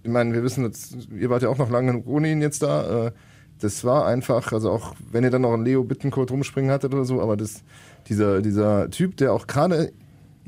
ich 0.02 0.10
meine, 0.10 0.34
wir 0.34 0.42
wissen, 0.42 0.64
jetzt, 0.64 0.98
ihr 1.10 1.30
wart 1.30 1.42
ja 1.42 1.48
auch 1.48 1.56
noch 1.56 1.70
lange 1.70 2.02
ohne 2.04 2.30
ihn 2.30 2.42
jetzt 2.42 2.62
da. 2.62 3.06
Äh, 3.06 3.12
das 3.58 3.84
war 3.84 4.06
einfach, 4.06 4.52
also 4.52 4.70
auch 4.70 4.94
wenn 5.10 5.24
ihr 5.24 5.30
dann 5.30 5.42
noch 5.42 5.54
einen 5.54 5.64
Leo 5.64 5.82
Bittencourt 5.84 6.30
rumspringen 6.30 6.70
hattet 6.70 6.92
oder 6.92 7.06
so, 7.06 7.22
aber 7.22 7.38
das, 7.38 7.62
dieser, 8.08 8.42
dieser 8.42 8.90
Typ, 8.90 9.16
der 9.16 9.32
auch 9.32 9.46
gerade, 9.46 9.92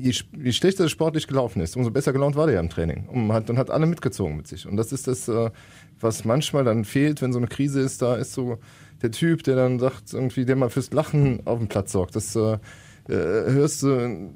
je, 0.01 0.13
je 0.43 0.51
schlechter 0.51 0.85
es 0.85 0.91
sportlich 0.91 1.27
gelaufen 1.27 1.61
ist, 1.61 1.75
umso 1.75 1.91
besser 1.91 2.13
gelaunt 2.13 2.35
war 2.35 2.47
der 2.47 2.55
ja 2.55 2.61
im 2.61 2.69
Training 2.69 3.07
und 3.07 3.31
hat, 3.31 3.49
und 3.49 3.57
hat 3.57 3.69
alle 3.69 3.85
mitgezogen 3.85 4.37
mit 4.37 4.47
sich. 4.47 4.67
Und 4.67 4.77
das 4.77 4.91
ist 4.91 5.07
das, 5.07 5.27
äh, 5.27 5.49
was 5.99 6.25
manchmal 6.25 6.63
dann 6.63 6.85
fehlt, 6.85 7.21
wenn 7.21 7.33
so 7.33 7.39
eine 7.39 7.47
Krise 7.47 7.79
ist, 7.81 8.01
da 8.01 8.15
ist 8.15 8.33
so 8.33 8.57
der 9.01 9.11
Typ, 9.11 9.43
der 9.43 9.55
dann 9.55 9.79
sagt, 9.79 10.13
irgendwie, 10.13 10.45
der 10.45 10.55
mal 10.55 10.69
fürs 10.69 10.91
Lachen 10.91 11.45
auf 11.45 11.59
dem 11.59 11.67
Platz 11.67 11.91
sorgt. 11.91 12.15
Das 12.15 12.35
äh, 12.35 12.53
äh 12.53 12.59
hörst 13.07 13.83
du 13.83 14.33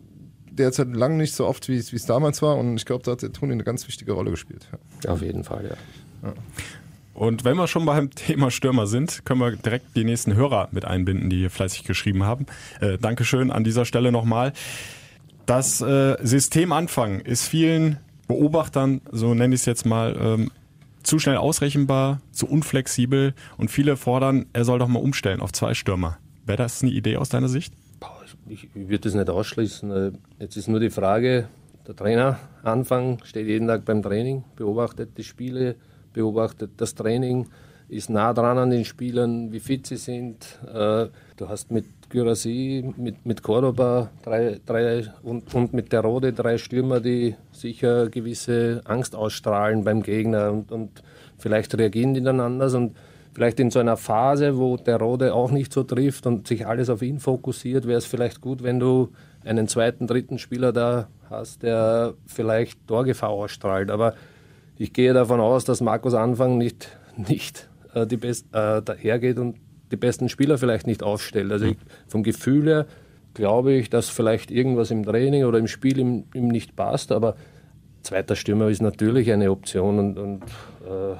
derzeit 0.57 0.95
lang 0.95 1.17
nicht 1.17 1.35
so 1.35 1.45
oft, 1.45 1.67
wie 1.69 1.77
es 1.77 2.05
damals 2.05 2.41
war. 2.41 2.57
Und 2.57 2.77
ich 2.77 2.85
glaube, 2.85 3.03
da 3.03 3.11
hat 3.11 3.21
der 3.21 3.31
Toni 3.31 3.53
eine 3.53 3.63
ganz 3.63 3.87
wichtige 3.87 4.13
Rolle 4.13 4.31
gespielt. 4.31 4.67
Ja. 5.03 5.11
Auf 5.11 5.21
jeden 5.21 5.43
Fall, 5.43 5.65
ja. 5.65 6.29
ja. 6.29 6.33
Und 7.13 7.45
wenn 7.45 7.55
wir 7.55 7.67
schon 7.67 7.85
beim 7.85 8.09
Thema 8.15 8.51
Stürmer 8.51 8.87
sind, 8.87 9.25
können 9.25 9.39
wir 9.39 9.51
direkt 9.51 9.95
die 9.95 10.03
nächsten 10.03 10.35
Hörer 10.35 10.69
mit 10.71 10.85
einbinden, 10.85 11.29
die 11.29 11.37
hier 11.37 11.49
fleißig 11.49 11.83
geschrieben 11.83 12.23
haben. 12.23 12.45
Äh, 12.81 12.97
Dankeschön 12.97 13.51
an 13.51 13.63
dieser 13.63 13.85
Stelle 13.85 14.11
nochmal. 14.11 14.53
Das 15.45 15.79
äh, 15.81 16.17
Systemanfang 16.21 17.19
ist 17.19 17.47
vielen 17.47 17.97
Beobachtern, 18.27 19.01
so 19.11 19.33
nenne 19.35 19.53
ich 19.53 19.61
es 19.61 19.65
jetzt 19.65 19.85
mal, 19.85 20.15
ähm, 20.19 20.51
zu 21.03 21.19
schnell 21.19 21.37
ausrechenbar, 21.37 22.19
zu 22.31 22.47
unflexibel 22.47 23.35
und 23.57 23.69
viele 23.69 23.95
fordern, 23.95 24.47
er 24.53 24.65
soll 24.65 24.79
doch 24.79 24.87
mal 24.87 24.99
umstellen 24.99 25.41
auf 25.41 25.51
zwei 25.51 25.75
Stürmer. 25.75 26.17
Wäre 26.45 26.57
das 26.57 26.81
eine 26.81 26.91
Idee 26.91 27.17
aus 27.17 27.29
deiner 27.29 27.47
Sicht? 27.47 27.73
Ich, 28.47 28.63
ich 28.73 28.89
würde 28.89 28.99
das 28.99 29.13
nicht 29.13 29.29
ausschließen. 29.29 29.91
Äh, 29.91 30.11
jetzt 30.39 30.57
ist 30.57 30.67
nur 30.67 30.79
die 30.79 30.89
Frage, 30.89 31.47
der 31.87 31.95
Trainer 31.95 32.39
Anfang 32.63 33.19
steht 33.23 33.45
jeden 33.45 33.67
Tag 33.67 33.85
beim 33.85 34.01
Training, 34.01 34.43
beobachtet 34.55 35.17
die 35.17 35.23
Spiele, 35.23 35.75
beobachtet 36.13 36.71
das 36.77 36.95
Training, 36.95 37.47
ist 37.87 38.09
nah 38.09 38.33
dran 38.33 38.57
an 38.57 38.71
den 38.71 38.85
Spielern, 38.85 39.51
wie 39.51 39.59
fit 39.59 39.85
sie 39.85 39.97
sind. 39.97 40.59
Äh, 40.67 41.07
du 41.37 41.49
hast 41.49 41.71
mit 41.71 41.85
Gyrassi, 42.15 42.93
mit, 42.97 43.25
mit 43.25 43.43
Cordoba 43.43 44.09
drei, 44.23 44.59
drei 44.65 45.03
und, 45.21 45.53
und 45.53 45.73
mit 45.73 45.91
der 45.91 46.01
Rode 46.01 46.33
drei 46.33 46.57
Stürmer, 46.57 46.99
die 47.01 47.35
sicher 47.51 48.09
gewisse 48.09 48.81
Angst 48.85 49.15
ausstrahlen 49.15 49.83
beim 49.83 50.01
Gegner 50.01 50.51
und, 50.51 50.71
und 50.71 51.03
vielleicht 51.37 51.77
reagieren 51.77 52.13
die 52.13 52.23
dann 52.23 52.39
anders 52.39 52.73
und 52.73 52.95
vielleicht 53.33 53.59
in 53.59 53.69
so 53.69 53.79
einer 53.79 53.97
Phase, 53.97 54.57
wo 54.57 54.77
der 54.77 54.97
Rode 54.97 55.33
auch 55.33 55.51
nicht 55.51 55.73
so 55.73 55.83
trifft 55.83 56.25
und 56.25 56.47
sich 56.47 56.65
alles 56.65 56.89
auf 56.89 57.01
ihn 57.01 57.19
fokussiert, 57.19 57.85
wäre 57.85 57.97
es 57.97 58.05
vielleicht 58.05 58.39
gut, 58.39 58.63
wenn 58.63 58.79
du 58.79 59.09
einen 59.43 59.67
zweiten, 59.67 60.07
dritten 60.07 60.39
Spieler 60.39 60.71
da 60.71 61.09
hast, 61.29 61.63
der 61.63 62.13
vielleicht 62.25 62.87
Torgefahr 62.87 63.29
ausstrahlt. 63.29 63.91
Aber 63.91 64.15
ich 64.77 64.93
gehe 64.93 65.13
davon 65.13 65.41
aus, 65.41 65.65
dass 65.65 65.81
Markus 65.81 66.13
Anfang 66.13 66.57
nicht, 66.57 66.97
nicht 67.17 67.69
äh, 67.93 68.07
die 68.07 68.17
Best, 68.17 68.47
äh, 68.53 68.81
dahergeht 68.81 69.37
und 69.37 69.57
die 69.91 69.97
besten 69.97 70.29
Spieler 70.29 70.57
vielleicht 70.57 70.87
nicht 70.87 71.03
aufstellt. 71.03 71.51
Also 71.51 71.65
ich, 71.65 71.77
vom 72.07 72.23
Gefühl 72.23 72.65
her 72.67 72.85
glaube 73.33 73.73
ich, 73.73 73.89
dass 73.89 74.09
vielleicht 74.09 74.49
irgendwas 74.49 74.91
im 74.91 75.03
Training 75.03 75.43
oder 75.45 75.59
im 75.59 75.67
Spiel 75.67 75.99
ihm, 75.99 76.23
ihm 76.33 76.47
nicht 76.47 76.75
passt, 76.75 77.11
aber 77.11 77.35
zweiter 78.01 78.35
Stürmer 78.35 78.69
ist 78.69 78.81
natürlich 78.81 79.31
eine 79.31 79.51
Option 79.51 79.99
und, 79.99 80.17
und 80.17 80.43
äh, 80.83 81.15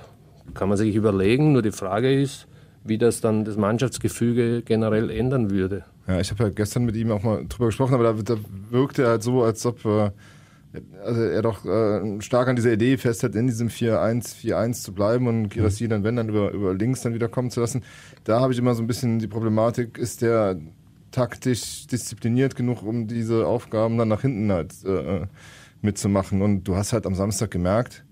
kann 0.53 0.69
man 0.69 0.77
sich 0.77 0.95
überlegen. 0.95 1.53
Nur 1.53 1.61
die 1.61 1.71
Frage 1.71 2.21
ist, 2.21 2.47
wie 2.83 2.97
das 2.97 3.21
dann 3.21 3.45
das 3.45 3.57
Mannschaftsgefüge 3.57 4.61
generell 4.61 5.09
ändern 5.09 5.49
würde. 5.49 5.83
Ja, 6.07 6.19
ich 6.19 6.31
habe 6.31 6.43
ja 6.43 6.49
gestern 6.49 6.85
mit 6.85 6.95
ihm 6.95 7.11
auch 7.11 7.23
mal 7.23 7.45
drüber 7.47 7.67
gesprochen, 7.67 7.95
aber 7.95 8.03
da, 8.03 8.13
da 8.13 8.37
wirkte 8.69 9.03
er 9.03 9.09
halt 9.09 9.23
so, 9.23 9.43
als 9.43 9.65
ob 9.65 9.83
äh, 9.85 10.11
also 11.03 11.21
er 11.21 11.41
doch 11.41 11.65
äh, 11.65 12.21
stark 12.21 12.47
an 12.47 12.55
dieser 12.55 12.73
Idee 12.73 12.97
festhält, 12.97 13.35
in 13.35 13.47
diesem 13.47 13.69
4-1, 13.69 14.35
4-1 14.35 14.83
zu 14.83 14.93
bleiben 14.93 15.27
und 15.27 15.49
Girassi 15.49 15.87
dann, 15.87 16.03
wenn 16.03 16.15
dann 16.15 16.29
über, 16.29 16.51
über 16.51 16.73
links 16.73 17.01
dann 17.01 17.13
wieder 17.13 17.27
kommen 17.27 17.51
zu 17.51 17.61
lassen. 17.61 17.83
Da 18.23 18.39
habe 18.39 18.53
ich 18.53 18.59
immer 18.59 18.75
so 18.75 18.83
ein 18.83 18.87
bisschen 18.87 19.19
die 19.19 19.27
Problematik, 19.27 19.97
ist 19.97 20.21
der 20.21 20.57
taktisch 21.11 21.87
diszipliniert 21.87 22.55
genug, 22.55 22.83
um 22.83 23.07
diese 23.07 23.47
Aufgaben 23.47 23.97
dann 23.97 24.09
nach 24.09 24.21
hinten 24.21 24.51
halt 24.51 24.73
äh, 24.83 25.27
mitzumachen. 25.81 26.41
Und 26.41 26.65
du 26.65 26.75
hast 26.75 26.91
halt 26.91 27.05
am 27.05 27.15
Samstag 27.15 27.51
gemerkt, 27.51 28.03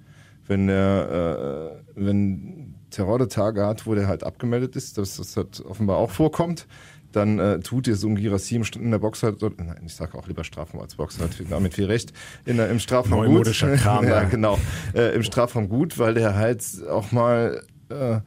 wenn 0.47 0.67
der, 0.67 1.76
äh, 1.95 2.02
wenn 2.02 2.76
Terrorde 2.89 3.28
Tage 3.28 3.65
hat, 3.65 3.86
wo 3.86 3.95
der 3.95 4.08
halt 4.08 4.23
abgemeldet 4.23 4.76
ist, 4.76 4.97
dass 4.97 5.17
das 5.17 5.36
halt 5.36 5.62
offenbar 5.65 5.97
auch 5.97 6.12
vorkommt, 6.12 6.67
dann 7.15 7.39
äh, 7.39 7.60
tut 7.60 7.88
dir 7.88 7.95
so 7.95 8.08
ein 8.08 8.15
Girassi 8.15 8.56
in 8.56 8.91
der 8.91 8.99
Box 8.99 9.23
halt, 9.23 9.41
nein, 9.41 9.84
ich 9.86 9.95
sage 9.95 10.17
auch 10.17 10.28
lieber 10.28 10.43
Strafraum 10.43 10.82
als 10.82 10.95
Box, 10.95 11.19
hat 11.19 11.32
damit 11.49 11.73
viel 11.73 11.86
recht, 11.86 12.13
in, 12.45 12.60
im 12.60 12.80
Strafraum 12.80 13.21
Neumodischer 13.21 13.71
gut. 13.71 13.80
Kram, 13.80 14.06
ja, 14.08 14.23
genau, 14.23 14.60
äh, 14.93 15.15
im 15.15 15.23
Strafraum 15.23 15.69
gut, 15.69 15.97
weil 15.99 16.13
der 16.13 16.36
halt 16.36 16.63
auch 16.89 17.12
mal 17.12 17.62
äh, 17.89 18.19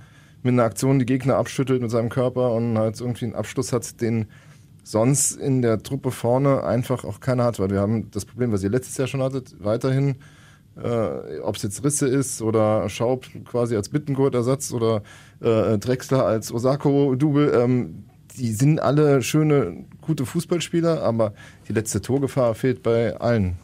mit 0.42 0.52
einer 0.52 0.64
Aktion 0.64 0.98
die 0.98 1.06
Gegner 1.06 1.36
abschüttelt 1.36 1.82
mit 1.82 1.90
seinem 1.90 2.08
Körper 2.08 2.52
und 2.52 2.78
halt 2.78 3.00
irgendwie 3.00 3.26
einen 3.26 3.34
Abschluss 3.34 3.72
hat, 3.72 4.00
den 4.00 4.26
sonst 4.84 5.32
in 5.32 5.62
der 5.62 5.82
Truppe 5.82 6.12
vorne 6.12 6.62
einfach 6.62 7.04
auch 7.04 7.20
keiner 7.20 7.44
hat, 7.44 7.58
weil 7.58 7.70
wir 7.70 7.80
haben 7.80 8.10
das 8.12 8.24
Problem, 8.24 8.52
was 8.52 8.62
ihr 8.62 8.70
letztes 8.70 8.96
Jahr 8.96 9.08
schon 9.08 9.22
hattet, 9.22 9.56
weiterhin 9.58 10.16
äh, 10.76 11.38
ob 11.40 11.56
es 11.56 11.62
jetzt 11.62 11.82
Risse 11.84 12.06
ist 12.06 12.42
oder 12.42 12.88
Schaub 12.88 13.26
quasi 13.44 13.76
als 13.76 13.88
Bittengurt-Ersatz 13.88 14.72
oder 14.72 15.02
äh, 15.40 15.78
Drexler 15.78 16.24
als 16.24 16.52
Osako-Double. 16.52 17.52
Ähm, 17.54 18.04
die 18.36 18.52
sind 18.52 18.80
alle 18.80 19.22
schöne, 19.22 19.84
gute 20.00 20.26
Fußballspieler, 20.26 21.02
aber 21.02 21.32
die 21.68 21.72
letzte 21.72 22.00
Torgefahr 22.00 22.54
fehlt 22.54 22.82
bei 22.82 23.16
allen 23.16 23.56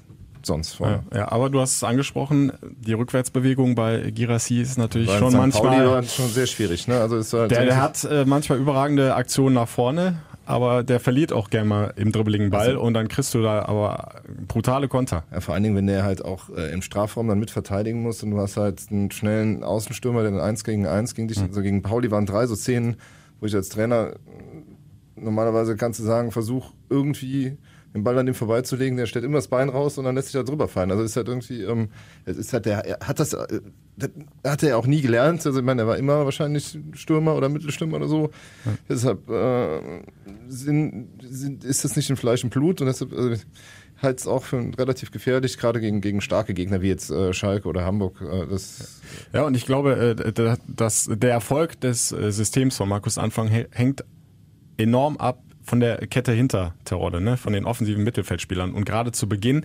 sonst 0.47 0.75
vorne. 0.75 1.05
Ja, 1.13 1.19
ja, 1.19 1.33
aber 1.33 1.51
du 1.51 1.61
hast 1.61 1.77
es 1.77 1.85
angesprochen, 1.85 2.53
die 2.63 2.93
Rückwärtsbewegung 2.93 3.75
bei 3.75 4.11
Girassi 4.11 4.61
ist 4.61 4.79
natürlich 4.79 5.09
bei 5.09 5.19
schon 5.19 5.31
St. 5.31 5.37
manchmal. 5.37 5.79
Pauli 5.79 5.91
war 5.91 6.03
schon 6.03 6.29
sehr 6.29 6.47
schwierig. 6.47 6.89
Ne? 6.89 7.01
Also 7.01 7.39
halt 7.39 7.51
der, 7.51 7.65
der 7.65 7.81
hat 7.81 8.05
äh, 8.05 8.25
manchmal 8.25 8.59
überragende 8.59 9.15
Aktionen 9.15 9.55
nach 9.55 9.69
vorne, 9.69 10.17
aber 10.45 10.83
der 10.83 11.01
verliert 11.01 11.33
auch 11.33 11.51
gerne 11.51 11.69
mal 11.69 11.93
im 11.97 12.13
dribbeligen 12.13 12.51
Ball 12.51 12.69
also, 12.69 12.81
und 12.81 12.95
dann 12.95 13.09
kriegst 13.09 13.35
du 13.35 13.43
da 13.43 13.65
aber 13.65 14.23
brutale 14.49 14.89
Konter. 14.89 15.25
Ja, 15.33 15.41
vor 15.41 15.55
allen 15.55 15.63
Dingen, 15.63 15.77
wenn 15.77 15.87
der 15.87 16.03
halt 16.03 16.25
auch 16.25 16.49
äh, 16.51 16.73
im 16.73 16.83
Strafraum 16.83 17.29
dann 17.29 17.39
mit 17.39 17.51
verteidigen 17.51 18.03
muss 18.03 18.23
und 18.23 18.33
du 18.33 18.39
hast 18.39 18.57
halt 18.57 18.83
einen 18.91 19.11
schnellen 19.11 19.63
Außenstürmer, 19.63 20.23
der 20.23 20.33
dann 20.33 20.41
eins 20.41 20.65
gegen 20.65 20.87
eins 20.87 21.15
gegen 21.15 21.29
dich, 21.29 21.39
mhm. 21.39 21.49
also 21.49 21.63
gegen 21.63 21.83
Pauli 21.83 22.11
waren 22.11 22.27
drei 22.27 22.47
so 22.47 22.57
Szenen, 22.57 22.97
wo 23.41 23.47
ich 23.47 23.55
als 23.55 23.69
Trainer 23.69 24.15
normalerweise 25.23 25.77
kannst 25.77 26.01
du 26.01 26.05
sagen, 26.05 26.33
versuch 26.33 26.73
irgendwie 26.91 27.57
den 27.95 28.05
Ball 28.05 28.19
an 28.19 28.27
dem 28.27 28.35
vorbeizulegen, 28.35 28.97
der 28.97 29.07
stellt 29.07 29.25
immer 29.25 29.37
das 29.37 29.49
Bein 29.49 29.69
raus 29.69 29.99
und 29.99 30.05
dann 30.05 30.15
lässt 30.15 30.29
sich 30.29 30.41
da 30.41 30.43
drüber 30.43 30.67
fallen. 30.67 30.91
Also 30.91 31.03
ist 31.03 31.17
halt 31.17 31.29
irgendwie, 31.29 31.63
ähm, 31.63 31.91
es 32.25 32.39
ist 32.39 32.53
halt 32.53 32.65
der, 32.65 32.87
er 32.87 33.07
hat 33.07 33.21
das, 33.21 33.35
äh, 33.35 33.61
hat 34.47 34.63
er 34.63 34.79
auch 34.79 34.87
nie 34.87 35.03
gelernt. 35.03 35.45
Also 35.45 35.59
ich 35.59 35.65
meine, 35.65 35.83
er 35.83 35.87
war 35.87 35.99
immer 35.99 36.25
wahrscheinlich 36.25 36.79
Stürmer 36.95 37.37
oder 37.37 37.49
Mittelstürmer 37.49 37.97
oder 37.99 38.09
so. 38.09 38.31
Ja. 38.65 38.73
Deshalb 38.89 39.29
äh, 39.29 40.03
sind, 40.49 41.09
sind, 41.23 41.65
ist 41.65 41.85
das 41.85 41.97
nicht 41.97 42.09
in 42.09 42.17
Fleisch 42.17 42.43
und 42.45 42.51
Blut 42.51 42.81
und 42.81 42.87
deshalb 42.87 43.13
äh, 43.13 43.37
halt 44.01 44.21
es 44.21 44.27
auch 44.27 44.43
für 44.43 44.59
relativ 44.79 45.11
gefährlich, 45.11 45.59
gerade 45.59 45.81
gegen, 45.81 46.01
gegen 46.01 46.21
starke 46.21 46.55
Gegner 46.55 46.81
wie 46.81 46.89
jetzt 46.89 47.11
äh, 47.11 47.33
Schalke 47.35 47.69
oder 47.69 47.85
Hamburg. 47.85 48.23
Äh, 48.23 48.47
das 48.47 49.01
ja, 49.35 49.45
und 49.45 49.55
ich 49.55 49.67
glaube, 49.67 50.17
äh, 50.19 50.57
dass 50.67 51.11
der 51.13 51.31
Erfolg 51.31 51.79
des 51.81 52.11
äh, 52.11 52.33
Systems 52.33 52.77
von 52.77 52.89
Markus 52.89 53.19
Anfang 53.19 53.49
hängt 53.49 54.05
enorm 54.77 55.17
ab 55.17 55.39
von 55.63 55.81
der 55.81 56.07
Kette 56.07 56.33
hinter 56.33 56.75
Terodde, 56.85 57.21
ne? 57.21 57.37
von 57.37 57.53
den 57.53 57.65
offensiven 57.65 58.03
Mittelfeldspielern. 58.03 58.73
Und 58.73 58.85
gerade 58.85 59.13
zu 59.13 59.29
Beginn 59.29 59.65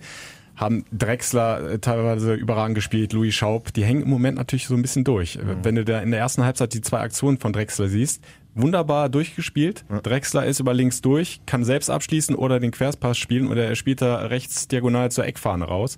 haben 0.58 0.84
Drexler 0.92 1.72
äh, 1.72 1.78
teilweise 1.78 2.34
überragend 2.34 2.74
gespielt, 2.74 3.12
Louis 3.12 3.34
Schaub, 3.34 3.72
die 3.72 3.84
hängen 3.84 4.02
im 4.02 4.10
Moment 4.10 4.36
natürlich 4.36 4.66
so 4.66 4.74
ein 4.74 4.82
bisschen 4.82 5.04
durch. 5.04 5.38
Mhm. 5.38 5.58
Wenn 5.62 5.74
du 5.76 5.84
da 5.84 6.00
in 6.00 6.10
der 6.10 6.20
ersten 6.20 6.44
Halbzeit 6.44 6.74
die 6.74 6.80
zwei 6.80 7.00
Aktionen 7.00 7.38
von 7.38 7.52
Drexler 7.52 7.88
siehst, 7.88 8.24
wunderbar 8.54 9.08
durchgespielt. 9.08 9.84
Ja. 9.88 10.00
Drexler 10.00 10.44
ist 10.46 10.58
über 10.58 10.74
links 10.74 11.00
durch, 11.00 11.40
kann 11.46 11.64
selbst 11.64 11.90
abschließen 11.90 12.34
oder 12.34 12.58
den 12.58 12.72
Querspass 12.72 13.16
spielen 13.16 13.48
oder 13.48 13.66
er 13.66 13.76
spielt 13.76 14.02
da 14.02 14.16
rechts 14.26 14.66
diagonal 14.68 15.12
zur 15.12 15.26
Eckfahne 15.26 15.64
raus. 15.64 15.96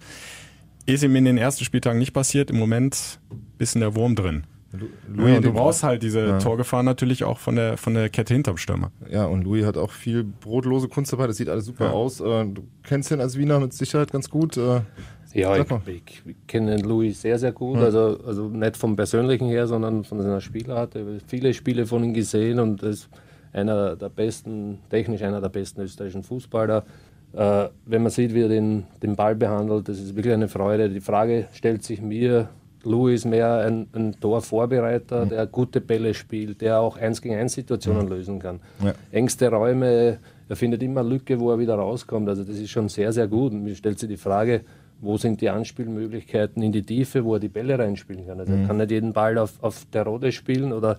Ist 0.86 1.02
ihm 1.02 1.16
in 1.16 1.24
den 1.24 1.38
ersten 1.38 1.64
Spieltagen 1.64 1.98
nicht 1.98 2.12
passiert, 2.12 2.50
im 2.50 2.58
Moment 2.58 3.20
bisschen 3.56 3.80
der 3.80 3.94
Wurm 3.94 4.14
drin. 4.14 4.44
Louis, 4.72 5.34
ja, 5.34 5.40
du 5.40 5.52
brauchst 5.52 5.82
halt 5.82 6.02
diese 6.02 6.26
ja. 6.26 6.38
Torgefahr 6.38 6.82
natürlich 6.82 7.24
auch 7.24 7.38
von 7.38 7.56
der, 7.56 7.76
von 7.76 7.94
der 7.94 8.08
Kette 8.08 8.34
hinterm 8.34 8.56
Stürmer. 8.56 8.92
Ja, 9.10 9.24
und 9.26 9.42
Louis 9.42 9.66
hat 9.66 9.76
auch 9.76 9.90
viel 9.90 10.22
brotlose 10.22 10.88
Kunst 10.88 11.12
dabei, 11.12 11.26
das 11.26 11.38
sieht 11.38 11.48
alles 11.48 11.64
super 11.64 11.86
ja. 11.86 11.90
aus. 11.90 12.20
Äh, 12.20 12.46
du 12.46 12.62
kennst 12.84 13.10
ihn 13.10 13.20
als 13.20 13.36
Wiener 13.36 13.58
mit 13.58 13.72
Sicherheit 13.72 14.12
ganz 14.12 14.30
gut. 14.30 14.56
Äh, 14.56 14.82
ja, 15.32 15.56
ich, 15.56 15.66
ich, 15.86 16.22
ich, 16.26 16.46
kenne 16.46 16.76
Louis 16.76 17.20
sehr, 17.20 17.38
sehr 17.38 17.52
gut. 17.52 17.78
Also, 17.78 18.18
also 18.24 18.48
nicht 18.48 18.76
vom 18.76 18.96
Persönlichen 18.96 19.48
her, 19.48 19.66
sondern 19.66 20.04
von 20.04 20.20
seiner 20.20 20.40
Spielart. 20.40 20.94
Ich 20.94 21.02
habe 21.02 21.18
viele 21.26 21.54
Spiele 21.54 21.86
von 21.86 22.02
ihm 22.02 22.14
gesehen 22.14 22.58
und 22.58 22.82
ist 22.82 23.08
einer 23.52 23.96
der 23.96 24.08
besten, 24.08 24.78
technisch 24.88 25.22
einer 25.22 25.40
der 25.40 25.48
besten 25.48 25.82
österreichischen 25.82 26.22
Fußballer. 26.22 26.84
Äh, 27.32 27.68
wenn 27.86 28.02
man 28.02 28.10
sieht, 28.10 28.34
wie 28.34 28.42
er 28.42 28.48
den, 28.48 28.84
den 29.02 29.14
Ball 29.14 29.36
behandelt, 29.36 29.88
das 29.88 30.00
ist 30.00 30.16
wirklich 30.16 30.34
eine 30.34 30.48
Freude. 30.48 30.90
Die 30.90 31.00
Frage 31.00 31.48
stellt 31.52 31.84
sich 31.84 32.00
mir, 32.00 32.48
Louis 32.84 33.20
ist 33.20 33.24
mehr 33.26 33.64
ein, 33.66 33.86
ein 33.92 34.18
Torvorbereiter, 34.20 35.24
mhm. 35.24 35.28
der 35.30 35.46
gute 35.46 35.80
Bälle 35.80 36.14
spielt, 36.14 36.60
der 36.60 36.80
auch 36.80 36.96
1 36.96 37.22
gegen 37.22 37.34
1 37.34 37.52
Situationen 37.52 38.04
mhm. 38.04 38.12
lösen 38.12 38.38
kann. 38.38 38.60
Ja. 38.82 38.94
Engste 39.10 39.48
Räume, 39.50 40.18
er 40.48 40.56
findet 40.56 40.82
immer 40.82 41.02
Lücke, 41.02 41.38
wo 41.38 41.50
er 41.50 41.58
wieder 41.58 41.74
rauskommt. 41.74 42.28
Also 42.28 42.44
das 42.44 42.56
ist 42.58 42.70
schon 42.70 42.88
sehr, 42.88 43.12
sehr 43.12 43.28
gut. 43.28 43.52
Und 43.52 43.64
mir 43.64 43.74
stellt 43.74 43.98
sich 43.98 44.08
die 44.08 44.16
Frage, 44.16 44.62
wo 45.00 45.16
sind 45.16 45.40
die 45.40 45.48
Anspielmöglichkeiten 45.48 46.62
in 46.62 46.72
die 46.72 46.82
Tiefe, 46.82 47.24
wo 47.24 47.34
er 47.34 47.40
die 47.40 47.48
Bälle 47.48 47.78
reinspielen 47.78 48.26
kann. 48.26 48.40
Also 48.40 48.52
mhm. 48.52 48.62
er 48.62 48.66
kann 48.66 48.76
nicht 48.78 48.90
jeden 48.90 49.12
Ball 49.12 49.38
auf, 49.38 49.62
auf 49.62 49.86
der 49.92 50.04
Rode 50.04 50.32
spielen 50.32 50.72
oder 50.72 50.98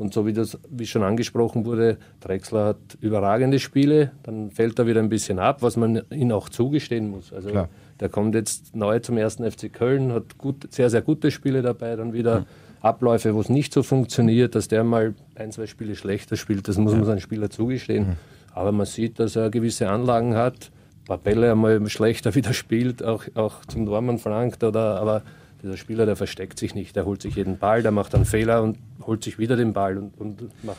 und 0.00 0.14
so 0.14 0.26
wie 0.26 0.32
das, 0.32 0.58
wie 0.70 0.86
schon 0.86 1.02
angesprochen 1.02 1.66
wurde, 1.66 1.98
Drexler 2.20 2.64
hat 2.64 2.78
überragende 3.02 3.58
Spiele, 3.58 4.12
dann 4.22 4.50
fällt 4.50 4.78
er 4.78 4.86
wieder 4.86 5.00
ein 5.00 5.10
bisschen 5.10 5.38
ab, 5.38 5.60
was 5.60 5.76
man 5.76 6.00
ihm 6.10 6.32
auch 6.32 6.48
zugestehen 6.48 7.10
muss. 7.10 7.34
Also 7.34 7.50
Klar. 7.50 7.68
Der 8.00 8.08
kommt 8.08 8.34
jetzt 8.34 8.74
neu 8.74 8.98
zum 8.98 9.16
ersten 9.18 9.48
FC 9.48 9.72
Köln, 9.72 10.12
hat 10.12 10.38
gut, 10.38 10.72
sehr, 10.72 10.90
sehr 10.90 11.02
gute 11.02 11.30
Spiele 11.30 11.62
dabei, 11.62 11.96
dann 11.96 12.12
wieder 12.12 12.40
mhm. 12.40 12.46
Abläufe, 12.80 13.34
wo 13.34 13.40
es 13.40 13.48
nicht 13.48 13.72
so 13.72 13.82
funktioniert, 13.82 14.54
dass 14.54 14.68
der 14.68 14.84
mal 14.84 15.14
ein, 15.34 15.52
zwei 15.52 15.66
Spiele 15.66 15.94
schlechter 15.94 16.36
spielt, 16.36 16.66
das 16.66 16.78
muss 16.78 16.92
ja. 16.92 16.98
man 16.98 17.06
seinem 17.06 17.20
Spieler 17.20 17.50
zugestehen. 17.50 18.08
Mhm. 18.08 18.16
Aber 18.52 18.72
man 18.72 18.86
sieht, 18.86 19.20
dass 19.20 19.36
er 19.36 19.50
gewisse 19.50 19.90
Anlagen 19.90 20.34
hat, 20.34 20.70
ein 21.02 21.04
paar 21.06 21.18
Bälle 21.18 21.52
einmal 21.52 21.86
schlechter 21.88 22.34
wieder 22.34 22.54
spielt, 22.54 23.04
auch, 23.04 23.24
auch 23.34 23.64
zum 23.66 23.86
Dormann 23.86 24.18
verlangt, 24.18 24.64
oder, 24.64 25.00
aber 25.00 25.22
dieser 25.62 25.76
Spieler, 25.76 26.06
der 26.06 26.16
versteckt 26.16 26.58
sich 26.58 26.74
nicht, 26.74 26.96
der 26.96 27.04
holt 27.04 27.20
sich 27.20 27.36
jeden 27.36 27.58
Ball, 27.58 27.82
der 27.82 27.90
macht 27.90 28.14
einen 28.14 28.24
Fehler 28.24 28.62
und 28.62 28.78
holt 29.02 29.22
sich 29.22 29.38
wieder 29.38 29.56
den 29.56 29.74
Ball 29.74 29.98
und, 29.98 30.18
und 30.18 30.64
macht. 30.64 30.78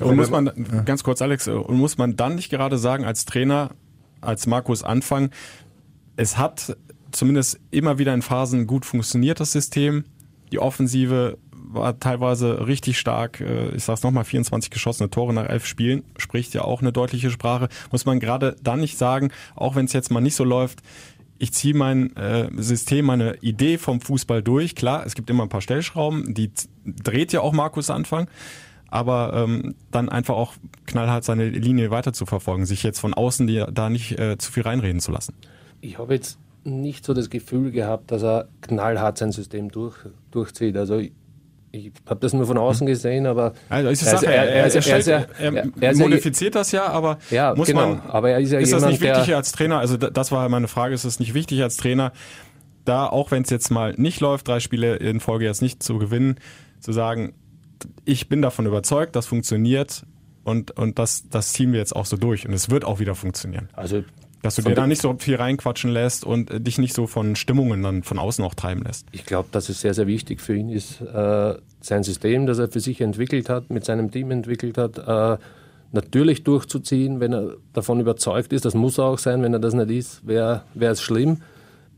Und 0.00 0.16
muss 0.16 0.30
man, 0.30 0.50
ganz 0.84 1.02
kurz, 1.02 1.20
Alex, 1.20 1.48
und 1.48 1.76
muss 1.76 1.98
man 1.98 2.16
dann 2.16 2.36
nicht 2.36 2.50
gerade 2.50 2.78
sagen, 2.78 3.04
als 3.04 3.24
Trainer, 3.24 3.70
als 4.20 4.46
Markus 4.46 4.84
Anfang, 4.84 5.30
es 6.20 6.36
hat 6.36 6.76
zumindest 7.12 7.58
immer 7.70 7.98
wieder 7.98 8.12
in 8.12 8.20
Phasen 8.20 8.66
gut 8.66 8.84
funktioniert, 8.84 9.40
das 9.40 9.52
System. 9.52 10.04
Die 10.52 10.58
Offensive 10.58 11.38
war 11.50 11.98
teilweise 11.98 12.66
richtig 12.66 12.98
stark. 12.98 13.40
Äh, 13.40 13.70
ich 13.70 13.84
sag's 13.84 14.02
nochmal, 14.02 14.24
24 14.24 14.70
geschossene 14.70 15.08
Tore 15.08 15.32
nach 15.32 15.48
elf 15.48 15.64
Spielen, 15.64 16.02
spricht 16.18 16.52
ja 16.52 16.62
auch 16.62 16.82
eine 16.82 16.92
deutliche 16.92 17.30
Sprache. 17.30 17.70
Muss 17.90 18.04
man 18.04 18.20
gerade 18.20 18.54
dann 18.62 18.80
nicht 18.80 18.98
sagen, 18.98 19.30
auch 19.56 19.76
wenn 19.76 19.86
es 19.86 19.94
jetzt 19.94 20.10
mal 20.10 20.20
nicht 20.20 20.34
so 20.34 20.44
läuft, 20.44 20.80
ich 21.38 21.52
ziehe 21.54 21.72
mein 21.72 22.14
äh, 22.16 22.50
System, 22.58 23.06
meine 23.06 23.36
Idee 23.36 23.78
vom 23.78 24.02
Fußball 24.02 24.42
durch. 24.42 24.74
Klar, 24.74 25.06
es 25.06 25.14
gibt 25.14 25.30
immer 25.30 25.44
ein 25.44 25.48
paar 25.48 25.62
Stellschrauben, 25.62 26.34
die 26.34 26.50
dreht 26.84 27.32
ja 27.32 27.40
auch 27.40 27.54
Markus 27.54 27.88
Anfang, 27.88 28.28
aber 28.88 29.32
ähm, 29.32 29.74
dann 29.90 30.10
einfach 30.10 30.34
auch 30.34 30.52
knallhart 30.84 31.24
seine 31.24 31.48
Linie 31.48 31.90
weiter 31.90 32.12
zu 32.12 32.26
verfolgen, 32.26 32.66
sich 32.66 32.82
jetzt 32.82 33.00
von 33.00 33.14
außen 33.14 33.46
die, 33.46 33.64
da 33.72 33.88
nicht 33.88 34.18
äh, 34.18 34.36
zu 34.36 34.52
viel 34.52 34.64
reinreden 34.64 35.00
zu 35.00 35.12
lassen. 35.12 35.34
Ich 35.80 35.98
habe 35.98 36.14
jetzt 36.14 36.38
nicht 36.64 37.04
so 37.04 37.14
das 37.14 37.30
Gefühl 37.30 37.70
gehabt, 37.70 38.10
dass 38.10 38.22
er 38.22 38.48
knallhart 38.60 39.18
sein 39.18 39.32
System 39.32 39.70
durch, 39.70 39.96
durchzieht. 40.30 40.76
Also 40.76 41.00
ich 41.72 41.92
habe 42.06 42.20
das 42.20 42.32
nur 42.32 42.46
von 42.46 42.58
außen 42.58 42.86
gesehen, 42.86 43.26
aber 43.26 43.54
also 43.68 43.90
ist 43.90 44.02
er, 44.02 44.22
er, 44.24 44.82
er, 45.38 45.72
er 45.80 45.96
modifiziert 45.96 46.54
das 46.54 46.72
ja, 46.72 46.86
aber 46.86 47.18
ja, 47.30 47.54
muss 47.54 47.68
genau, 47.68 47.90
man, 47.90 48.00
aber 48.00 48.30
er 48.30 48.40
ist, 48.40 48.50
ja 48.50 48.58
ist 48.58 48.68
jemand, 48.68 48.84
das 48.84 48.90
nicht 48.90 49.00
wichtig 49.00 49.34
als 49.34 49.52
Trainer? 49.52 49.78
Also 49.78 49.96
das 49.96 50.32
war 50.32 50.48
meine 50.48 50.68
Frage, 50.68 50.94
ist 50.94 51.04
es 51.04 51.20
nicht 51.20 51.32
wichtig 51.32 51.62
als 51.62 51.76
Trainer, 51.76 52.12
da 52.84 53.06
auch 53.06 53.30
wenn 53.30 53.42
es 53.44 53.50
jetzt 53.50 53.70
mal 53.70 53.94
nicht 53.96 54.20
läuft, 54.20 54.48
drei 54.48 54.58
Spiele 54.58 54.96
in 54.96 55.20
Folge 55.20 55.44
jetzt 55.44 55.62
nicht 55.62 55.82
zu 55.82 55.98
gewinnen, 55.98 56.36
zu 56.80 56.92
sagen, 56.92 57.34
ich 58.04 58.28
bin 58.28 58.42
davon 58.42 58.66
überzeugt, 58.66 59.14
das 59.14 59.26
funktioniert 59.26 60.04
und 60.42 60.72
und 60.72 60.98
das 60.98 61.28
das 61.28 61.52
ziehen 61.52 61.72
wir 61.72 61.78
jetzt 61.78 61.94
auch 61.94 62.06
so 62.06 62.16
durch 62.16 62.48
und 62.48 62.52
es 62.52 62.68
wird 62.68 62.84
auch 62.84 62.98
wieder 62.98 63.14
funktionieren. 63.14 63.68
Also 63.74 64.02
dass 64.42 64.56
du 64.56 64.62
dir 64.62 64.74
da 64.74 64.86
nicht 64.86 65.02
so 65.02 65.14
viel 65.18 65.36
reinquatschen 65.36 65.90
lässt 65.90 66.24
und 66.24 66.50
äh, 66.50 66.60
dich 66.60 66.78
nicht 66.78 66.94
so 66.94 67.06
von 67.06 67.36
Stimmungen 67.36 67.82
dann 67.82 68.02
von 68.02 68.18
außen 68.18 68.44
auch 68.44 68.54
treiben 68.54 68.82
lässt. 68.82 69.06
Ich 69.12 69.26
glaube, 69.26 69.48
dass 69.52 69.68
es 69.68 69.80
sehr, 69.80 69.94
sehr 69.94 70.06
wichtig 70.06 70.40
für 70.40 70.56
ihn 70.56 70.70
ist, 70.70 71.00
äh, 71.00 71.54
sein 71.80 72.02
System, 72.02 72.46
das 72.46 72.58
er 72.58 72.68
für 72.68 72.80
sich 72.80 73.00
entwickelt 73.00 73.48
hat, 73.48 73.70
mit 73.70 73.84
seinem 73.84 74.10
Team 74.10 74.30
entwickelt 74.30 74.78
hat, 74.78 74.98
äh, 74.98 75.38
natürlich 75.92 76.44
durchzuziehen, 76.44 77.20
wenn 77.20 77.32
er 77.32 77.56
davon 77.72 78.00
überzeugt 78.00 78.52
ist. 78.52 78.64
Das 78.64 78.74
muss 78.74 78.98
er 78.98 79.04
auch 79.04 79.18
sein. 79.18 79.42
Wenn 79.42 79.52
er 79.52 79.58
das 79.58 79.74
nicht 79.74 79.90
ist, 79.90 80.26
wäre 80.26 80.62
es 80.74 81.02
schlimm. 81.02 81.38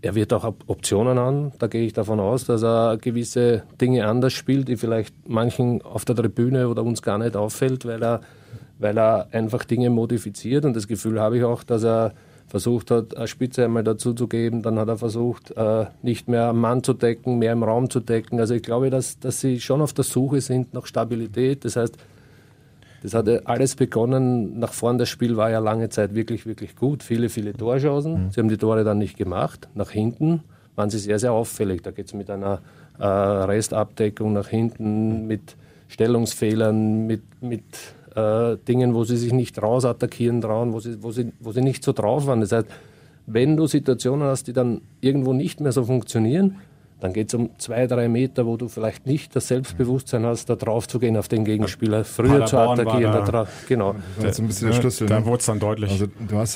Er 0.00 0.14
wird 0.14 0.32
auch 0.32 0.44
Optionen 0.66 1.18
an. 1.18 1.52
Da 1.58 1.68
gehe 1.68 1.86
ich 1.86 1.92
davon 1.92 2.18
aus, 2.18 2.44
dass 2.44 2.62
er 2.62 2.96
gewisse 2.96 3.62
Dinge 3.80 4.06
anders 4.06 4.32
spielt, 4.32 4.68
die 4.68 4.76
vielleicht 4.76 5.14
manchen 5.28 5.82
auf 5.82 6.04
der 6.04 6.16
Tribüne 6.16 6.68
oder 6.68 6.82
uns 6.82 7.02
gar 7.02 7.18
nicht 7.18 7.36
auffällt, 7.36 7.84
weil 7.84 8.02
er, 8.02 8.20
weil 8.78 8.98
er 8.98 9.28
einfach 9.30 9.64
Dinge 9.64 9.90
modifiziert. 9.90 10.64
Und 10.64 10.74
das 10.74 10.88
Gefühl 10.88 11.20
habe 11.20 11.38
ich 11.38 11.44
auch, 11.44 11.62
dass 11.62 11.84
er 11.84 12.14
versucht 12.52 12.90
hat, 12.90 13.16
eine 13.16 13.28
Spitze 13.28 13.64
einmal 13.64 13.82
dazu 13.82 14.12
zu 14.12 14.28
geben. 14.28 14.60
Dann 14.60 14.78
hat 14.78 14.88
er 14.88 14.98
versucht, 14.98 15.52
äh, 15.52 15.86
nicht 16.02 16.28
mehr 16.28 16.48
am 16.48 16.60
Mann 16.60 16.82
zu 16.82 16.92
decken, 16.92 17.38
mehr 17.38 17.54
im 17.54 17.62
Raum 17.62 17.88
zu 17.88 17.98
decken. 17.98 18.38
Also 18.40 18.52
ich 18.52 18.62
glaube, 18.62 18.90
dass, 18.90 19.18
dass 19.18 19.40
sie 19.40 19.58
schon 19.58 19.80
auf 19.80 19.94
der 19.94 20.04
Suche 20.04 20.42
sind 20.42 20.74
nach 20.74 20.84
Stabilität. 20.84 21.64
Das 21.64 21.76
heißt, 21.76 21.96
das 23.02 23.14
hat 23.14 23.46
alles 23.46 23.74
begonnen. 23.74 24.58
Nach 24.58 24.74
vorn 24.74 24.98
das 24.98 25.08
Spiel 25.08 25.38
war 25.38 25.48
ja 25.50 25.60
lange 25.60 25.88
Zeit 25.88 26.14
wirklich, 26.14 26.44
wirklich 26.44 26.76
gut. 26.76 27.02
Viele, 27.02 27.30
viele 27.30 27.54
Torchancen. 27.54 28.24
Mhm. 28.26 28.30
Sie 28.32 28.40
haben 28.40 28.50
die 28.50 28.58
Tore 28.58 28.84
dann 28.84 28.98
nicht 28.98 29.16
gemacht. 29.16 29.70
Nach 29.74 29.90
hinten 29.90 30.42
waren 30.76 30.90
sie 30.90 30.98
sehr, 30.98 31.18
sehr 31.18 31.32
auffällig. 31.32 31.80
Da 31.80 31.90
geht 31.90 32.08
es 32.08 32.12
mit 32.12 32.28
einer 32.28 32.60
äh, 32.98 33.06
Restabdeckung 33.06 34.34
nach 34.34 34.48
hinten, 34.48 35.26
mit 35.26 35.56
Stellungsfehlern, 35.88 37.06
mit, 37.06 37.22
mit 37.40 37.64
äh, 38.16 38.56
Dingen, 38.68 38.94
wo 38.94 39.04
sie 39.04 39.16
sich 39.16 39.32
nicht 39.32 39.60
rausattackieren 39.60 40.40
trauen, 40.40 40.72
wo 40.72 40.80
sie, 40.80 41.02
wo, 41.02 41.12
sie, 41.12 41.32
wo 41.40 41.52
sie 41.52 41.62
nicht 41.62 41.84
so 41.84 41.92
drauf 41.92 42.26
waren. 42.26 42.40
Das 42.40 42.52
heißt, 42.52 42.66
wenn 43.26 43.56
du 43.56 43.66
Situationen 43.66 44.26
hast, 44.26 44.48
die 44.48 44.52
dann 44.52 44.80
irgendwo 45.00 45.32
nicht 45.32 45.60
mehr 45.60 45.72
so 45.72 45.84
funktionieren, 45.84 46.58
dann 47.02 47.12
geht 47.12 47.30
es 47.30 47.34
um 47.34 47.50
zwei, 47.58 47.88
drei 47.88 48.08
Meter, 48.08 48.46
wo 48.46 48.56
du 48.56 48.68
vielleicht 48.68 49.06
nicht 49.06 49.34
das 49.34 49.48
Selbstbewusstsein 49.48 50.24
hast, 50.24 50.48
da 50.48 50.54
drauf 50.54 50.86
zu 50.86 51.00
gehen 51.00 51.16
auf 51.16 51.26
den 51.26 51.44
Gegenspieler, 51.44 52.04
früher 52.04 52.38
Paderborn 52.38 52.76
zu 52.76 52.82
attackieren. 52.82 53.12
Da, 53.12 53.20
da 53.22 53.48
genau. 53.66 53.96
Das 54.20 54.30
ist 54.30 54.38
ein 54.38 54.46
bisschen 54.46 54.68
der 54.68 54.76
Schlüssel. 54.76 55.08
Da 55.08 55.18
ne? 55.18 55.26
wurde 55.26 55.40
es 55.40 55.46
dann 55.46 55.58
deutlich. 55.58 55.90
Also, 55.90 56.06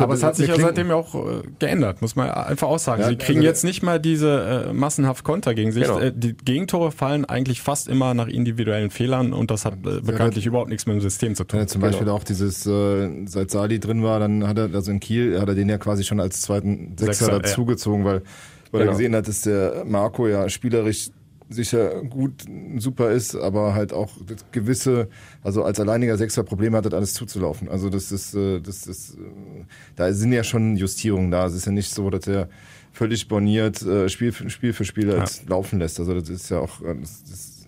Aber 0.04 0.14
es 0.14 0.22
hat 0.22 0.36
sich 0.36 0.46
ja 0.46 0.54
seitdem 0.54 0.90
ja 0.90 0.94
auch 0.94 1.16
äh, 1.16 1.42
geändert, 1.58 2.00
muss 2.00 2.14
man 2.14 2.30
einfach 2.30 2.68
auch 2.68 2.78
sagen. 2.78 3.02
Ja, 3.02 3.08
Sie 3.08 3.16
kriegen 3.16 3.40
also 3.40 3.48
jetzt 3.48 3.64
nicht 3.64 3.82
mal 3.82 3.98
diese 3.98 4.68
äh, 4.68 4.72
massenhaft 4.72 5.24
Konter 5.24 5.52
gegen 5.52 5.72
sich. 5.72 5.82
Genau. 5.82 5.98
Äh, 5.98 6.12
die 6.14 6.36
Gegentore 6.36 6.92
fallen 6.92 7.24
eigentlich 7.24 7.60
fast 7.60 7.88
immer 7.88 8.14
nach 8.14 8.28
individuellen 8.28 8.90
Fehlern 8.90 9.32
und 9.32 9.50
das 9.50 9.64
hat 9.64 9.74
äh, 9.84 10.00
bekanntlich 10.00 10.44
ja, 10.44 10.50
überhaupt 10.50 10.68
nichts 10.70 10.86
mit 10.86 10.94
dem 10.94 11.00
System 11.00 11.34
zu 11.34 11.42
tun. 11.42 11.58
Wenn 11.58 11.64
er 11.64 11.68
zum 11.68 11.80
Beispiel 11.80 12.04
genau. 12.04 12.18
auch 12.18 12.24
dieses, 12.24 12.64
äh, 12.66 13.26
seit 13.26 13.50
Sali 13.50 13.80
drin 13.80 14.04
war, 14.04 14.20
dann 14.20 14.46
hat 14.46 14.58
er, 14.58 14.72
also 14.72 14.92
in 14.92 15.00
Kiel, 15.00 15.40
hat 15.40 15.48
er 15.48 15.56
den 15.56 15.68
ja 15.68 15.78
quasi 15.78 16.04
schon 16.04 16.20
als 16.20 16.40
zweiten 16.40 16.94
Sechser, 16.96 17.24
Sechser 17.24 17.40
dazugezogen, 17.40 18.04
weil 18.04 18.22
weil 18.70 18.80
genau. 18.80 18.92
er 18.92 18.96
gesehen 18.96 19.14
hat, 19.14 19.28
dass 19.28 19.42
der 19.42 19.84
Marco 19.84 20.26
ja 20.26 20.48
spielerisch 20.48 21.10
sicher 21.48 22.02
gut, 22.02 22.44
super 22.78 23.10
ist, 23.10 23.36
aber 23.36 23.74
halt 23.74 23.92
auch 23.92 24.10
gewisse, 24.52 25.08
also 25.42 25.62
als 25.62 25.78
alleiniger 25.78 26.16
Sechser 26.16 26.42
Probleme 26.42 26.76
hat, 26.76 26.92
alles 26.92 27.14
zuzulaufen. 27.14 27.68
Also 27.68 27.88
das 27.88 28.10
ist, 28.10 28.34
äh, 28.34 28.60
das 28.60 28.86
ist, 28.86 29.14
äh, 29.14 29.64
da 29.94 30.12
sind 30.12 30.32
ja 30.32 30.42
schon 30.42 30.76
Justierungen 30.76 31.30
da. 31.30 31.46
Es 31.46 31.54
ist 31.54 31.66
ja 31.66 31.72
nicht 31.72 31.90
so, 31.90 32.10
dass 32.10 32.26
er 32.26 32.48
völlig 32.92 33.28
borniert 33.28 33.82
äh, 33.82 34.08
Spiel 34.08 34.32
für 34.32 34.48
Spiel, 34.50 34.72
für 34.72 34.84
Spiel 34.84 35.08
ja. 35.08 35.24
laufen 35.46 35.78
lässt. 35.78 36.00
Also 36.00 36.14
das 36.14 36.28
ist 36.28 36.50
ja 36.50 36.58
auch, 36.58 36.80
das, 36.80 37.22
das, 37.24 37.66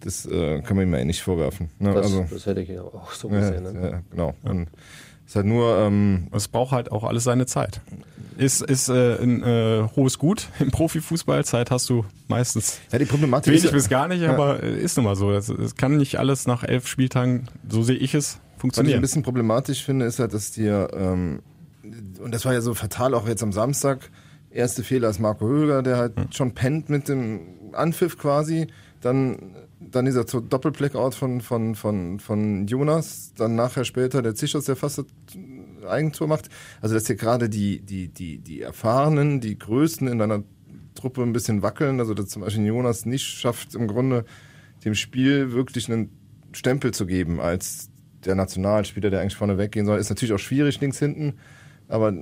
das 0.00 0.28
kann 0.64 0.76
man 0.76 0.88
ihm 0.88 0.94
ja 0.94 1.04
nicht 1.04 1.22
vorwerfen. 1.22 1.70
Ne? 1.78 1.94
Das, 1.94 2.06
also, 2.06 2.26
das 2.28 2.44
hätte 2.44 2.60
ich 2.60 2.68
ja 2.68 2.82
auch 2.82 3.12
so 3.12 3.28
gesehen. 3.28 3.64
Ja, 3.64 3.72
ne? 3.72 3.90
ja 3.90 4.02
genau. 4.10 4.34
Und 4.42 4.68
es 5.32 5.36
halt 5.36 5.46
nur. 5.46 5.78
Ähm, 5.78 6.28
es 6.32 6.48
braucht 6.48 6.72
halt 6.72 6.92
auch 6.92 7.04
alles 7.04 7.24
seine 7.24 7.46
Zeit. 7.46 7.80
Ist, 8.38 8.62
ist 8.62 8.88
äh, 8.88 9.22
ein 9.22 9.42
äh, 9.42 9.88
hohes 9.94 10.18
Gut 10.18 10.48
im 10.58 10.70
Profifußball. 10.70 11.44
Zeit 11.44 11.70
hast 11.70 11.88
du 11.90 12.04
meistens 12.28 12.80
ja, 12.90 12.98
die 12.98 13.04
Problematik 13.04 13.52
wenig 13.52 13.70
bis 13.70 13.88
gar 13.88 14.08
nicht, 14.08 14.22
ja. 14.22 14.32
aber 14.32 14.62
äh, 14.62 14.80
ist 14.80 14.96
nun 14.96 15.04
mal 15.04 15.16
so. 15.16 15.32
Es 15.32 15.76
kann 15.76 15.96
nicht 15.96 16.18
alles 16.18 16.46
nach 16.46 16.64
elf 16.64 16.86
Spieltagen, 16.86 17.48
so 17.68 17.82
sehe 17.82 17.96
ich 17.96 18.14
es, 18.14 18.38
funktionieren. 18.58 18.88
Was 18.88 18.92
ich 18.92 18.98
ein 18.98 19.02
bisschen 19.02 19.22
problematisch 19.22 19.84
finde, 19.84 20.06
ist 20.06 20.18
halt, 20.18 20.32
dass 20.32 20.52
dir, 20.52 20.88
ähm, 20.94 21.40
und 22.20 22.32
das 22.32 22.44
war 22.44 22.52
ja 22.52 22.60
so 22.60 22.74
fatal 22.74 23.14
auch 23.14 23.26
jetzt 23.26 23.42
am 23.42 23.52
Samstag, 23.52 24.10
erste 24.50 24.82
Fehler 24.82 25.10
ist 25.10 25.18
Marco 25.18 25.46
Höger, 25.46 25.82
der 25.82 25.96
halt 25.96 26.16
hm. 26.16 26.32
schon 26.32 26.52
pennt 26.52 26.88
mit 26.88 27.08
dem 27.08 27.40
Anpfiff 27.72 28.18
quasi. 28.18 28.68
Dann, 29.00 29.56
dann 29.92 30.06
dieser 30.06 30.24
Doppelblackout 30.24 31.14
von, 31.14 31.40
von, 31.40 31.74
von, 31.74 32.18
von 32.18 32.66
Jonas, 32.66 33.32
dann 33.36 33.54
nachher 33.54 33.84
später 33.84 34.22
der 34.22 34.34
Zischos, 34.34 34.64
der 34.64 34.76
fast 34.76 35.04
Eigentor 35.88 36.28
macht. 36.28 36.48
Also 36.80 36.94
dass 36.94 37.06
hier 37.06 37.16
gerade 37.16 37.48
die, 37.48 37.80
die, 37.80 38.08
die, 38.08 38.38
die 38.38 38.60
Erfahrenen, 38.60 39.40
die 39.40 39.58
Größten 39.58 40.08
in 40.08 40.18
deiner 40.18 40.42
Truppe 40.94 41.22
ein 41.22 41.32
bisschen 41.32 41.62
wackeln. 41.62 42.00
Also 42.00 42.14
dass 42.14 42.28
zum 42.28 42.42
Beispiel 42.42 42.66
Jonas 42.66 43.06
nicht 43.06 43.24
schafft, 43.24 43.74
im 43.74 43.86
Grunde 43.86 44.24
dem 44.84 44.94
Spiel 44.94 45.52
wirklich 45.52 45.90
einen 45.90 46.10
Stempel 46.52 46.92
zu 46.92 47.06
geben 47.06 47.40
als 47.40 47.90
der 48.24 48.34
Nationalspieler, 48.34 49.10
der 49.10 49.20
eigentlich 49.20 49.36
vorne 49.36 49.58
weggehen 49.58 49.86
soll. 49.86 49.98
Ist 49.98 50.10
natürlich 50.10 50.32
auch 50.32 50.38
schwierig 50.38 50.80
links 50.80 50.98
hinten, 50.98 51.34
aber 51.88 52.12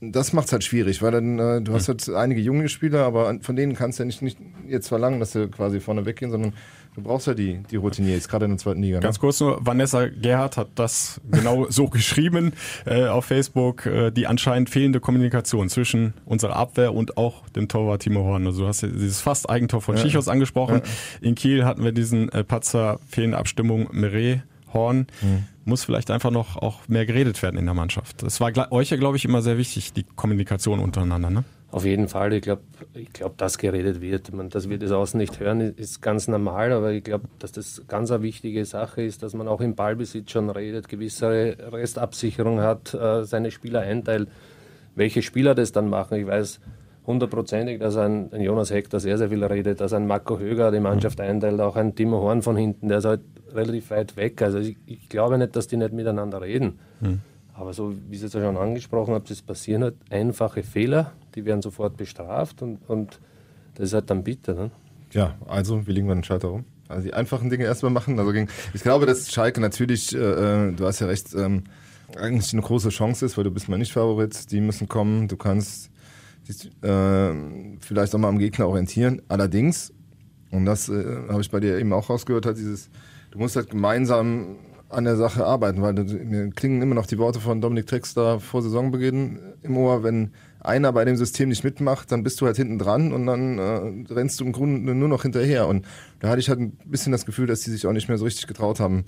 das 0.00 0.32
macht 0.32 0.46
es 0.46 0.52
halt 0.52 0.64
schwierig, 0.64 1.00
weil 1.00 1.12
dann 1.12 1.38
äh, 1.38 1.62
du 1.62 1.72
hast 1.74 1.88
halt 1.88 2.08
einige 2.10 2.40
junge 2.40 2.68
Spieler, 2.68 3.04
aber 3.04 3.38
von 3.40 3.54
denen 3.54 3.74
kannst 3.74 3.98
du 3.98 4.02
ja 4.02 4.06
nicht, 4.06 4.20
nicht 4.20 4.38
jetzt 4.66 4.88
verlangen, 4.88 5.20
dass 5.20 5.32
sie 5.32 5.48
quasi 5.48 5.80
vorne 5.80 6.04
weggehen, 6.04 6.30
sondern 6.30 6.54
Du 6.94 7.00
brauchst 7.00 7.26
ja 7.26 7.32
die, 7.32 7.62
die 7.70 7.76
Routiniers, 7.76 8.28
gerade 8.28 8.44
in 8.44 8.50
der 8.50 8.58
zweiten 8.58 8.82
Liga. 8.82 8.98
Ne? 8.98 9.02
Ganz 9.02 9.18
kurz 9.18 9.40
nur, 9.40 9.64
Vanessa 9.64 10.08
Gerhardt 10.08 10.58
hat 10.58 10.68
das 10.74 11.22
genau 11.30 11.66
so 11.70 11.88
geschrieben 11.88 12.52
äh, 12.84 13.06
auf 13.06 13.24
Facebook, 13.24 13.86
äh, 13.86 14.10
die 14.10 14.26
anscheinend 14.26 14.68
fehlende 14.68 15.00
Kommunikation 15.00 15.70
zwischen 15.70 16.12
unserer 16.26 16.56
Abwehr 16.56 16.92
und 16.92 17.16
auch 17.16 17.48
dem 17.50 17.68
Torwart 17.68 18.02
Timo 18.02 18.24
Horn. 18.24 18.46
Also 18.46 18.62
du 18.62 18.68
hast 18.68 18.82
ja 18.82 18.88
dieses 18.88 19.22
fast 19.22 19.48
Eigentor 19.48 19.80
von 19.80 19.96
ja. 19.96 20.02
Schichos 20.02 20.28
angesprochen. 20.28 20.82
Ja. 20.84 21.26
In 21.26 21.34
Kiel 21.34 21.64
hatten 21.64 21.82
wir 21.82 21.92
diesen 21.92 22.28
äh, 22.28 22.44
Patzer, 22.44 22.98
fehlende 23.08 23.38
Abstimmung, 23.38 23.88
Meret, 23.92 24.42
Horn. 24.74 25.06
Mhm. 25.22 25.44
Muss 25.64 25.84
vielleicht 25.84 26.10
einfach 26.10 26.30
noch 26.30 26.56
auch 26.56 26.88
mehr 26.88 27.06
geredet 27.06 27.40
werden 27.42 27.56
in 27.56 27.64
der 27.64 27.74
Mannschaft. 27.74 28.22
Das 28.22 28.40
war 28.40 28.50
euch 28.72 28.90
ja, 28.90 28.96
glaube 28.98 29.16
ich, 29.16 29.24
immer 29.24 29.40
sehr 29.40 29.56
wichtig, 29.56 29.92
die 29.92 30.02
Kommunikation 30.02 30.80
untereinander, 30.80 31.30
ne? 31.30 31.44
Auf 31.72 31.86
jeden 31.86 32.06
Fall. 32.06 32.34
Ich 32.34 32.42
glaube, 32.42 32.60
ich 32.92 33.10
glaub, 33.14 33.38
dass 33.38 33.56
geredet 33.56 34.02
wird. 34.02 34.30
Man, 34.30 34.50
dass 34.50 34.68
wir 34.68 34.78
das 34.78 34.92
außen 34.92 35.16
nicht 35.16 35.40
hören, 35.40 35.60
ist 35.60 36.02
ganz 36.02 36.28
normal. 36.28 36.70
Aber 36.70 36.92
ich 36.92 37.02
glaube, 37.02 37.24
dass 37.38 37.50
das 37.50 37.82
ganz 37.88 38.10
eine 38.10 38.22
wichtige 38.22 38.66
Sache 38.66 39.00
ist, 39.00 39.22
dass 39.22 39.32
man 39.32 39.48
auch 39.48 39.62
im 39.62 39.74
Ballbesitz 39.74 40.32
schon 40.32 40.50
redet, 40.50 40.90
gewisse 40.90 41.56
Restabsicherung 41.72 42.60
hat, 42.60 42.92
äh, 42.92 43.24
seine 43.24 43.50
Spieler 43.50 43.80
einteilt. 43.80 44.28
Welche 44.94 45.22
Spieler 45.22 45.54
das 45.54 45.72
dann 45.72 45.88
machen, 45.88 46.18
ich 46.18 46.26
weiß 46.26 46.60
hundertprozentig, 47.06 47.80
dass 47.80 47.96
ein, 47.96 48.30
ein 48.32 48.42
Jonas 48.42 48.70
Hector 48.70 49.00
sehr, 49.00 49.16
sehr 49.16 49.30
viel 49.30 49.42
redet, 49.42 49.80
dass 49.80 49.94
ein 49.94 50.06
Marco 50.06 50.38
Höger 50.38 50.70
die 50.70 50.78
Mannschaft 50.78 51.20
einteilt, 51.22 51.58
auch 51.60 51.76
ein 51.76 51.94
Timo 51.94 52.20
Horn 52.20 52.42
von 52.42 52.56
hinten, 52.56 52.88
der 52.88 52.98
ist 52.98 53.06
halt 53.06 53.22
relativ 53.54 53.90
weit 53.90 54.16
weg. 54.18 54.42
Also 54.42 54.58
ich, 54.58 54.76
ich 54.84 55.08
glaube 55.08 55.38
nicht, 55.38 55.56
dass 55.56 55.68
die 55.68 55.78
nicht 55.78 55.94
miteinander 55.94 56.42
reden. 56.42 56.78
Mhm. 57.00 57.20
Aber 57.54 57.72
so, 57.72 57.94
wie 58.10 58.16
Sie 58.16 58.26
es 58.26 58.34
ja 58.34 58.42
schon 58.42 58.58
angesprochen 58.58 59.14
haben, 59.14 59.24
es 59.28 59.42
passieren 59.42 59.82
halt 59.82 59.94
einfache 60.10 60.62
Fehler, 60.62 61.12
die 61.34 61.44
werden 61.44 61.62
sofort 61.62 61.96
bestraft 61.96 62.62
und, 62.62 62.78
und 62.88 63.20
das 63.74 63.86
ist 63.86 63.94
halt 63.94 64.10
dann 64.10 64.24
bitter. 64.24 64.54
Ne? 64.54 64.70
Ja, 65.12 65.36
also, 65.46 65.86
wie 65.86 65.92
liegen 65.92 66.08
wir 66.08 66.14
den 66.14 66.24
Schalter 66.24 66.48
rum? 66.48 66.64
Also 66.88 67.06
die 67.06 67.14
einfachen 67.14 67.48
Dinge 67.48 67.64
erstmal 67.64 67.92
machen. 67.92 68.18
Also 68.18 68.32
gegen, 68.32 68.48
ich 68.74 68.82
glaube, 68.82 69.06
dass 69.06 69.30
Schalke 69.32 69.60
natürlich, 69.60 70.14
äh, 70.14 70.18
äh, 70.18 70.72
du 70.72 70.86
hast 70.86 71.00
ja 71.00 71.06
recht, 71.06 71.34
ähm, 71.34 71.64
eigentlich 72.16 72.52
eine 72.52 72.62
große 72.62 72.90
Chance 72.90 73.24
ist, 73.24 73.36
weil 73.36 73.44
du 73.44 73.50
bist 73.50 73.68
mal 73.68 73.78
nicht 73.78 73.92
Favorit, 73.92 74.50
die 74.52 74.60
müssen 74.60 74.88
kommen, 74.88 75.28
du 75.28 75.36
kannst 75.36 75.90
dich, 76.48 76.70
äh, 76.82 77.32
vielleicht 77.80 78.14
auch 78.14 78.18
mal 78.18 78.28
am 78.28 78.38
Gegner 78.38 78.68
orientieren. 78.68 79.22
Allerdings, 79.28 79.92
und 80.50 80.66
das 80.66 80.88
äh, 80.88 81.04
habe 81.28 81.40
ich 81.40 81.50
bei 81.50 81.60
dir 81.60 81.78
eben 81.78 81.92
auch 81.92 82.10
rausgehört, 82.10 82.44
hat 82.44 82.58
dieses, 82.58 82.90
du 83.30 83.38
musst 83.38 83.56
halt 83.56 83.70
gemeinsam 83.70 84.56
an 84.90 85.04
der 85.04 85.16
Sache 85.16 85.46
arbeiten, 85.46 85.80
weil 85.80 85.94
mir 85.94 86.50
klingen 86.50 86.82
immer 86.82 86.94
noch 86.94 87.06
die 87.06 87.18
Worte 87.18 87.40
von 87.40 87.62
Dominik 87.62 87.86
da 88.14 88.38
vor 88.38 88.60
Saisonbeginn 88.60 89.38
im 89.62 89.76
Ohr, 89.78 90.02
wenn 90.02 90.32
einer 90.64 90.92
bei 90.92 91.04
dem 91.04 91.16
System 91.16 91.48
nicht 91.48 91.64
mitmacht, 91.64 92.12
dann 92.12 92.22
bist 92.22 92.40
du 92.40 92.46
halt 92.46 92.56
hinten 92.56 92.78
dran 92.78 93.12
und 93.12 93.26
dann 93.26 93.58
äh, 93.58 94.12
rennst 94.12 94.40
du 94.40 94.44
im 94.44 94.52
Grunde 94.52 94.94
nur 94.94 95.08
noch 95.08 95.22
hinterher. 95.22 95.66
Und 95.68 95.86
da 96.20 96.28
hatte 96.28 96.40
ich 96.40 96.48
halt 96.48 96.60
ein 96.60 96.72
bisschen 96.84 97.12
das 97.12 97.26
Gefühl, 97.26 97.46
dass 97.46 97.60
die 97.60 97.70
sich 97.70 97.86
auch 97.86 97.92
nicht 97.92 98.08
mehr 98.08 98.18
so 98.18 98.24
richtig 98.24 98.46
getraut 98.46 98.80
haben, 98.80 99.04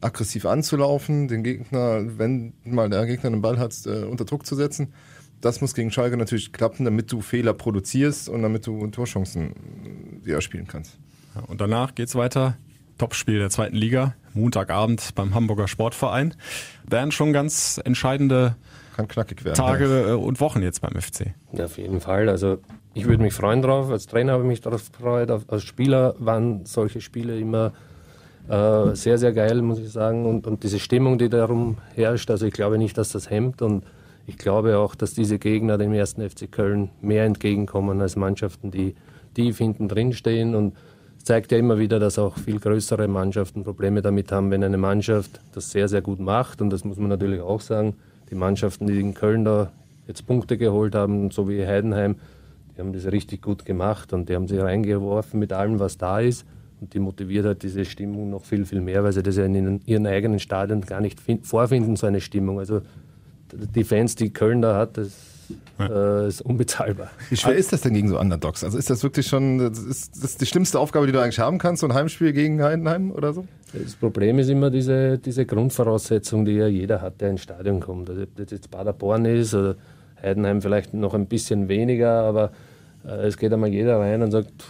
aggressiv 0.00 0.46
anzulaufen, 0.46 1.28
den 1.28 1.42
Gegner, 1.42 2.18
wenn 2.18 2.52
mal 2.64 2.88
der 2.88 3.06
Gegner 3.06 3.30
einen 3.30 3.42
Ball 3.42 3.58
hat, 3.58 3.74
äh, 3.86 4.04
unter 4.04 4.24
Druck 4.24 4.46
zu 4.46 4.54
setzen. 4.54 4.92
Das 5.40 5.60
muss 5.60 5.74
gegen 5.74 5.90
Schalke 5.90 6.16
natürlich 6.16 6.52
klappen, 6.52 6.84
damit 6.84 7.12
du 7.12 7.20
Fehler 7.20 7.52
produzierst 7.52 8.28
und 8.28 8.42
damit 8.42 8.66
du 8.66 8.86
Torchancen 8.88 10.22
äh, 10.24 10.30
ja, 10.30 10.40
spielen 10.40 10.66
kannst. 10.66 10.98
und 11.46 11.60
danach 11.60 11.94
geht's 11.94 12.14
weiter 12.14 12.56
Topspiel 12.98 13.38
der 13.38 13.50
zweiten 13.50 13.76
Liga, 13.76 14.14
Montagabend 14.32 15.14
beim 15.14 15.34
Hamburger 15.34 15.68
Sportverein. 15.68 16.34
Wären 16.88 17.12
schon 17.12 17.32
ganz 17.32 17.80
entscheidende 17.84 18.56
Tage 19.54 19.84
ja. 19.84 20.08
Äh, 20.10 20.14
und 20.14 20.40
Wochen 20.40 20.62
jetzt 20.62 20.80
beim 20.80 21.00
FC. 21.00 21.34
Ja, 21.52 21.66
auf 21.66 21.78
jeden 21.78 22.00
Fall. 22.00 22.28
Also 22.28 22.58
ich 22.94 23.06
würde 23.06 23.22
mich 23.22 23.34
freuen 23.34 23.62
drauf. 23.62 23.90
Als 23.90 24.06
Trainer 24.06 24.32
habe 24.32 24.44
ich 24.44 24.48
mich 24.48 24.60
darauf 24.60 24.90
gefreut. 24.90 25.30
Als 25.48 25.62
Spieler 25.64 26.14
waren 26.18 26.64
solche 26.64 27.00
Spiele 27.00 27.38
immer 27.38 27.72
äh, 28.48 28.94
sehr, 28.94 29.18
sehr 29.18 29.32
geil, 29.32 29.60
muss 29.62 29.78
ich 29.78 29.90
sagen. 29.90 30.24
Und, 30.24 30.46
und 30.46 30.62
diese 30.62 30.78
Stimmung, 30.78 31.18
die 31.18 31.28
darum 31.28 31.78
herrscht, 31.94 32.30
also 32.30 32.46
ich 32.46 32.52
glaube 32.52 32.78
nicht, 32.78 32.96
dass 32.96 33.10
das 33.10 33.28
hemmt. 33.30 33.60
Und 33.62 33.84
ich 34.26 34.38
glaube 34.38 34.78
auch, 34.78 34.94
dass 34.94 35.14
diese 35.14 35.38
Gegner 35.38 35.78
dem 35.78 35.92
ersten 35.92 36.28
FC 36.28 36.50
Köln 36.50 36.90
mehr 37.00 37.24
entgegenkommen 37.24 38.00
als 38.00 38.16
Mannschaften, 38.16 38.70
die 38.70 38.94
tief 39.34 39.58
hinten 39.58 39.88
drin 39.88 40.12
stehen 40.12 40.54
und 40.54 40.74
zeigt 41.22 41.52
ja 41.52 41.58
immer 41.58 41.78
wieder, 41.78 41.98
dass 41.98 42.18
auch 42.18 42.38
viel 42.38 42.60
größere 42.60 43.08
Mannschaften 43.08 43.64
Probleme 43.64 44.00
damit 44.00 44.30
haben, 44.32 44.50
wenn 44.50 44.62
eine 44.62 44.78
Mannschaft 44.78 45.40
das 45.52 45.70
sehr, 45.70 45.88
sehr 45.88 46.00
gut 46.00 46.20
macht. 46.20 46.62
Und 46.62 46.70
das 46.70 46.84
muss 46.84 46.98
man 46.98 47.08
natürlich 47.08 47.40
auch 47.40 47.60
sagen. 47.60 47.94
Die 48.30 48.34
Mannschaften, 48.34 48.86
die 48.86 49.00
in 49.00 49.14
Köln 49.14 49.44
da 49.44 49.70
jetzt 50.06 50.26
Punkte 50.26 50.58
geholt 50.58 50.94
haben, 50.94 51.30
so 51.30 51.48
wie 51.48 51.66
Heidenheim, 51.66 52.16
die 52.76 52.80
haben 52.80 52.92
das 52.92 53.10
richtig 53.10 53.42
gut 53.42 53.64
gemacht 53.64 54.12
und 54.12 54.28
die 54.28 54.34
haben 54.34 54.48
sich 54.48 54.60
reingeworfen 54.60 55.40
mit 55.40 55.52
allem, 55.52 55.78
was 55.78 55.96
da 55.96 56.20
ist. 56.20 56.44
Und 56.80 56.92
die 56.92 56.98
motiviert 56.98 57.46
halt 57.46 57.62
diese 57.62 57.84
Stimmung 57.86 58.28
noch 58.28 58.44
viel, 58.44 58.66
viel 58.66 58.82
mehr, 58.82 59.02
weil 59.02 59.12
sie 59.12 59.22
das 59.22 59.36
ja 59.36 59.46
in 59.46 59.80
ihren 59.86 60.06
eigenen 60.06 60.38
Stadien 60.38 60.82
gar 60.82 61.00
nicht 61.00 61.18
vorfinden, 61.42 61.96
so 61.96 62.06
eine 62.06 62.20
Stimmung. 62.20 62.58
Also 62.58 62.82
die 63.52 63.84
Fans, 63.84 64.14
die 64.14 64.30
Köln 64.30 64.60
da 64.60 64.76
hat, 64.76 64.98
das 64.98 65.35
ja. 65.78 66.24
äh, 66.24 66.28
ist 66.28 66.42
unbezahlbar. 66.42 67.10
Wie 67.28 67.36
schwer 67.36 67.54
ist 67.54 67.72
das 67.72 67.82
denn 67.82 67.94
gegen 67.94 68.08
so 68.08 68.18
Underdogs? 68.18 68.64
Also 68.64 68.78
ist 68.78 68.90
das 68.90 69.02
wirklich 69.02 69.26
schon, 69.26 69.58
das 69.58 69.78
ist 69.78 70.22
das 70.22 70.36
die 70.36 70.46
schlimmste 70.46 70.78
Aufgabe, 70.78 71.06
die 71.06 71.12
du 71.12 71.20
eigentlich 71.20 71.38
haben 71.38 71.58
kannst, 71.58 71.80
so 71.80 71.86
ein 71.86 71.94
Heimspiel 71.94 72.32
gegen 72.32 72.62
Heidenheim 72.62 73.10
oder 73.10 73.32
so? 73.32 73.46
Das 73.72 73.94
Problem 73.94 74.38
ist 74.38 74.48
immer 74.48 74.70
diese, 74.70 75.18
diese 75.18 75.44
Grundvoraussetzung, 75.44 76.44
die 76.44 76.52
ja 76.52 76.66
jeder 76.66 77.00
hat, 77.00 77.20
der 77.20 77.30
ins 77.30 77.42
Stadion 77.42 77.80
kommt. 77.80 78.08
Also, 78.08 78.22
ob 78.22 78.36
das 78.36 78.50
jetzt 78.50 78.70
Paderborn 78.70 79.24
ist 79.24 79.54
oder 79.54 79.76
Heidenheim 80.22 80.62
vielleicht 80.62 80.94
noch 80.94 81.14
ein 81.14 81.26
bisschen 81.26 81.68
weniger, 81.68 82.22
aber 82.22 82.52
äh, 83.06 83.26
es 83.26 83.36
geht 83.36 83.52
einmal 83.52 83.70
jeder 83.70 83.98
rein 83.98 84.22
und 84.22 84.30
sagt, 84.30 84.64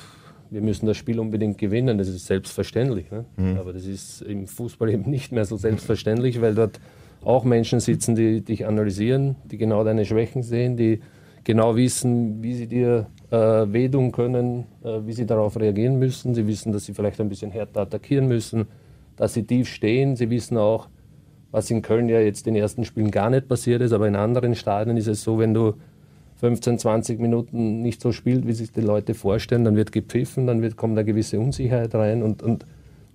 wir 0.50 0.61
müssen 0.61 0.86
das 0.86 0.96
Spiel 0.96 1.18
unbedingt 1.18 1.59
gewinnen. 1.59 1.98
Das 1.98 2.09
ist 2.09 2.26
selbstverständlich. 2.26 3.11
Ne? 3.11 3.24
Mhm. 3.36 3.59
Aber 3.59 3.72
das 3.72 3.84
ist 3.84 4.22
im 4.22 4.46
Fußball 4.46 4.90
eben 4.90 5.11
nicht 5.11 5.32
mehr 5.32 5.44
so 5.44 5.57
selbstverständlich, 5.57 6.40
weil 6.40 6.54
dort 6.54 6.80
auch 7.27 7.45
Menschen 7.45 7.81
sitzen, 7.81 8.14
die 8.14 8.41
dich 8.41 8.66
analysieren, 8.66 9.35
die 9.45 9.59
genau 9.59 9.83
deine 9.83 10.05
Schwächen 10.05 10.45
sehen, 10.45 10.77
die 10.77 11.01
genau 11.43 11.74
wissen, 11.74 12.41
wie 12.43 12.55
sie 12.55 12.68
dir 12.68 13.09
äh, 13.31 13.37
wehtun 13.37 14.12
können, 14.12 14.66
äh, 14.85 15.01
wie 15.05 15.12
sie 15.12 15.27
darauf 15.27 15.59
reagieren 15.59 15.99
müssen. 15.99 16.35
Sie 16.35 16.47
wissen, 16.47 16.72
dass 16.72 16.85
sie 16.85 16.95
vielleicht 16.95 17.20
ein 17.20 17.29
bisschen 17.29 17.51
härter 17.51 17.81
attackieren 17.81 18.29
müssen, 18.29 18.66
dass 19.16 19.35
sie 19.35 19.43
tief 19.43 19.68
stehen. 19.68 20.14
Sie 20.14 20.31
wissen 20.31 20.57
auch, 20.57 20.89
was 21.51 21.68
in 21.68 21.83
Köln 21.83 22.09
ja 22.09 22.20
jetzt 22.20 22.47
in 22.47 22.55
den 22.55 22.62
ersten 22.62 22.85
Spielen 22.85 23.11
gar 23.11 23.29
nicht 23.29 23.49
passiert 23.49 23.83
ist, 23.83 23.93
aber 23.93 24.07
in 24.07 24.14
anderen 24.14 24.55
Stadien 24.55 24.97
ist 24.97 25.09
es 25.09 25.24
so, 25.24 25.39
wenn 25.41 25.53
du 25.53 25.74
15, 26.37 26.79
20 26.79 27.18
Minuten 27.18 27.83
nicht 27.83 28.01
so 28.01 28.12
spielst, 28.12 28.47
wie 28.47 28.53
sich 28.53 28.70
die 28.70 28.83
Leute 28.83 29.14
vorstellen, 29.14 29.64
dann 29.64 29.74
wird 29.74 29.91
gepfiffen, 29.91 30.47
dann 30.47 30.62
wird, 30.62 30.77
kommt 30.77 30.97
eine 30.97 31.05
gewisse 31.05 31.41
Unsicherheit 31.41 31.93
rein 31.95 32.22
und, 32.22 32.43
und 32.43 32.66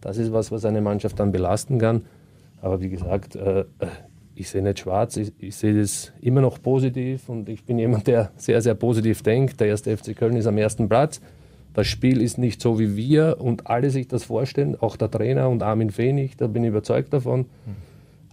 das 0.02 0.18
ist 0.18 0.34
was, 0.34 0.52
was 0.52 0.66
eine 0.66 0.82
Mannschaft 0.82 1.18
dann 1.20 1.32
belasten 1.32 1.78
kann. 1.78 2.02
Aber 2.62 2.80
wie 2.80 2.90
gesagt, 2.90 3.36
äh, 3.36 3.66
ich 4.36 4.50
sehe 4.50 4.62
nicht 4.62 4.80
schwarz, 4.80 5.18
ich, 5.18 5.34
ich, 5.40 5.56
sehe 5.56 5.80
das 5.80 6.14
immer 6.22 6.42
noch 6.42 6.62
positiv 6.62 7.28
und 7.28 7.50
ich 7.50 7.64
bin 7.66 7.78
jemand, 7.80 8.08
der 8.08 8.32
sehr, 8.38 8.62
sehr 8.62 8.76
positiv 8.76 9.24
denkt. 9.24 9.60
Der 9.60 9.68
erste 9.68 9.96
FC 9.96 10.16
Köln 10.16 10.36
ist 10.36 10.48
am 10.48 10.58
ersten 10.58 10.88
Platz 10.88 11.22
Das 11.74 11.88
Spiel 11.88 12.22
ist 12.22 12.38
nicht 12.38 12.62
so, 12.62 12.80
wie 12.80 12.96
wir 12.96 13.38
und 13.40 13.68
alle 13.68 13.90
sich 13.90 14.08
das 14.08 14.24
vorstellen, 14.24 14.78
auch 14.80 14.96
der 14.96 15.12
Trainer 15.12 15.50
und 15.50 15.64
Armin 15.64 15.90
Fee 15.90 16.14
nicht, 16.14 16.40
da 16.40 16.48
bin 16.48 16.64
ich 16.64 16.70
überzeugt 16.70 17.14
davon. 17.14 17.46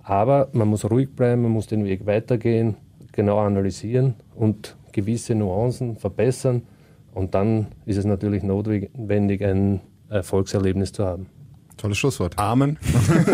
Aber 0.02 0.48
man 0.52 0.68
muss 0.68 0.90
ruhig 0.90 1.10
bleiben, 1.14 1.42
man 1.42 1.50
muss 1.50 1.66
den 1.66 1.84
Weg 1.84 2.06
weitergehen, 2.06 2.76
genau 3.12 3.38
analysieren 3.38 4.14
und 4.34 4.76
gewisse 4.92 5.34
Nuancen 5.34 5.96
verbessern. 5.96 6.62
Und 7.14 7.34
dann 7.34 7.66
ist 7.84 7.96
es 7.96 8.04
natürlich 8.04 8.42
notwendig, 8.42 9.44
ein 9.44 9.80
Erfolgserlebnis 10.08 10.92
zu 10.92 11.04
haben. 11.04 11.26
Tolles 11.78 11.98
Schlusswort. 11.98 12.38
Amen. 12.38 12.78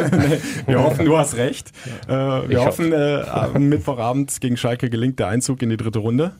wir 0.67 0.83
hoffen, 0.83 1.05
du 1.05 1.19
hast 1.19 1.37
recht. 1.37 1.73
Äh, 2.07 2.13
wir 2.13 2.51
ich 2.51 2.57
hoffen, 2.59 2.93
äh, 2.93 3.23
am 3.29 3.69
Mittwochabend 3.69 4.41
gegen 4.41 4.57
Schalke 4.57 4.91
gelingt 4.91 5.19
der 5.19 5.29
Einzug 5.29 5.63
in 5.63 5.71
die 5.71 5.77
dritte 5.77 5.99
Runde. 5.99 6.33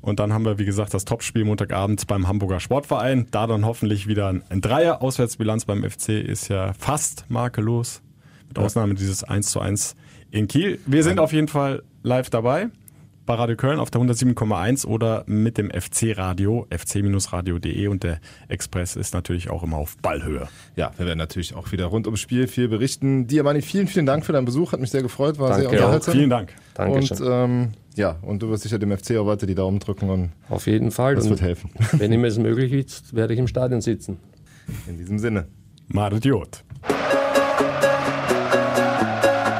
Und 0.00 0.18
dann 0.18 0.32
haben 0.32 0.44
wir, 0.44 0.58
wie 0.58 0.64
gesagt, 0.64 0.92
das 0.94 1.04
Topspiel 1.04 1.44
Montagabend 1.44 2.06
beim 2.08 2.26
Hamburger 2.26 2.58
Sportverein. 2.58 3.28
Da 3.30 3.46
dann 3.46 3.64
hoffentlich 3.64 4.08
wieder 4.08 4.28
ein 4.28 4.60
Dreier. 4.60 5.00
Auswärtsbilanz 5.00 5.64
beim 5.64 5.88
FC 5.88 6.08
ist 6.08 6.48
ja 6.48 6.72
fast 6.72 7.26
makellos. 7.28 8.02
Mit 8.48 8.58
Ausnahme 8.58 8.94
dieses 8.94 9.22
1 9.22 9.50
zu 9.50 9.60
1 9.60 9.94
in 10.32 10.48
Kiel. 10.48 10.80
Wir 10.86 11.04
sind 11.04 11.20
auf 11.20 11.32
jeden 11.32 11.48
Fall 11.48 11.84
live 12.02 12.30
dabei 12.30 12.70
bei 13.24 13.34
Radio 13.34 13.56
Köln 13.56 13.78
auf 13.78 13.90
der 13.90 14.00
107,1 14.00 14.86
oder 14.86 15.22
mit 15.26 15.58
dem 15.58 15.70
FC-Radio, 15.70 16.66
fc-radio.de 16.70 17.86
und 17.86 18.02
der 18.02 18.20
Express 18.48 18.96
ist 18.96 19.14
natürlich 19.14 19.50
auch 19.50 19.62
immer 19.62 19.76
auf 19.76 19.96
Ballhöhe. 19.98 20.48
Ja, 20.76 20.90
wir 20.96 21.06
werden 21.06 21.18
natürlich 21.18 21.54
auch 21.54 21.70
wieder 21.72 21.86
rund 21.86 22.06
ums 22.06 22.20
Spiel 22.20 22.46
viel 22.48 22.68
berichten. 22.68 23.26
Diamani, 23.26 23.62
vielen, 23.62 23.86
vielen 23.86 24.06
Dank 24.06 24.24
für 24.24 24.32
deinen 24.32 24.44
Besuch, 24.44 24.72
hat 24.72 24.80
mich 24.80 24.90
sehr 24.90 25.02
gefreut, 25.02 25.38
war 25.38 25.50
Danke 25.50 25.62
sehr 25.62 25.70
unterhaltsam. 25.70 26.14
Ja, 26.14 26.18
vielen 26.18 26.30
Dank. 26.30 26.54
Dankeschön. 26.74 27.18
Und 27.18 27.28
ähm, 27.30 27.68
ja, 27.94 28.16
und 28.22 28.42
du 28.42 28.48
wirst 28.50 28.64
sicher 28.64 28.78
dem 28.78 28.96
FC 28.96 29.16
auch 29.16 29.26
weiter 29.26 29.46
die 29.46 29.54
Daumen 29.54 29.78
drücken 29.78 30.10
und 30.10 30.30
auf 30.48 30.66
jeden 30.66 30.90
Fall. 30.90 31.14
Das 31.14 31.28
wird 31.28 31.42
helfen. 31.42 31.70
Wenn 31.92 32.12
ihm 32.12 32.24
es 32.24 32.38
möglich 32.38 32.72
ist, 32.72 33.14
werde 33.14 33.34
ich 33.34 33.38
im 33.38 33.48
Stadion 33.48 33.80
sitzen. 33.80 34.18
In 34.88 34.98
diesem 34.98 35.18
Sinne. 35.18 35.46
Mardiot. 35.88 36.64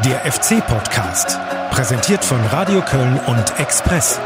Der 0.04 0.32
FC-Podcast. 0.32 1.51
Präsentiert 1.72 2.22
von 2.22 2.38
Radio 2.44 2.82
Köln 2.82 3.18
und 3.26 3.58
Express. 3.58 4.20